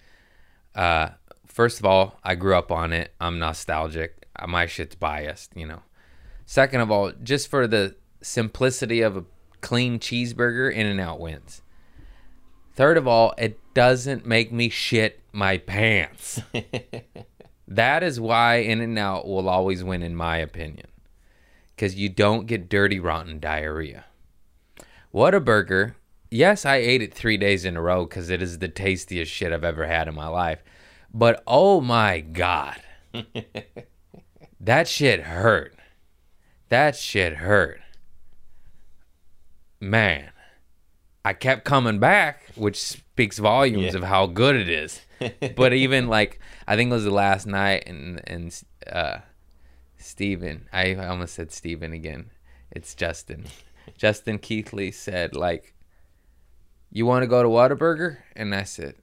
Uh, 0.73 1.09
first 1.45 1.79
of 1.79 1.85
all, 1.85 2.19
I 2.23 2.35
grew 2.35 2.55
up 2.55 2.71
on 2.71 2.93
it. 2.93 3.13
I'm 3.19 3.37
nostalgic. 3.37 4.25
My 4.47 4.65
shit's 4.65 4.95
biased, 4.95 5.55
you 5.55 5.67
know. 5.67 5.81
Second 6.45 6.81
of 6.81 6.89
all, 6.89 7.11
just 7.21 7.47
for 7.49 7.67
the 7.67 7.95
simplicity 8.21 9.01
of 9.01 9.17
a 9.17 9.25
clean 9.61 9.99
cheeseburger, 9.99 10.71
In 10.73 10.87
and 10.87 10.99
Out 10.99 11.19
wins. 11.19 11.61
Third 12.73 12.97
of 12.97 13.07
all, 13.07 13.33
it 13.37 13.59
doesn't 13.73 14.25
make 14.25 14.51
me 14.51 14.69
shit 14.69 15.19
my 15.33 15.57
pants. 15.57 16.41
that 17.69 18.01
is 18.01 18.19
why 18.19 18.55
In 18.55 18.81
and 18.81 18.97
Out 18.97 19.27
will 19.27 19.47
always 19.47 19.83
win, 19.83 20.01
in 20.01 20.15
my 20.15 20.37
opinion. 20.37 20.87
Because 21.75 21.95
you 21.95 22.09
don't 22.09 22.47
get 22.47 22.67
dirty, 22.67 22.99
rotten 22.99 23.39
diarrhea. 23.39 24.05
What 25.11 25.35
a 25.35 25.39
burger. 25.39 25.95
Yes, 26.31 26.65
I 26.65 26.77
ate 26.77 27.03
it 27.03 27.13
three 27.13 27.37
days 27.37 27.65
in 27.65 27.77
a 27.77 27.81
row 27.81 28.05
because 28.05 28.29
it 28.31 28.41
is 28.41 28.57
the 28.57 28.67
tastiest 28.67 29.31
shit 29.31 29.53
I've 29.53 29.63
ever 29.63 29.85
had 29.85 30.07
in 30.07 30.15
my 30.15 30.27
life. 30.27 30.63
But 31.13 31.43
oh 31.45 31.79
my 31.79 32.19
God. 32.19 32.81
that 34.59 34.87
shit 34.87 35.21
hurt. 35.21 35.75
That 36.69 36.95
shit 36.95 37.35
hurt. 37.35 37.81
Man. 39.79 40.31
I 41.25 41.33
kept 41.33 41.65
coming 41.65 41.99
back, 41.99 42.43
which 42.55 42.81
speaks 42.81 43.37
volumes 43.39 43.93
Yeah. 43.93 43.97
of 43.97 44.03
how 44.03 44.25
good 44.27 44.55
it 44.55 44.69
is. 44.69 45.01
but 45.55 45.73
even 45.73 46.07
like 46.07 46.39
I 46.67 46.75
think 46.75 46.89
it 46.91 46.93
was 46.93 47.03
the 47.03 47.11
last 47.11 47.45
night 47.45 47.83
and 47.87 48.21
and 48.25 48.61
uh 48.91 49.19
Steven, 49.97 50.67
I 50.71 50.95
almost 50.95 51.33
said 51.35 51.51
Steven 51.51 51.91
again. 51.91 52.29
It's 52.71 52.95
Justin. 52.95 53.45
Justin 53.97 54.39
Keithley 54.39 54.91
said 54.91 55.35
like 55.35 55.73
you 56.91 57.05
want 57.05 57.23
to 57.23 57.27
go 57.27 57.43
to 57.43 57.49
Whataburger? 57.49 58.17
And 58.35 58.55
I 58.55 58.63
said, 58.63 58.95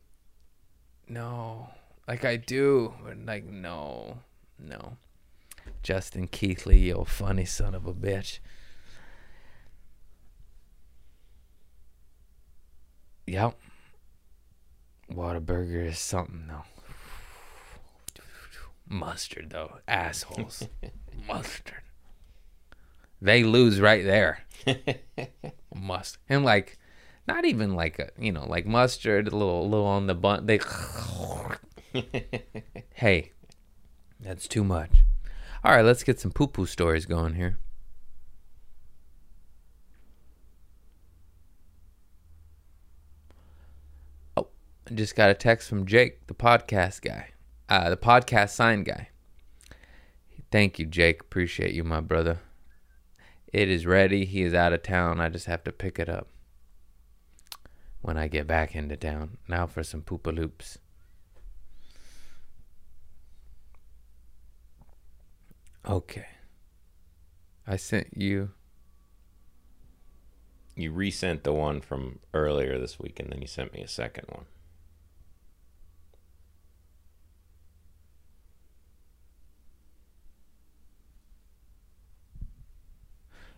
No. 1.09 1.69
Like 2.09 2.25
I 2.25 2.37
do, 2.37 2.95
but 3.05 3.19
like 3.25 3.45
no. 3.45 4.19
No. 4.59 4.97
Justin 5.83 6.29
Keithley, 6.29 6.79
you 6.79 7.05
funny 7.07 7.45
son 7.45 7.75
of 7.75 7.87
a 7.87 7.93
bitch. 7.95 8.39
Yep. 13.27 13.57
Whataburger 15.13 15.87
is 15.87 15.99
something 15.99 16.47
though. 16.49 16.65
Mustard 18.89 19.51
though. 19.51 19.79
Assholes. 19.89 20.69
Mustard. 21.29 21.83
They 23.21 23.43
lose 23.43 23.81
right 23.81 24.05
there. 24.05 24.45
Must 25.75 26.19
And 26.29 26.45
like 26.45 26.79
not 27.27 27.45
even 27.45 27.75
like 27.75 27.99
a 27.99 28.11
you 28.19 28.33
know, 28.33 28.47
like 28.47 28.67
mustard, 28.67 29.29
a 29.29 29.37
little 29.37 29.63
a 29.63 29.67
little 29.69 29.87
on 29.87 30.07
the 30.07 30.15
bun 30.15 30.47
they 30.47 30.61
Hey. 32.95 33.33
That's 34.21 34.49
too 34.49 34.65
much. 34.65 35.05
Alright, 35.65 35.85
let's 35.85 36.03
get 36.03 36.19
some 36.21 36.31
poo 36.31 36.47
poo 36.47 36.67
stories 36.67 37.07
going 37.07 37.35
here. 37.35 37.59
Just 44.95 45.17
got 45.17 45.31
a 45.31 45.35
text 45.35 45.69
from 45.69 45.85
Jake, 45.85 46.27
the 46.29 46.35
podcast 46.35 47.03
guy, 47.03 47.31
uh, 47.69 47.91
the 47.91 47.97
podcast 47.97 48.51
sign 48.51 48.85
guy. 48.85 49.09
Thank 50.53 50.79
you, 50.79 50.87
Jake. 50.87 51.21
Appreciate 51.21 51.75
you, 51.75 51.83
my 51.83 52.01
brother. 52.01 52.39
It 53.53 53.69
is 53.69 53.85
ready. 53.85 54.25
He 54.25 54.43
is 54.43 54.55
out 54.55 54.73
of 54.73 54.83
town. 54.83 55.21
I 55.21 55.29
just 55.29 55.47
have 55.47 55.65
to 55.65 55.73
pick 55.73 55.99
it 55.99 56.09
up 56.09 56.29
when 58.01 58.17
I 58.17 58.29
get 58.29 58.47
back 58.47 58.77
into 58.77 58.97
town. 58.97 59.39
Now 59.49 59.67
for 59.67 59.83
some 59.83 60.03
poopaloops. 60.03 60.79
Okay. 65.85 66.27
I 67.67 67.77
sent 67.77 68.17
you. 68.17 68.51
You 70.77 70.93
resent 70.93 71.43
the 71.43 71.53
one 71.53 71.81
from 71.81 72.21
earlier 72.33 72.79
this 72.79 73.01
week, 73.01 73.19
and 73.19 73.33
then 73.33 73.41
you 73.41 73.49
sent 73.49 73.73
me 73.73 73.83
a 73.83 73.89
second 73.89 74.27
one. 74.29 74.45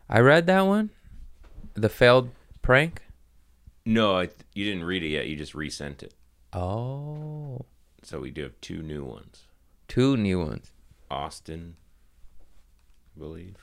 I 0.09 0.20
read 0.20 0.46
that 0.46 0.62
one. 0.62 0.90
The 1.74 1.88
failed 1.88 2.30
prank. 2.62 3.02
No, 3.84 4.16
I, 4.18 4.28
you 4.54 4.64
didn't 4.64 4.84
read 4.84 5.02
it 5.02 5.09
yet. 5.09 5.26
You 5.28 5.36
just 5.36 5.54
resent 5.54 6.02
it. 6.02 6.14
Oh, 6.52 7.61
So 8.02 8.20
we 8.20 8.30
do 8.30 8.42
have 8.42 8.59
two 8.61 8.82
new 8.82 9.04
ones. 9.04 9.42
two 9.86 10.16
new 10.16 10.38
ones. 10.44 10.70
Austin, 11.11 11.76
I 13.16 13.18
believe. 13.20 13.56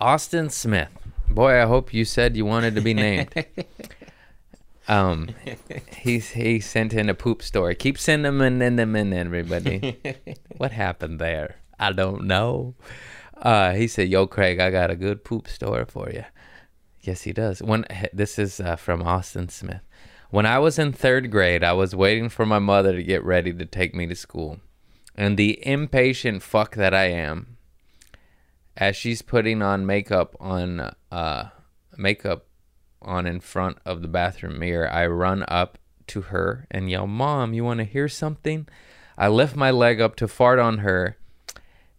Austin 0.00 0.50
Smith. 0.50 0.90
Boy, 1.30 1.60
I 1.62 1.66
hope 1.66 1.92
you 1.94 2.04
said 2.04 2.36
you 2.36 2.44
wanted 2.44 2.74
to 2.74 2.80
be 2.80 2.94
named. 2.94 3.32
um, 4.88 5.30
he's 5.96 6.30
he 6.30 6.60
sent 6.60 6.92
in 6.92 7.08
a 7.08 7.14
poop 7.14 7.42
story. 7.42 7.74
Keep 7.74 7.98
sending 7.98 8.24
them 8.38 8.40
in, 8.42 8.60
in 8.62 8.76
them 8.76 8.94
in, 8.94 9.12
everybody. 9.12 9.96
what 10.56 10.72
happened 10.72 11.18
there? 11.18 11.56
I 11.78 11.92
don't 11.92 12.24
know. 12.26 12.74
Uh, 13.36 13.72
he 13.72 13.88
said, 13.88 14.08
"Yo, 14.08 14.26
Craig, 14.26 14.60
I 14.60 14.70
got 14.70 14.90
a 14.90 14.96
good 14.96 15.24
poop 15.24 15.48
story 15.48 15.84
for 15.84 16.10
you." 16.10 16.24
Yes, 17.00 17.22
he 17.22 17.32
does. 17.32 17.62
When 17.62 17.84
this 18.12 18.38
is 18.38 18.60
uh, 18.60 18.76
from 18.76 19.02
Austin 19.02 19.48
Smith. 19.48 19.82
When 20.30 20.46
I 20.46 20.58
was 20.58 20.78
in 20.78 20.92
third 20.92 21.30
grade, 21.30 21.62
I 21.62 21.74
was 21.74 21.94
waiting 21.94 22.28
for 22.28 22.44
my 22.44 22.58
mother 22.58 22.92
to 22.92 23.02
get 23.02 23.22
ready 23.22 23.52
to 23.52 23.64
take 23.66 23.94
me 23.94 24.06
to 24.06 24.16
school, 24.16 24.58
and 25.14 25.36
the 25.36 25.64
impatient 25.66 26.42
fuck 26.42 26.74
that 26.74 26.94
I 26.94 27.04
am, 27.04 27.56
as 28.76 28.96
she's 28.96 29.22
putting 29.22 29.62
on 29.62 29.86
makeup 29.86 30.34
on 30.40 30.92
uh 31.12 31.50
makeup 31.96 32.46
on 33.00 33.26
in 33.26 33.38
front 33.38 33.78
of 33.84 34.02
the 34.02 34.08
bathroom 34.08 34.58
mirror, 34.58 34.90
I 34.90 35.06
run 35.06 35.44
up 35.46 35.78
to 36.08 36.22
her 36.22 36.66
and 36.70 36.90
yell, 36.90 37.06
"Mom, 37.06 37.54
you 37.54 37.64
want 37.64 37.78
to 37.78 37.84
hear 37.84 38.08
something?" 38.08 38.66
I 39.16 39.28
lift 39.28 39.54
my 39.54 39.70
leg 39.70 40.00
up 40.00 40.16
to 40.16 40.26
fart 40.26 40.58
on 40.58 40.78
her, 40.78 41.16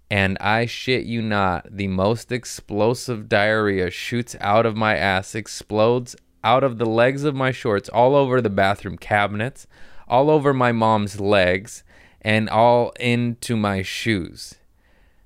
and 0.10 0.38
I 0.39 0.66
shit 0.66 1.06
you 1.06 1.22
not, 1.22 1.68
the 1.70 1.88
most 1.88 2.32
explosive 2.32 3.28
diarrhea 3.28 3.89
shoots 3.89 4.36
out 4.39 4.66
of 4.66 4.76
my 4.78 4.95
ass, 4.95 5.36
explodes 5.36 6.16
out 6.43 6.64
of 6.64 6.78
the 6.78 6.86
legs 6.86 7.24
of 7.24 7.36
my 7.36 7.51
shorts, 7.51 7.89
all 7.89 8.16
over 8.16 8.39
the 8.39 8.49
bathroom 8.49 8.97
cabinets, 8.97 9.66
all 10.08 10.30
over 10.30 10.53
my 10.53 10.72
mom's 10.72 11.20
legs, 11.20 11.84
and 12.22 12.49
all 12.49 12.91
into 12.99 13.56
my 13.56 13.82
shoes. 13.82 14.56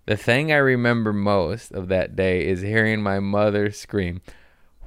The 0.05 0.17
thing 0.17 0.51
I 0.51 0.57
remember 0.57 1.13
most 1.13 1.71
of 1.71 1.87
that 1.89 2.15
day 2.15 2.45
is 2.47 2.61
hearing 2.61 3.01
my 3.01 3.19
mother 3.19 3.71
scream, 3.71 4.21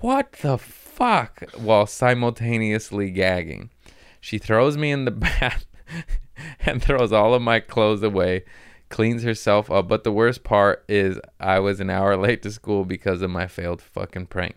What 0.01 0.32
the 0.32 0.59
fuck? 0.59 1.43
while 1.57 1.86
simultaneously 1.86 3.11
gagging. 3.11 3.70
She 4.20 4.38
throws 4.38 4.76
me 4.76 4.90
in 4.90 5.05
the 5.05 5.11
bath 5.11 5.66
and 6.61 6.82
throws 6.82 7.12
all 7.12 7.34
of 7.34 7.43
my 7.43 7.61
clothes 7.61 8.03
away, 8.03 8.45
cleans 8.93 9.24
herself 9.24 9.70
up. 9.70 9.88
But 9.88 10.05
the 10.05 10.12
worst 10.12 10.45
part 10.45 10.84
is 10.86 11.18
I 11.40 11.59
was 11.59 11.80
an 11.80 11.90
hour 11.90 12.16
late 12.26 12.43
to 12.43 12.53
school 12.53 12.84
because 12.84 13.22
of 13.22 13.30
my 13.30 13.49
failed 13.49 13.82
fucking 13.82 14.26
prank. 14.26 14.55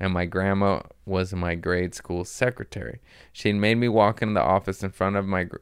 And 0.00 0.14
my 0.14 0.24
grandma 0.24 0.80
was 1.04 1.34
my 1.34 1.54
grade 1.54 1.94
school 1.94 2.24
secretary. 2.24 3.00
She 3.32 3.52
made 3.52 3.76
me 3.76 3.88
walk 3.88 4.22
into 4.22 4.34
the 4.34 4.42
office 4.42 4.82
in 4.82 4.90
front 4.90 5.16
of 5.16 5.26
my 5.26 5.44
gr- 5.44 5.58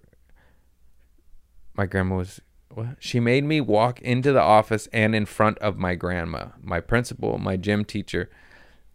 my 1.75 1.87
grandma 1.87 2.17
was 2.17 2.41
what? 2.73 2.97
She 3.01 3.19
made 3.19 3.45
me 3.45 3.61
walk 3.61 4.01
into 4.01 4.33
the 4.33 4.41
office 4.41 4.87
and 4.93 5.15
in 5.15 5.27
front 5.27 5.59
of 5.59 5.77
my 5.77 5.95
grandma, 5.95 6.49
my 6.63 6.81
principal, 6.81 7.37
my 7.39 7.57
gym 7.57 7.85
teacher, 7.85 8.31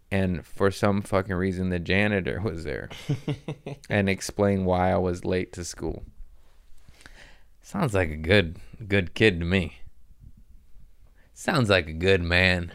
and 0.10 0.46
for 0.46 0.72
some 0.72 1.02
fucking 1.02 1.36
reason 1.36 1.70
the 1.70 1.80
janitor 1.80 2.40
was 2.42 2.64
there 2.64 2.90
and 3.90 4.08
explain 4.08 4.66
why 4.66 4.92
I 4.92 4.98
was 4.98 5.26
late 5.26 5.52
to 5.54 5.66
school. 5.66 6.06
Sounds 7.66 7.95
like 7.95 8.11
a 8.11 8.16
good 8.16 8.59
good 8.88 9.16
kid 9.16 9.39
to 9.39 9.45
me. 9.45 9.80
Sounds 11.34 11.68
like 11.68 11.88
a 11.88 11.93
good 11.93 12.22
man. 12.22 12.72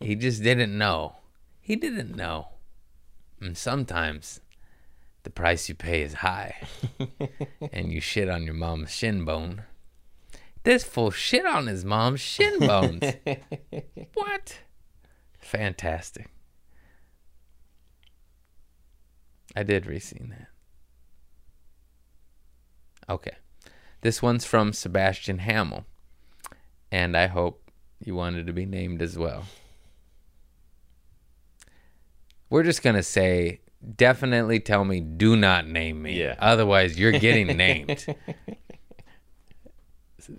he 0.00 0.14
just 0.14 0.42
didn't 0.42 0.76
know. 0.78 1.16
He 1.60 1.76
didn't 1.76 2.16
know. 2.16 2.48
And 3.42 3.58
sometimes 3.58 4.40
the 5.22 5.28
price 5.28 5.68
you 5.68 5.74
pay 5.74 6.00
is 6.00 6.14
high 6.14 6.66
and 7.74 7.92
you 7.92 8.00
shit 8.00 8.30
on 8.30 8.44
your 8.44 8.54
mom's 8.54 8.90
shin 8.90 9.26
bone. 9.26 9.64
This 10.62 10.82
fool 10.82 11.10
shit 11.10 11.44
on 11.44 11.66
his 11.66 11.84
mom's 11.84 12.20
shin 12.20 12.60
bones. 12.60 13.04
what? 14.14 14.60
Fantastic. 15.40 16.30
I 19.54 19.62
did 19.62 19.84
re-seen 19.84 20.30
that. 20.30 20.48
Okay. 23.12 23.34
This 24.04 24.20
one's 24.20 24.44
from 24.44 24.74
Sebastian 24.74 25.38
Hamill. 25.38 25.86
And 26.92 27.16
I 27.16 27.26
hope 27.26 27.70
you 27.98 28.14
wanted 28.14 28.46
to 28.46 28.52
be 28.52 28.66
named 28.66 29.00
as 29.00 29.16
well. 29.16 29.46
We're 32.50 32.64
just 32.64 32.82
going 32.82 32.96
to 32.96 33.02
say 33.02 33.60
definitely 33.96 34.60
tell 34.60 34.84
me 34.84 35.00
do 35.00 35.36
not 35.36 35.66
name 35.66 36.02
me. 36.02 36.20
Yeah. 36.20 36.34
Otherwise, 36.38 36.98
you're 36.98 37.12
getting 37.12 37.46
named. 37.56 38.04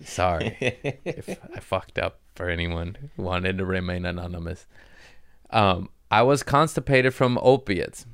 Sorry 0.03 0.55
if 1.03 1.27
I 1.51 1.59
fucked 1.59 1.97
up 1.97 2.19
for 2.35 2.49
anyone 2.49 2.95
who 3.15 3.23
wanted 3.23 3.57
to 3.57 3.65
remain 3.65 4.05
anonymous. 4.05 4.67
Um, 5.49 5.89
I 6.11 6.21
was 6.21 6.43
constipated 6.43 7.15
from 7.15 7.39
opiates. 7.41 8.05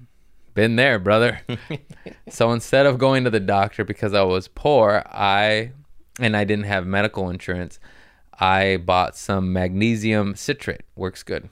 Been 0.54 0.76
there, 0.76 1.00
brother. 1.00 1.42
so 2.30 2.52
instead 2.52 2.86
of 2.86 2.98
going 2.98 3.24
to 3.24 3.30
the 3.30 3.40
doctor 3.40 3.86
because 3.86 4.14
I 4.14 4.24
was 4.24 4.48
poor, 4.48 5.04
I 5.06 5.72
and 6.20 6.36
I 6.36 6.44
didn't 6.44 6.66
have 6.66 6.86
medical 6.86 7.30
insurance, 7.30 7.80
I 8.38 8.78
bought 8.78 9.16
some 9.16 9.54
magnesium 9.54 10.36
citrate. 10.36 10.82
Works 10.96 11.24
good. 11.24 11.50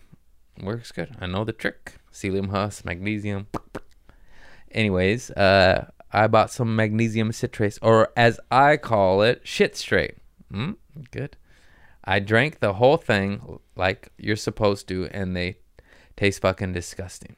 Works 0.61 0.91
good. 0.91 1.15
I 1.19 1.27
know 1.27 1.45
the 1.45 1.53
trick. 1.53 1.93
Psyllium 2.11 2.49
husk, 2.49 2.83
magnesium. 2.83 3.47
Anyways, 4.71 5.31
uh, 5.31 5.89
I 6.11 6.27
bought 6.27 6.51
some 6.51 6.75
magnesium 6.75 7.31
citrate, 7.31 7.77
or 7.81 8.11
as 8.17 8.39
I 8.51 8.77
call 8.77 9.21
it, 9.21 9.41
shit 9.43 9.75
straight. 9.75 10.15
Mm, 10.51 10.75
good. 11.11 11.37
I 12.03 12.19
drank 12.19 12.59
the 12.59 12.73
whole 12.73 12.97
thing 12.97 13.59
like 13.75 14.11
you're 14.17 14.35
supposed 14.35 14.87
to, 14.89 15.07
and 15.11 15.35
they 15.35 15.57
taste 16.17 16.41
fucking 16.41 16.73
disgusting. 16.73 17.35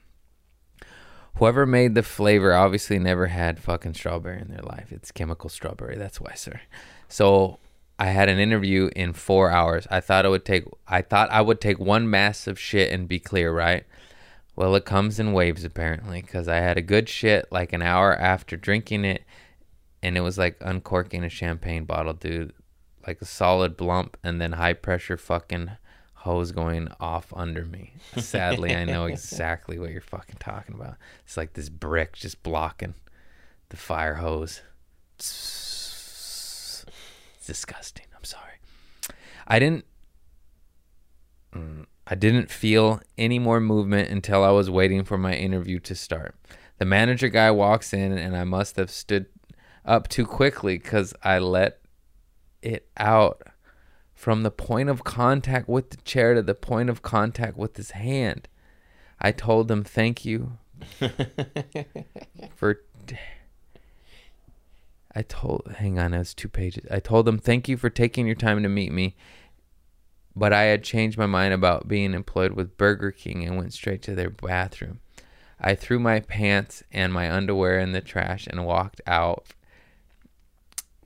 Whoever 1.38 1.66
made 1.66 1.96
the 1.96 2.04
flavor 2.04 2.54
obviously 2.54 3.00
never 3.00 3.28
had 3.28 3.60
fucking 3.60 3.96
strawberry 3.96 4.42
in 4.42 4.50
their 4.50 4.62
life. 4.62 4.92
It's 4.92 5.12
chemical 5.12 5.50
strawberry. 5.50 5.98
That's 5.98 6.22
why, 6.22 6.34
sir. 6.36 6.62
So 7.08 7.60
I 7.98 8.08
had 8.08 8.30
an 8.30 8.40
interview 8.40 8.90
in 8.96 9.14
four 9.14 9.50
hours. 9.52 9.88
I 9.90 10.02
thought 10.02 10.26
it 10.26 10.30
would 10.30 10.46
take. 10.46 10.66
I 10.88 11.02
thought 11.02 11.32
I 11.32 11.42
would 11.42 11.62
take 11.62 11.80
one 11.80 12.10
massive 12.10 12.60
shit 12.60 12.92
and 12.92 13.08
be 13.08 13.20
clear, 13.20 13.52
right? 13.52 13.86
Well, 14.56 14.76
it 14.76 14.86
comes 14.86 15.20
in 15.20 15.34
waves 15.34 15.64
apparently, 15.64 16.22
because 16.22 16.48
I 16.48 16.58
had 16.58 16.78
a 16.78 16.82
good 16.82 17.08
shit 17.08 17.48
like 17.52 17.74
an 17.74 17.82
hour 17.82 18.16
after 18.16 18.58
drinking 18.58 19.06
it, 19.06 19.24
and 20.04 20.18
it 20.18 20.22
was 20.22 20.38
like 20.38 20.58
uncorking 20.62 21.24
a 21.24 21.30
champagne 21.30 21.86
bottle, 21.86 22.14
dude. 22.14 22.54
Like 23.08 23.22
a 23.22 23.26
solid 23.26 23.78
blump, 23.78 24.14
and 24.24 24.40
then 24.40 24.52
high 24.54 24.74
pressure 24.74 25.18
fucking 25.18 25.72
hose 26.22 26.52
going 26.52 26.88
off 27.00 27.34
under 27.36 27.66
me. 27.66 27.94
Sadly, 28.18 28.76
I 28.76 28.86
know 28.86 29.06
exactly 29.06 29.80
what 29.80 29.90
you're 29.90 30.02
fucking 30.02 30.38
talking 30.40 30.76
about. 30.76 30.96
It's 31.26 31.36
like 31.36 31.54
this 31.54 31.70
brick 31.70 32.14
just 32.14 32.44
blocking 32.44 32.94
the 33.70 33.78
fire 33.78 34.16
hose. 34.16 34.62
It's 35.16 36.86
disgusting. 37.46 38.06
I'm 38.16 38.24
sorry. 38.24 38.54
I 39.48 39.58
didn't. 39.58 39.86
Mm, 41.56 41.86
I 42.06 42.14
didn't 42.14 42.52
feel 42.52 43.02
any 43.18 43.40
more 43.40 43.60
movement 43.60 44.10
until 44.10 44.44
I 44.44 44.52
was 44.52 44.70
waiting 44.70 45.04
for 45.04 45.18
my 45.18 45.34
interview 45.34 45.80
to 45.80 45.96
start. 45.96 46.36
The 46.78 46.86
manager 46.86 47.30
guy 47.30 47.50
walks 47.50 47.94
in, 47.94 48.12
and 48.12 48.38
I 48.38 48.44
must 48.44 48.76
have 48.76 48.92
stood 48.92 49.26
up 49.86 50.08
too 50.08 50.28
quickly 50.28 50.78
because 50.78 51.16
I 51.24 51.40
let 51.40 51.80
it 52.62 52.88
out 52.96 53.42
from 54.22 54.44
the 54.44 54.52
point 54.52 54.88
of 54.88 55.04
contact 55.04 55.68
with 55.68 55.90
the 55.90 55.98
chair 55.98 56.36
to 56.36 56.44
the 56.44 56.54
point 56.54 56.92
of 56.92 57.02
contact 57.02 57.58
with 57.58 57.76
his 57.76 57.90
hand. 57.90 58.48
I 59.20 59.32
told 59.32 59.72
him 59.72 59.84
thank 59.84 60.24
you 60.24 60.60
for. 62.56 62.84
I 65.16 65.24
told, 65.24 65.74
hang 65.80 65.98
on, 65.98 66.12
that's 66.12 66.36
two 66.36 66.50
pages. 66.50 66.86
I 66.92 67.00
told 67.00 67.28
him 67.28 67.40
thank 67.40 67.68
you 67.68 67.78
for 67.78 67.90
taking 67.90 68.28
your 68.28 68.36
time 68.36 68.62
to 68.62 68.70
meet 68.70 68.92
me, 68.92 69.16
but 70.36 70.54
I 70.54 70.66
had 70.66 70.84
changed 70.84 71.18
my 71.18 71.26
mind 71.26 71.56
about 71.56 71.88
being 71.88 72.14
employed 72.14 72.52
with 72.52 72.78
Burger 72.78 73.10
King 73.10 73.44
and 73.44 73.58
went 73.58 73.74
straight 73.74 74.04
to 74.04 74.14
their 74.14 74.30
bathroom. 74.30 75.00
I 75.60 75.74
threw 75.74 75.98
my 75.98 76.20
pants 76.20 76.84
and 76.92 77.12
my 77.12 77.32
underwear 77.32 77.80
in 77.80 77.92
the 77.92 78.02
trash 78.02 78.46
and 78.46 78.68
walked 78.68 79.02
out 79.08 79.48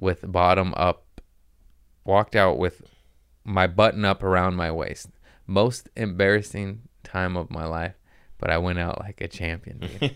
with 0.01 0.30
bottom 0.30 0.74
up 0.76 1.22
walked 2.03 2.36
out 2.36 2.57
with 2.57 2.84
my 3.46 3.68
button 3.68 4.04
up 4.04 4.24
around 4.24 4.56
my 4.56 4.72
waist. 4.72 5.08
Most 5.48 5.88
embarrassing 5.96 6.82
time 7.04 7.38
of 7.38 7.52
my 7.52 7.66
life, 7.66 7.93
but 8.39 8.50
I 8.50 8.58
went 8.58 8.80
out 8.80 9.00
like 9.00 9.22
a 9.22 9.28
champion. 9.28 9.88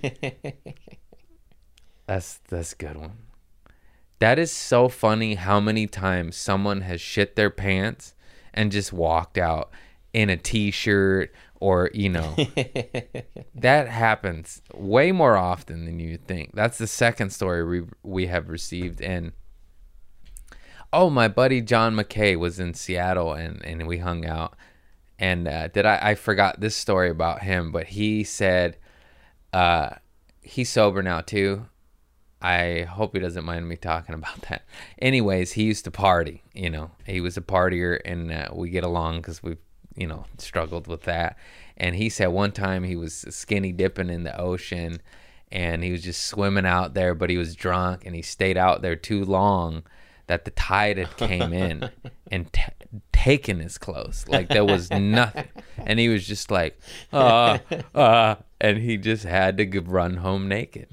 that's 2.08 2.40
that's 2.50 2.74
a 2.74 2.76
good 2.76 2.98
one. 2.98 3.18
That 4.18 4.38
is 4.38 4.52
so 4.52 4.90
funny 4.90 5.36
how 5.36 5.62
many 5.62 5.88
times 5.88 6.36
someone 6.36 6.82
has 6.82 7.00
shit 7.00 7.38
their 7.38 7.50
pants 7.50 8.16
and 8.54 8.72
just 8.72 8.92
walked 8.92 9.38
out 9.38 9.72
in 10.12 10.30
a 10.30 10.36
t-shirt 10.36 11.34
or, 11.62 11.90
you 11.94 12.10
know, 12.10 12.36
that 13.56 13.88
happens 13.88 14.62
way 14.74 15.12
more 15.12 15.38
often 15.38 15.86
than 15.86 16.00
you 16.00 16.18
think. 16.18 16.52
That's 16.54 16.78
the 16.78 16.88
second 16.88 17.30
story 17.32 17.64
we 17.64 17.88
we 18.04 18.28
have 18.28 18.50
received 18.50 19.02
and 19.02 19.34
oh, 20.92 21.10
my 21.10 21.28
buddy 21.28 21.62
John 21.62 21.96
McKay 21.96 22.38
was 22.38 22.60
in 22.60 22.74
Seattle 22.74 23.34
and 23.34 23.64
and 23.66 23.88
we 23.88 23.98
hung 23.98 24.26
out. 24.26 24.56
And 25.18 25.48
uh, 25.48 25.68
did 25.70 25.86
I 25.86 26.00
I 26.02 26.16
forgot 26.16 26.60
this 26.60 26.76
story 26.76 27.10
about 27.10 27.44
him, 27.44 27.72
but 27.72 27.88
he 27.88 28.24
said 28.24 28.78
uh 29.54 29.92
he's 30.42 30.70
sober 30.70 31.04
now 31.04 31.22
too. 31.22 31.66
I 32.42 32.84
hope 32.84 33.14
he 33.14 33.20
doesn't 33.20 33.44
mind 33.44 33.68
me 33.68 33.76
talking 33.76 34.16
about 34.20 34.42
that. 34.44 34.64
Anyways, 35.00 35.54
he 35.54 35.64
used 35.64 35.86
to 35.86 35.92
party. 35.92 36.44
You 36.54 36.70
know, 36.70 36.92
he 37.06 37.22
was 37.22 37.38
a 37.38 37.42
partier, 37.42 38.00
and 38.06 38.32
uh, 38.32 38.50
we 38.54 38.70
get 38.70 38.84
along 38.84 39.18
because 39.18 39.44
we've 39.44 39.58
you 39.96 40.08
know 40.08 40.26
struggled 40.38 40.88
with 40.88 41.04
that. 41.04 41.38
And 41.78 41.96
he 41.96 42.10
said 42.10 42.28
one 42.28 42.52
time 42.52 42.84
he 42.84 42.96
was 42.96 43.14
skinny 43.30 43.72
dipping 43.72 44.10
in 44.10 44.24
the 44.24 44.40
ocean, 44.40 45.02
and 45.52 45.84
he 45.84 45.92
was 45.92 46.04
just 46.04 46.26
swimming 46.26 46.66
out 46.66 46.94
there, 46.94 47.14
but 47.14 47.30
he 47.30 47.38
was 47.38 47.56
drunk, 47.56 48.06
and 48.06 48.16
he 48.16 48.22
stayed 48.22 48.58
out 48.58 48.82
there 48.82 48.96
too 48.96 49.24
long 49.26 49.84
that 50.30 50.46
the 50.46 50.52
tide 50.52 50.98
had 50.98 51.16
came 51.18 51.52
in 51.54 51.90
and 52.32 52.52
t- 52.54 52.62
taken 53.12 53.60
his 53.60 53.78
clothes. 53.78 54.26
Like 54.28 54.48
there 54.48 54.66
was 54.66 54.90
nothing, 54.90 55.50
and 55.78 56.00
he 56.00 56.08
was 56.10 56.26
just 56.26 56.50
like, 56.50 56.80
uh, 57.12 57.60
uh, 57.94 58.36
and 58.62 58.78
he 58.78 58.98
just 58.98 59.26
had 59.26 59.58
to 59.58 59.66
g- 59.66 59.80
run 59.80 60.18
home 60.18 60.48
naked 60.48 60.88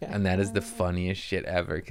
and 0.00 0.24
that 0.24 0.40
is 0.40 0.52
the 0.52 0.60
funniest 0.60 1.20
shit 1.20 1.44
ever. 1.44 1.82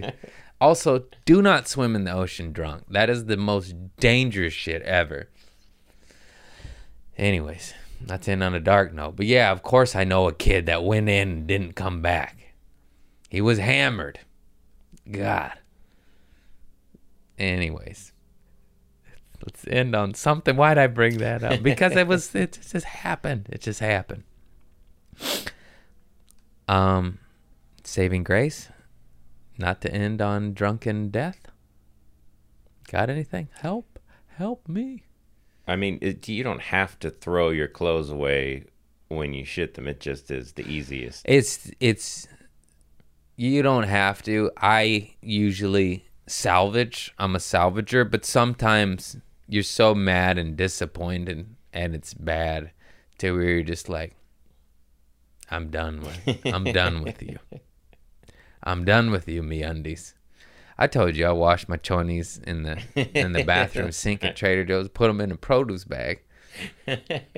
Also, 0.60 1.06
do 1.26 1.42
not 1.42 1.68
swim 1.68 1.96
in 1.96 2.04
the 2.06 2.12
ocean 2.12 2.52
drunk. 2.52 2.86
That 2.90 3.10
is 3.10 3.26
the 3.26 3.38
most 3.38 3.76
dangerous 3.98 4.54
shit 4.54 4.82
ever. 4.84 5.30
Anyways, 7.18 7.74
that's 8.02 8.28
in 8.28 8.42
on 8.42 8.54
a 8.54 8.60
dark 8.60 8.94
note. 8.94 9.16
But 9.16 9.26
yeah, 9.26 9.52
of 9.52 9.62
course, 9.62 9.96
I 9.96 10.04
know 10.04 10.28
a 10.28 10.34
kid 10.34 10.66
that 10.66 10.84
went 10.84 11.10
in 11.10 11.30
and 11.30 11.48
didn't 11.48 11.74
come 11.74 12.02
back. 12.02 12.56
He 13.30 13.42
was 13.42 13.60
hammered. 13.60 14.20
God. 15.10 15.54
Anyways, 17.38 18.14
let's 19.46 19.66
end 19.68 19.96
on 19.96 20.14
something. 20.14 20.56
Why'd 20.56 20.78
I 20.78 20.88
bring 20.88 21.18
that 21.18 21.44
up? 21.44 21.60
Because 21.64 21.96
it 21.96 22.08
was, 22.08 22.34
it 22.36 22.60
just 22.72 22.86
happened. 22.86 23.48
It 23.52 23.62
just 23.62 23.80
happened. 23.80 24.24
Um, 26.68 27.20
saving 27.84 28.24
grace, 28.24 28.70
not 29.58 29.82
to 29.82 29.94
end 29.94 30.22
on 30.22 30.54
drunken 30.54 31.10
death. 31.10 31.40
Got 32.90 33.10
anything? 33.10 33.50
Help, 33.60 34.00
help 34.38 34.68
me. 34.68 35.04
I 35.68 35.76
mean, 35.76 36.00
it, 36.02 36.28
you 36.28 36.44
don't 36.44 36.62
have 36.62 37.00
to 37.00 37.10
throw 37.10 37.50
your 37.50 37.68
clothes 37.68 38.10
away 38.10 38.66
when 39.08 39.34
you 39.34 39.46
shit 39.46 39.76
them. 39.76 39.88
It 39.88 40.00
just 40.00 40.30
is 40.30 40.54
the 40.54 40.68
easiest. 40.68 41.24
It's 41.26 41.72
it's 41.80 42.28
you 43.36 43.62
don't 43.62 43.84
have 43.84 44.22
to. 44.24 44.52
I 44.58 45.14
usually 45.22 46.06
salvage. 46.28 47.14
I'm 47.18 47.36
a 47.36 47.40
salvager, 47.40 48.10
but 48.10 48.26
sometimes 48.26 49.18
you're 49.48 49.64
so 49.64 49.94
mad 49.94 50.38
and 50.38 50.56
disappointed 50.56 51.48
and 51.74 51.96
it's 51.96 52.14
bad 52.14 52.72
to 53.18 53.32
where 53.32 53.44
you're 53.44 53.64
just 53.64 53.90
like 53.90 54.16
I'm 55.50 55.70
done 55.70 56.02
with 56.02 56.46
I'm 56.46 56.64
done 56.64 57.04
with 57.04 57.22
you. 57.22 57.38
I'm 58.64 58.86
done 58.86 59.12
with 59.12 59.28
you, 59.28 59.44
me 59.44 59.62
undies. 59.62 60.16
I 60.78 60.88
told 60.88 61.16
you 61.16 61.26
I 61.26 61.32
washed 61.32 61.70
my 61.70 61.78
chonies 61.78 62.42
in 62.44 62.64
the 62.64 62.80
in 62.96 63.34
the 63.34 63.44
bathroom 63.44 63.92
sink 63.92 64.24
at 64.24 64.36
Trader 64.36 64.64
Joe's, 64.64 64.90
put 64.90 65.08
them 65.08 65.22
in 65.22 65.32
a 65.32 65.36
produce 65.36 65.84
bag. 65.84 66.24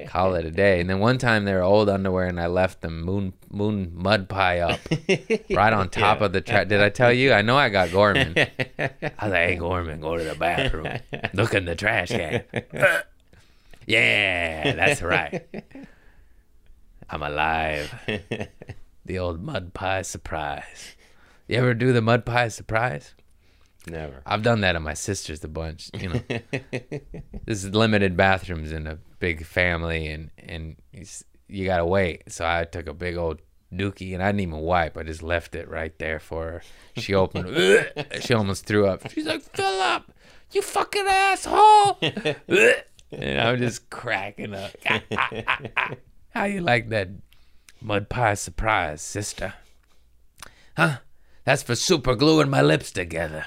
Call 0.07 0.35
it 0.35 0.45
a 0.45 0.51
day. 0.51 0.79
And 0.79 0.89
then 0.89 0.99
one 0.99 1.17
time 1.17 1.45
they 1.45 1.53
were 1.53 1.61
old 1.61 1.89
underwear, 1.89 2.27
and 2.27 2.39
I 2.39 2.47
left 2.47 2.81
the 2.81 2.89
moon 2.89 3.33
moon 3.49 3.91
mud 3.93 4.27
pie 4.27 4.59
up 4.59 4.79
right 5.49 5.73
on 5.73 5.89
top 5.89 6.21
of 6.21 6.33
the 6.33 6.41
trash. 6.41 6.67
Did 6.67 6.81
I 6.81 6.89
tell 6.89 7.13
you? 7.13 7.31
I 7.33 7.41
know 7.41 7.57
I 7.57 7.69
got 7.69 7.91
Gorman. 7.91 8.35
I 8.37 8.91
was 8.99 9.31
like, 9.31 9.49
"Hey 9.49 9.55
Gorman, 9.55 10.01
go 10.01 10.17
to 10.17 10.23
the 10.23 10.35
bathroom. 10.35 10.87
Look 11.33 11.53
in 11.53 11.65
the 11.65 11.75
trash 11.75 12.09
can." 12.09 12.43
yeah, 13.85 14.73
that's 14.73 15.01
right. 15.01 15.45
I'm 17.09 17.21
alive. 17.21 17.93
The 19.05 19.19
old 19.19 19.41
mud 19.41 19.73
pie 19.73 20.01
surprise. 20.01 20.95
You 21.47 21.57
ever 21.57 21.73
do 21.75 21.93
the 21.93 22.01
mud 22.01 22.25
pie 22.25 22.47
surprise? 22.47 23.13
Never. 23.87 24.21
I've 24.25 24.41
done 24.41 24.61
that 24.61 24.75
at 24.75 24.81
my 24.81 24.93
sister's 24.93 25.43
a 25.43 25.47
bunch. 25.47 25.91
You 25.93 26.09
know, 26.09 26.21
this 27.45 27.63
is 27.63 27.69
limited 27.73 28.17
bathrooms 28.17 28.71
in 28.71 28.87
a 28.87 28.97
big 29.19 29.45
family, 29.45 30.07
and 30.07 30.31
and 30.39 30.75
you, 31.47 31.65
gotta 31.65 31.85
wait. 31.85 32.31
So 32.31 32.45
I 32.45 32.63
took 32.65 32.87
a 32.87 32.93
big 32.93 33.15
old 33.15 33.41
dookie, 33.71 34.13
and 34.13 34.23
I 34.23 34.27
didn't 34.27 34.41
even 34.41 34.59
wipe. 34.59 34.97
I 34.97 35.03
just 35.03 35.21
left 35.21 35.55
it 35.55 35.69
right 35.69 35.97
there 35.99 36.19
for 36.19 36.43
her. 36.45 36.61
She 36.97 37.13
opened. 37.13 37.55
she 38.21 38.33
almost 38.33 38.65
threw 38.65 38.87
up. 38.87 39.09
She's 39.11 39.25
like, 39.25 39.41
"Philip, 39.41 40.11
you 40.51 40.61
fucking 40.61 41.05
asshole!" 41.07 41.99
and 42.01 43.41
I'm 43.41 43.59
just 43.59 43.89
cracking 43.91 44.55
up. 44.55 44.71
How 46.29 46.45
you 46.45 46.61
like 46.61 46.89
that 46.89 47.09
mud 47.81 48.09
pie 48.09 48.33
surprise, 48.33 49.01
sister? 49.01 49.53
Huh? 50.75 50.97
That's 51.45 51.61
for 51.61 51.75
super 51.75 52.15
gluing 52.15 52.49
my 52.49 52.63
lips 52.63 52.91
together. 52.91 53.45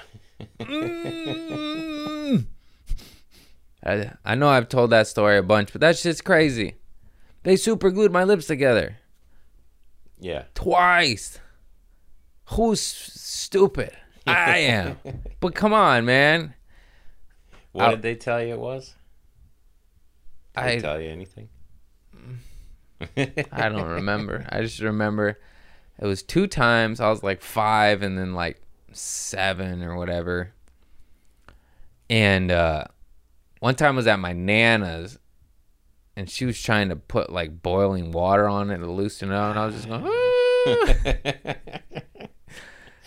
Mm. 0.61 2.45
I, 3.84 4.11
I 4.24 4.34
know 4.34 4.49
I've 4.49 4.68
told 4.68 4.91
that 4.91 5.07
story 5.07 5.39
a 5.39 5.43
bunch, 5.43 5.72
but 5.72 5.80
that's 5.80 6.03
just 6.03 6.24
crazy. 6.24 6.74
They 7.45 7.57
super 7.57 7.91
glued 7.91 8.12
my 8.12 8.24
lips 8.24 8.47
together 8.47 8.97
Yeah. 10.18 10.45
twice. 10.55 11.39
Who's 12.51 12.80
stupid? 12.80 13.93
I 14.26 14.58
am. 14.58 14.99
but 15.41 15.54
come 15.54 15.72
on, 15.72 16.04
man. 16.04 16.54
What 17.72 17.84
I'll- 17.84 17.91
did 17.92 18.03
they 18.03 18.14
tell 18.17 18.42
you 18.42 18.54
it 18.54 18.61
was? 18.61 18.95
Did 20.54 20.61
I 20.64 20.75
they 20.75 20.80
tell 20.80 21.00
you 21.00 21.11
anything? 21.11 21.49
I 23.53 23.68
don't 23.68 23.88
remember. 23.88 24.45
I 24.50 24.61
just 24.61 24.80
remember 24.80 25.38
it 26.00 26.07
was 26.07 26.22
two 26.25 26.49
times. 26.49 27.00
I 27.00 27.08
was 27.11 27.22
like 27.22 27.42
five 27.42 28.03
and 28.03 28.18
then 28.18 28.34
like 28.34 28.61
seven 28.92 29.82
or 29.82 29.96
whatever. 29.96 30.52
And 32.10 32.50
uh, 32.50 32.84
one 33.60 33.74
time 33.74 33.94
I 33.94 33.96
was 33.96 34.06
at 34.06 34.18
my 34.18 34.32
nana's 34.32 35.18
and 36.16 36.28
she 36.28 36.44
was 36.44 36.60
trying 36.60 36.88
to 36.88 36.96
put 36.96 37.30
like 37.30 37.62
boiling 37.62 38.10
water 38.10 38.48
on 38.48 38.70
it 38.70 38.78
to 38.78 38.90
loosen 38.90 39.30
it 39.30 39.34
out. 39.34 39.50
And 39.50 39.58
I 39.60 39.66
was 39.66 39.74
just 39.76 39.88
going, 39.88 40.02
"Ah." 40.04 40.10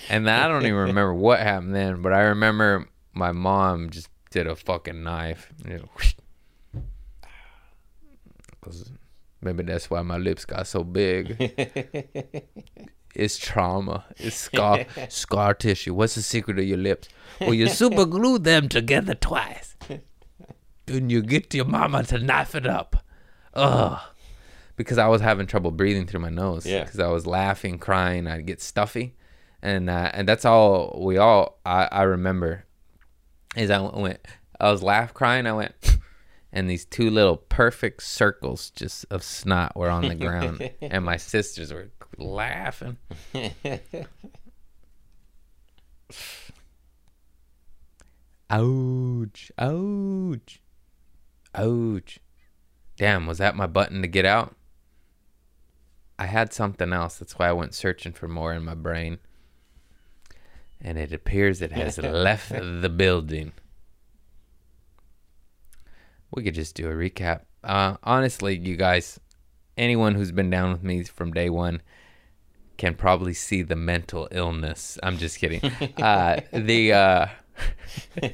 and 0.09 0.25
then 0.25 0.39
I 0.39 0.47
don't 0.47 0.63
even 0.63 0.75
remember 0.75 1.13
what 1.13 1.41
happened 1.41 1.75
then, 1.75 2.01
but 2.01 2.13
I 2.13 2.21
remember 2.21 2.87
my 3.13 3.33
mom 3.33 3.89
just 3.89 4.07
did 4.29 4.47
a 4.47 4.55
fucking 4.55 5.03
knife. 5.03 5.51
Maybe 9.41 9.63
that's 9.63 9.89
why 9.89 10.01
my 10.03 10.17
lips 10.17 10.45
got 10.45 10.67
so 10.67 10.83
big. 10.85 11.37
it's 13.15 13.37
trauma. 13.37 14.05
It's 14.17 14.35
scar 14.49 14.85
scar 15.09 15.53
tissue. 15.53 15.93
What's 15.93 16.15
the 16.15 16.21
secret 16.21 16.59
of 16.59 16.65
your 16.65 16.77
lips? 16.77 17.09
Well, 17.39 17.53
you 17.53 17.67
super 17.69 18.05
glue 18.05 18.39
them 18.39 18.69
together 18.69 19.15
twice. 19.15 19.75
Then 20.87 21.09
you 21.09 21.21
get 21.21 21.53
your 21.53 21.65
mama 21.65 22.03
to 22.05 22.17
knife 22.17 22.55
it 22.55 22.65
up. 22.65 23.05
Ugh. 23.53 23.99
Because 24.75 24.97
I 24.97 25.07
was 25.07 25.21
having 25.21 25.45
trouble 25.45 25.71
breathing 25.71 26.07
through 26.07 26.21
my 26.21 26.29
nose. 26.29 26.65
Yeah. 26.65 26.83
Because 26.83 26.99
I 26.99 27.07
was 27.07 27.27
laughing, 27.27 27.77
crying. 27.77 28.27
I'd 28.27 28.47
get 28.47 28.61
stuffy, 28.61 29.15
and 29.61 29.89
uh, 29.89 30.09
and 30.13 30.27
that's 30.27 30.43
all 30.43 30.99
we 31.05 31.17
all 31.17 31.59
I, 31.65 31.87
I 31.91 32.01
remember. 32.03 32.65
Is 33.55 33.69
I 33.69 33.79
went, 33.79 34.25
I 34.59 34.71
was 34.71 34.81
laugh 34.81 35.13
crying. 35.13 35.45
I 35.45 35.53
went, 35.53 35.75
and 36.53 36.69
these 36.69 36.85
two 36.85 37.09
little 37.09 37.37
perfect 37.37 38.03
circles 38.03 38.69
just 38.71 39.05
of 39.09 39.23
snot 39.23 39.75
were 39.75 39.89
on 39.89 40.07
the 40.07 40.15
ground, 40.15 40.71
and 40.81 41.05
my 41.05 41.17
sisters 41.17 41.73
were 41.73 41.91
laughing. 42.17 42.97
Ouch! 48.49 49.51
Ouch! 49.57 50.61
Ouch! 51.55 52.19
Damn, 52.97 53.25
was 53.25 53.37
that 53.37 53.55
my 53.55 53.67
button 53.67 54.01
to 54.01 54.07
get 54.07 54.25
out? 54.25 54.55
I 56.19 56.25
had 56.25 56.53
something 56.53 56.93
else. 56.93 57.17
That's 57.17 57.39
why 57.39 57.47
I 57.47 57.53
went 57.53 57.73
searching 57.73 58.11
for 58.11 58.27
more 58.27 58.53
in 58.53 58.63
my 58.63 58.75
brain. 58.75 59.19
And 60.79 60.97
it 60.97 61.13
appears 61.13 61.61
it 61.61 61.71
has 61.71 61.97
left 62.03 62.49
the 62.49 62.89
building. 62.89 63.53
We 66.31 66.43
could 66.43 66.55
just 66.55 66.75
do 66.75 66.89
a 66.89 66.93
recap. 66.93 67.41
Uh, 67.63 67.97
honestly, 68.03 68.57
you 68.57 68.75
guys, 68.75 69.19
anyone 69.77 70.15
who's 70.15 70.31
been 70.31 70.49
down 70.49 70.71
with 70.71 70.83
me 70.83 71.03
from 71.03 71.31
day 71.31 71.49
one 71.49 71.81
can 72.77 72.95
probably 72.95 73.33
see 73.33 73.61
the 73.61 73.75
mental 73.75 74.27
illness. 74.31 74.97
I'm 75.03 75.17
just 75.17 75.37
kidding. 75.37 75.63
uh, 76.01 76.41
the 76.51 76.93
uh, 76.93 77.27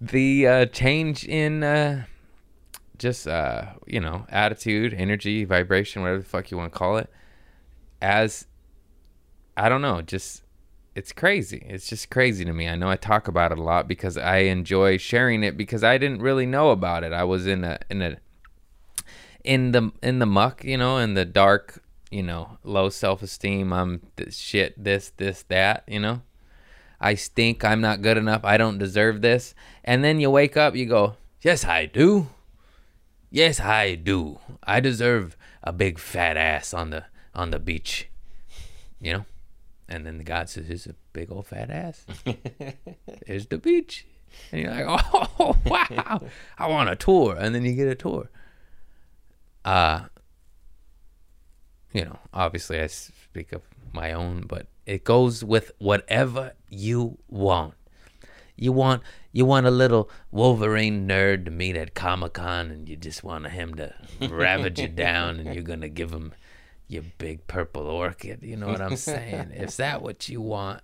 the 0.00 0.46
uh, 0.46 0.66
change 0.66 1.24
in 1.24 1.62
uh, 1.62 2.04
just 2.98 3.26
uh, 3.26 3.66
you 3.86 4.00
know 4.00 4.24
attitude, 4.30 4.94
energy, 4.94 5.44
vibration, 5.44 6.02
whatever 6.02 6.20
the 6.20 6.24
fuck 6.24 6.50
you 6.50 6.56
want 6.56 6.72
to 6.72 6.78
call 6.78 6.96
it, 6.96 7.10
as 8.00 8.46
I 9.56 9.68
don't 9.68 9.82
know, 9.82 10.00
just 10.00 10.43
it's 10.94 11.12
crazy. 11.12 11.64
It's 11.68 11.88
just 11.88 12.10
crazy 12.10 12.44
to 12.44 12.52
me. 12.52 12.68
I 12.68 12.76
know 12.76 12.88
I 12.88 12.96
talk 12.96 13.26
about 13.26 13.50
it 13.50 13.58
a 13.58 13.62
lot 13.62 13.88
because 13.88 14.16
I 14.16 14.38
enjoy 14.38 14.96
sharing 14.96 15.42
it 15.42 15.56
because 15.56 15.82
I 15.82 15.98
didn't 15.98 16.22
really 16.22 16.46
know 16.46 16.70
about 16.70 17.02
it. 17.02 17.12
I 17.12 17.24
was 17.24 17.46
in 17.46 17.64
a 17.64 17.78
in 17.90 18.00
a 18.00 18.16
in 19.42 19.72
the 19.72 19.90
in 20.02 20.20
the 20.20 20.26
muck, 20.26 20.62
you 20.62 20.78
know, 20.78 20.98
in 20.98 21.14
the 21.14 21.24
dark, 21.24 21.82
you 22.10 22.22
know, 22.22 22.58
low 22.62 22.88
self-esteem. 22.90 23.72
I'm 23.72 24.02
th- 24.16 24.32
shit 24.34 24.82
this 24.82 25.10
this 25.16 25.42
that, 25.48 25.82
you 25.88 25.98
know. 25.98 26.22
I 27.00 27.16
stink. 27.16 27.64
I'm 27.64 27.80
not 27.80 28.00
good 28.00 28.16
enough. 28.16 28.44
I 28.44 28.56
don't 28.56 28.78
deserve 28.78 29.20
this. 29.20 29.54
And 29.82 30.04
then 30.04 30.20
you 30.20 30.30
wake 30.30 30.56
up, 30.56 30.76
you 30.76 30.86
go, 30.86 31.16
"Yes, 31.42 31.64
I 31.64 31.86
do. 31.86 32.28
Yes, 33.30 33.58
I 33.58 33.96
do. 33.96 34.38
I 34.62 34.78
deserve 34.78 35.36
a 35.62 35.72
big 35.72 35.98
fat 35.98 36.36
ass 36.36 36.72
on 36.72 36.90
the 36.90 37.04
on 37.34 37.50
the 37.50 37.58
beach." 37.58 38.08
You 39.00 39.12
know? 39.12 39.24
And 39.88 40.06
then 40.06 40.18
the 40.18 40.24
God 40.24 40.48
says, 40.48 40.70
"It's 40.70 40.86
a 40.86 40.94
big 41.12 41.30
old 41.30 41.46
fat 41.46 41.70
ass. 41.70 42.06
There's 43.26 43.46
the 43.46 43.58
beach." 43.58 44.06
And 44.50 44.62
you're 44.62 44.70
like, 44.70 44.86
"Oh, 45.38 45.56
wow. 45.66 46.22
I 46.58 46.66
want 46.68 46.88
a 46.88 46.96
tour." 46.96 47.36
And 47.38 47.54
then 47.54 47.64
you 47.64 47.74
get 47.74 47.88
a 47.88 47.94
tour. 47.94 48.30
Uh 49.64 50.04
you 51.94 52.04
know, 52.04 52.18
obviously 52.34 52.80
I 52.80 52.88
speak 52.88 53.52
of 53.52 53.62
my 53.92 54.12
own, 54.12 54.42
but 54.46 54.66
it 54.84 55.04
goes 55.04 55.44
with 55.44 55.70
whatever 55.78 56.52
you 56.68 57.18
want. 57.28 57.74
You 58.56 58.72
want 58.72 59.02
you 59.32 59.46
want 59.46 59.66
a 59.66 59.70
little 59.70 60.10
Wolverine 60.30 61.08
nerd 61.08 61.44
to 61.46 61.50
meet 61.50 61.76
at 61.76 61.94
Comic 61.94 62.34
Con, 62.34 62.70
and 62.70 62.88
you 62.88 62.96
just 62.96 63.24
want 63.24 63.46
him 63.48 63.74
to 63.76 63.94
ravage 64.28 64.78
you 64.80 64.88
down, 65.06 65.40
and 65.40 65.54
you're 65.54 65.64
gonna 65.64 65.88
give 65.88 66.12
him 66.12 66.34
your 66.88 67.04
big 67.18 67.46
purple 67.46 67.86
orchid. 67.86 68.42
You 68.42 68.56
know 68.56 68.66
what 68.68 68.80
I'm 68.80 68.96
saying? 68.96 69.52
if 69.54 69.76
that 69.78 70.02
what 70.02 70.28
you 70.28 70.40
want? 70.40 70.82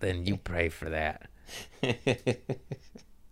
Then 0.00 0.26
you 0.26 0.36
pray 0.36 0.68
for 0.68 0.88
that. 0.90 1.28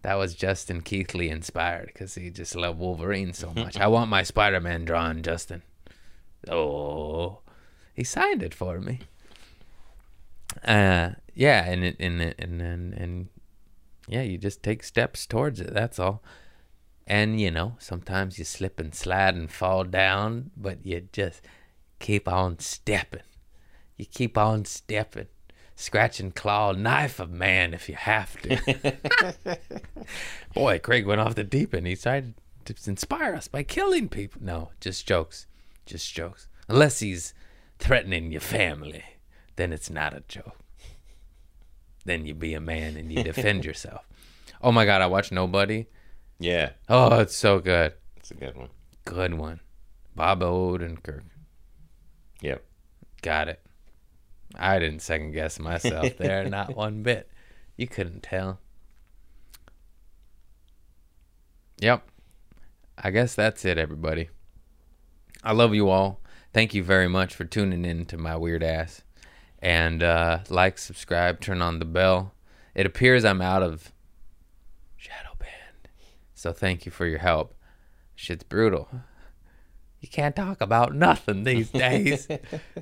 That 0.02 0.14
was 0.14 0.34
Justin 0.34 0.80
Keithley 0.80 1.28
inspired 1.28 1.88
because 1.88 2.14
he 2.14 2.30
just 2.30 2.56
loved 2.56 2.78
Wolverine 2.78 3.34
so 3.34 3.52
much. 3.52 3.76
I 3.80 3.86
want 3.86 4.08
my 4.08 4.22
Spider 4.22 4.58
Man 4.58 4.86
drawn, 4.86 5.22
Justin. 5.22 5.60
Oh, 6.48 7.40
he 7.94 8.02
signed 8.02 8.42
it 8.42 8.54
for 8.54 8.80
me. 8.80 9.00
Uh, 10.64 11.10
yeah, 11.34 11.64
and 11.70 11.84
it, 11.84 11.96
and 12.00 12.22
it- 12.22 12.36
and 12.38 12.62
and 12.62 12.94
and 12.94 13.28
yeah, 14.08 14.22
you 14.22 14.38
just 14.38 14.62
take 14.62 14.82
steps 14.84 15.26
towards 15.26 15.60
it. 15.60 15.74
That's 15.74 15.98
all. 15.98 16.22
And 17.06 17.38
you 17.38 17.50
know, 17.50 17.76
sometimes 17.78 18.38
you 18.38 18.44
slip 18.46 18.80
and 18.80 18.94
slide 18.94 19.34
and 19.34 19.50
fall 19.52 19.84
down, 19.84 20.50
but 20.56 20.84
you 20.86 21.08
just 21.12 21.42
keep 22.00 22.26
on 22.26 22.58
stepping. 22.58 23.22
You 23.96 24.06
keep 24.06 24.36
on 24.36 24.64
stepping, 24.64 25.26
scratch 25.76 26.18
and 26.20 26.34
claw, 26.34 26.72
knife 26.72 27.20
a 27.20 27.26
man 27.26 27.72
if 27.74 27.88
you 27.88 27.94
have 27.94 28.40
to. 28.42 28.96
Boy, 30.54 30.78
Craig 30.78 31.06
went 31.06 31.20
off 31.20 31.34
the 31.34 31.44
deep 31.44 31.74
end. 31.74 31.86
He 31.86 31.94
tried 31.96 32.34
to 32.64 32.74
inspire 32.90 33.34
us 33.34 33.46
by 33.48 33.62
killing 33.62 34.08
people. 34.08 34.40
No, 34.42 34.70
just 34.80 35.06
jokes. 35.06 35.46
Just 35.86 36.12
jokes. 36.14 36.48
Unless 36.68 37.00
he's 37.00 37.34
threatening 37.78 38.32
your 38.32 38.40
family, 38.40 39.04
then 39.56 39.72
it's 39.72 39.90
not 39.90 40.14
a 40.14 40.22
joke. 40.28 40.56
Then 42.04 42.24
you 42.26 42.34
be 42.34 42.54
a 42.54 42.60
man 42.60 42.96
and 42.96 43.12
you 43.12 43.22
defend 43.22 43.64
yourself. 43.66 44.06
Oh 44.62 44.72
my 44.72 44.84
God, 44.84 45.02
I 45.02 45.06
watched 45.06 45.32
Nobody. 45.32 45.86
Yeah, 46.38 46.70
Oh, 46.88 47.20
it's 47.20 47.36
so 47.36 47.58
good. 47.60 47.92
it's 48.16 48.30
a 48.30 48.34
good 48.34 48.56
one. 48.56 48.70
Good 49.04 49.34
one. 49.34 49.60
Bob 50.16 50.40
Odenkirk. 50.40 51.22
Yep. 52.40 52.64
Got 53.22 53.48
it. 53.48 53.60
I 54.56 54.78
didn't 54.78 55.00
second 55.00 55.32
guess 55.32 55.58
myself 55.58 56.16
there, 56.18 56.44
not 56.48 56.76
one 56.76 57.02
bit. 57.02 57.30
You 57.76 57.86
couldn't 57.86 58.22
tell. 58.22 58.58
Yep. 61.78 62.06
I 62.98 63.10
guess 63.10 63.34
that's 63.34 63.64
it, 63.64 63.78
everybody. 63.78 64.28
I 65.42 65.52
love 65.52 65.74
you 65.74 65.88
all. 65.88 66.20
Thank 66.52 66.74
you 66.74 66.82
very 66.82 67.08
much 67.08 67.34
for 67.34 67.44
tuning 67.44 67.84
in 67.84 68.04
to 68.06 68.18
my 68.18 68.36
weird 68.36 68.62
ass. 68.62 69.02
And 69.60 70.02
uh, 70.02 70.40
like, 70.48 70.78
subscribe, 70.78 71.40
turn 71.40 71.62
on 71.62 71.78
the 71.78 71.84
bell. 71.84 72.32
It 72.74 72.86
appears 72.86 73.24
I'm 73.24 73.40
out 73.40 73.62
of 73.62 73.92
shadow 74.96 75.34
band. 75.38 75.88
So 76.34 76.52
thank 76.52 76.84
you 76.84 76.92
for 76.92 77.06
your 77.06 77.18
help. 77.18 77.54
Shit's 78.14 78.44
brutal. 78.44 78.88
You 80.00 80.08
can't 80.08 80.34
talk 80.34 80.60
about 80.60 80.94
nothing 80.94 81.44
these 81.44 81.70
days. 81.70 82.26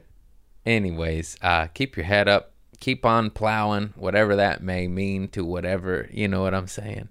Anyways, 0.66 1.36
uh, 1.42 1.66
keep 1.66 1.96
your 1.96 2.06
head 2.06 2.28
up. 2.28 2.52
Keep 2.80 3.04
on 3.04 3.30
plowing, 3.30 3.92
whatever 3.96 4.36
that 4.36 4.62
may 4.62 4.86
mean 4.86 5.26
to 5.28 5.44
whatever, 5.44 6.08
you 6.12 6.28
know 6.28 6.42
what 6.42 6.54
I'm 6.54 6.68
saying. 6.68 7.08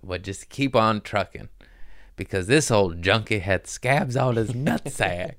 But 0.00 0.22
just 0.22 0.48
keep 0.48 0.76
on 0.76 1.00
trucking. 1.00 1.48
Because 2.14 2.46
this 2.46 2.70
old 2.70 3.02
junkie 3.02 3.40
had 3.40 3.66
scabs 3.66 4.16
on 4.16 4.36
his 4.36 4.52
nutsack. 4.52 5.34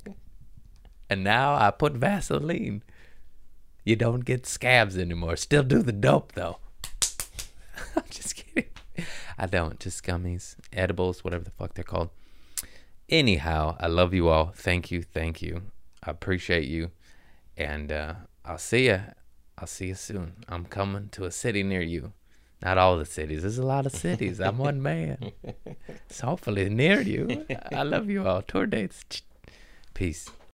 and 1.09 1.23
now 1.23 1.55
I 1.55 1.71
put 1.71 1.93
Vaseline. 1.93 2.83
You 3.85 3.95
don't 3.95 4.25
get 4.25 4.45
scabs 4.45 4.97
anymore. 4.97 5.37
Still 5.37 5.63
do 5.63 5.81
the 5.81 5.93
dope 5.93 6.33
though. 6.33 6.57
I'm 7.95 8.03
just 8.09 8.35
kidding. 8.35 8.69
I 9.37 9.45
don't. 9.45 9.79
Just 9.79 10.03
gummies, 10.03 10.55
edibles, 10.73 11.23
whatever 11.23 11.45
the 11.45 11.51
fuck 11.51 11.73
they're 11.73 11.83
called. 11.85 12.09
Anyhow, 13.09 13.75
I 13.79 13.87
love 13.87 14.13
you 14.13 14.29
all. 14.29 14.51
Thank 14.55 14.91
you. 14.91 15.01
Thank 15.01 15.41
you. 15.41 15.63
I 16.03 16.11
appreciate 16.11 16.67
you. 16.67 16.91
And 17.57 17.91
uh, 17.91 18.13
I'll 18.45 18.57
see 18.59 18.85
you. 18.85 19.01
I'll 19.57 19.67
see 19.67 19.87
you 19.87 19.95
soon. 19.95 20.33
I'm 20.47 20.65
coming 20.65 21.09
to 21.09 21.25
a 21.25 21.31
city 21.31 21.63
near 21.63 21.81
you. 21.81 22.13
Not 22.61 22.77
all 22.77 22.97
the 22.97 23.05
cities. 23.05 23.41
There's 23.41 23.57
a 23.57 23.65
lot 23.65 23.85
of 23.85 23.91
cities. 23.93 24.39
I'm 24.39 24.57
one 24.57 24.81
man. 24.91 25.31
It's 25.87 26.19
hopefully 26.19 26.69
near 26.69 27.01
you. 27.01 27.45
I 27.73 27.83
love 27.83 28.09
you 28.09 28.27
all. 28.27 28.41
Tour 28.41 28.65
dates. 28.67 29.03
Peace. 29.93 30.29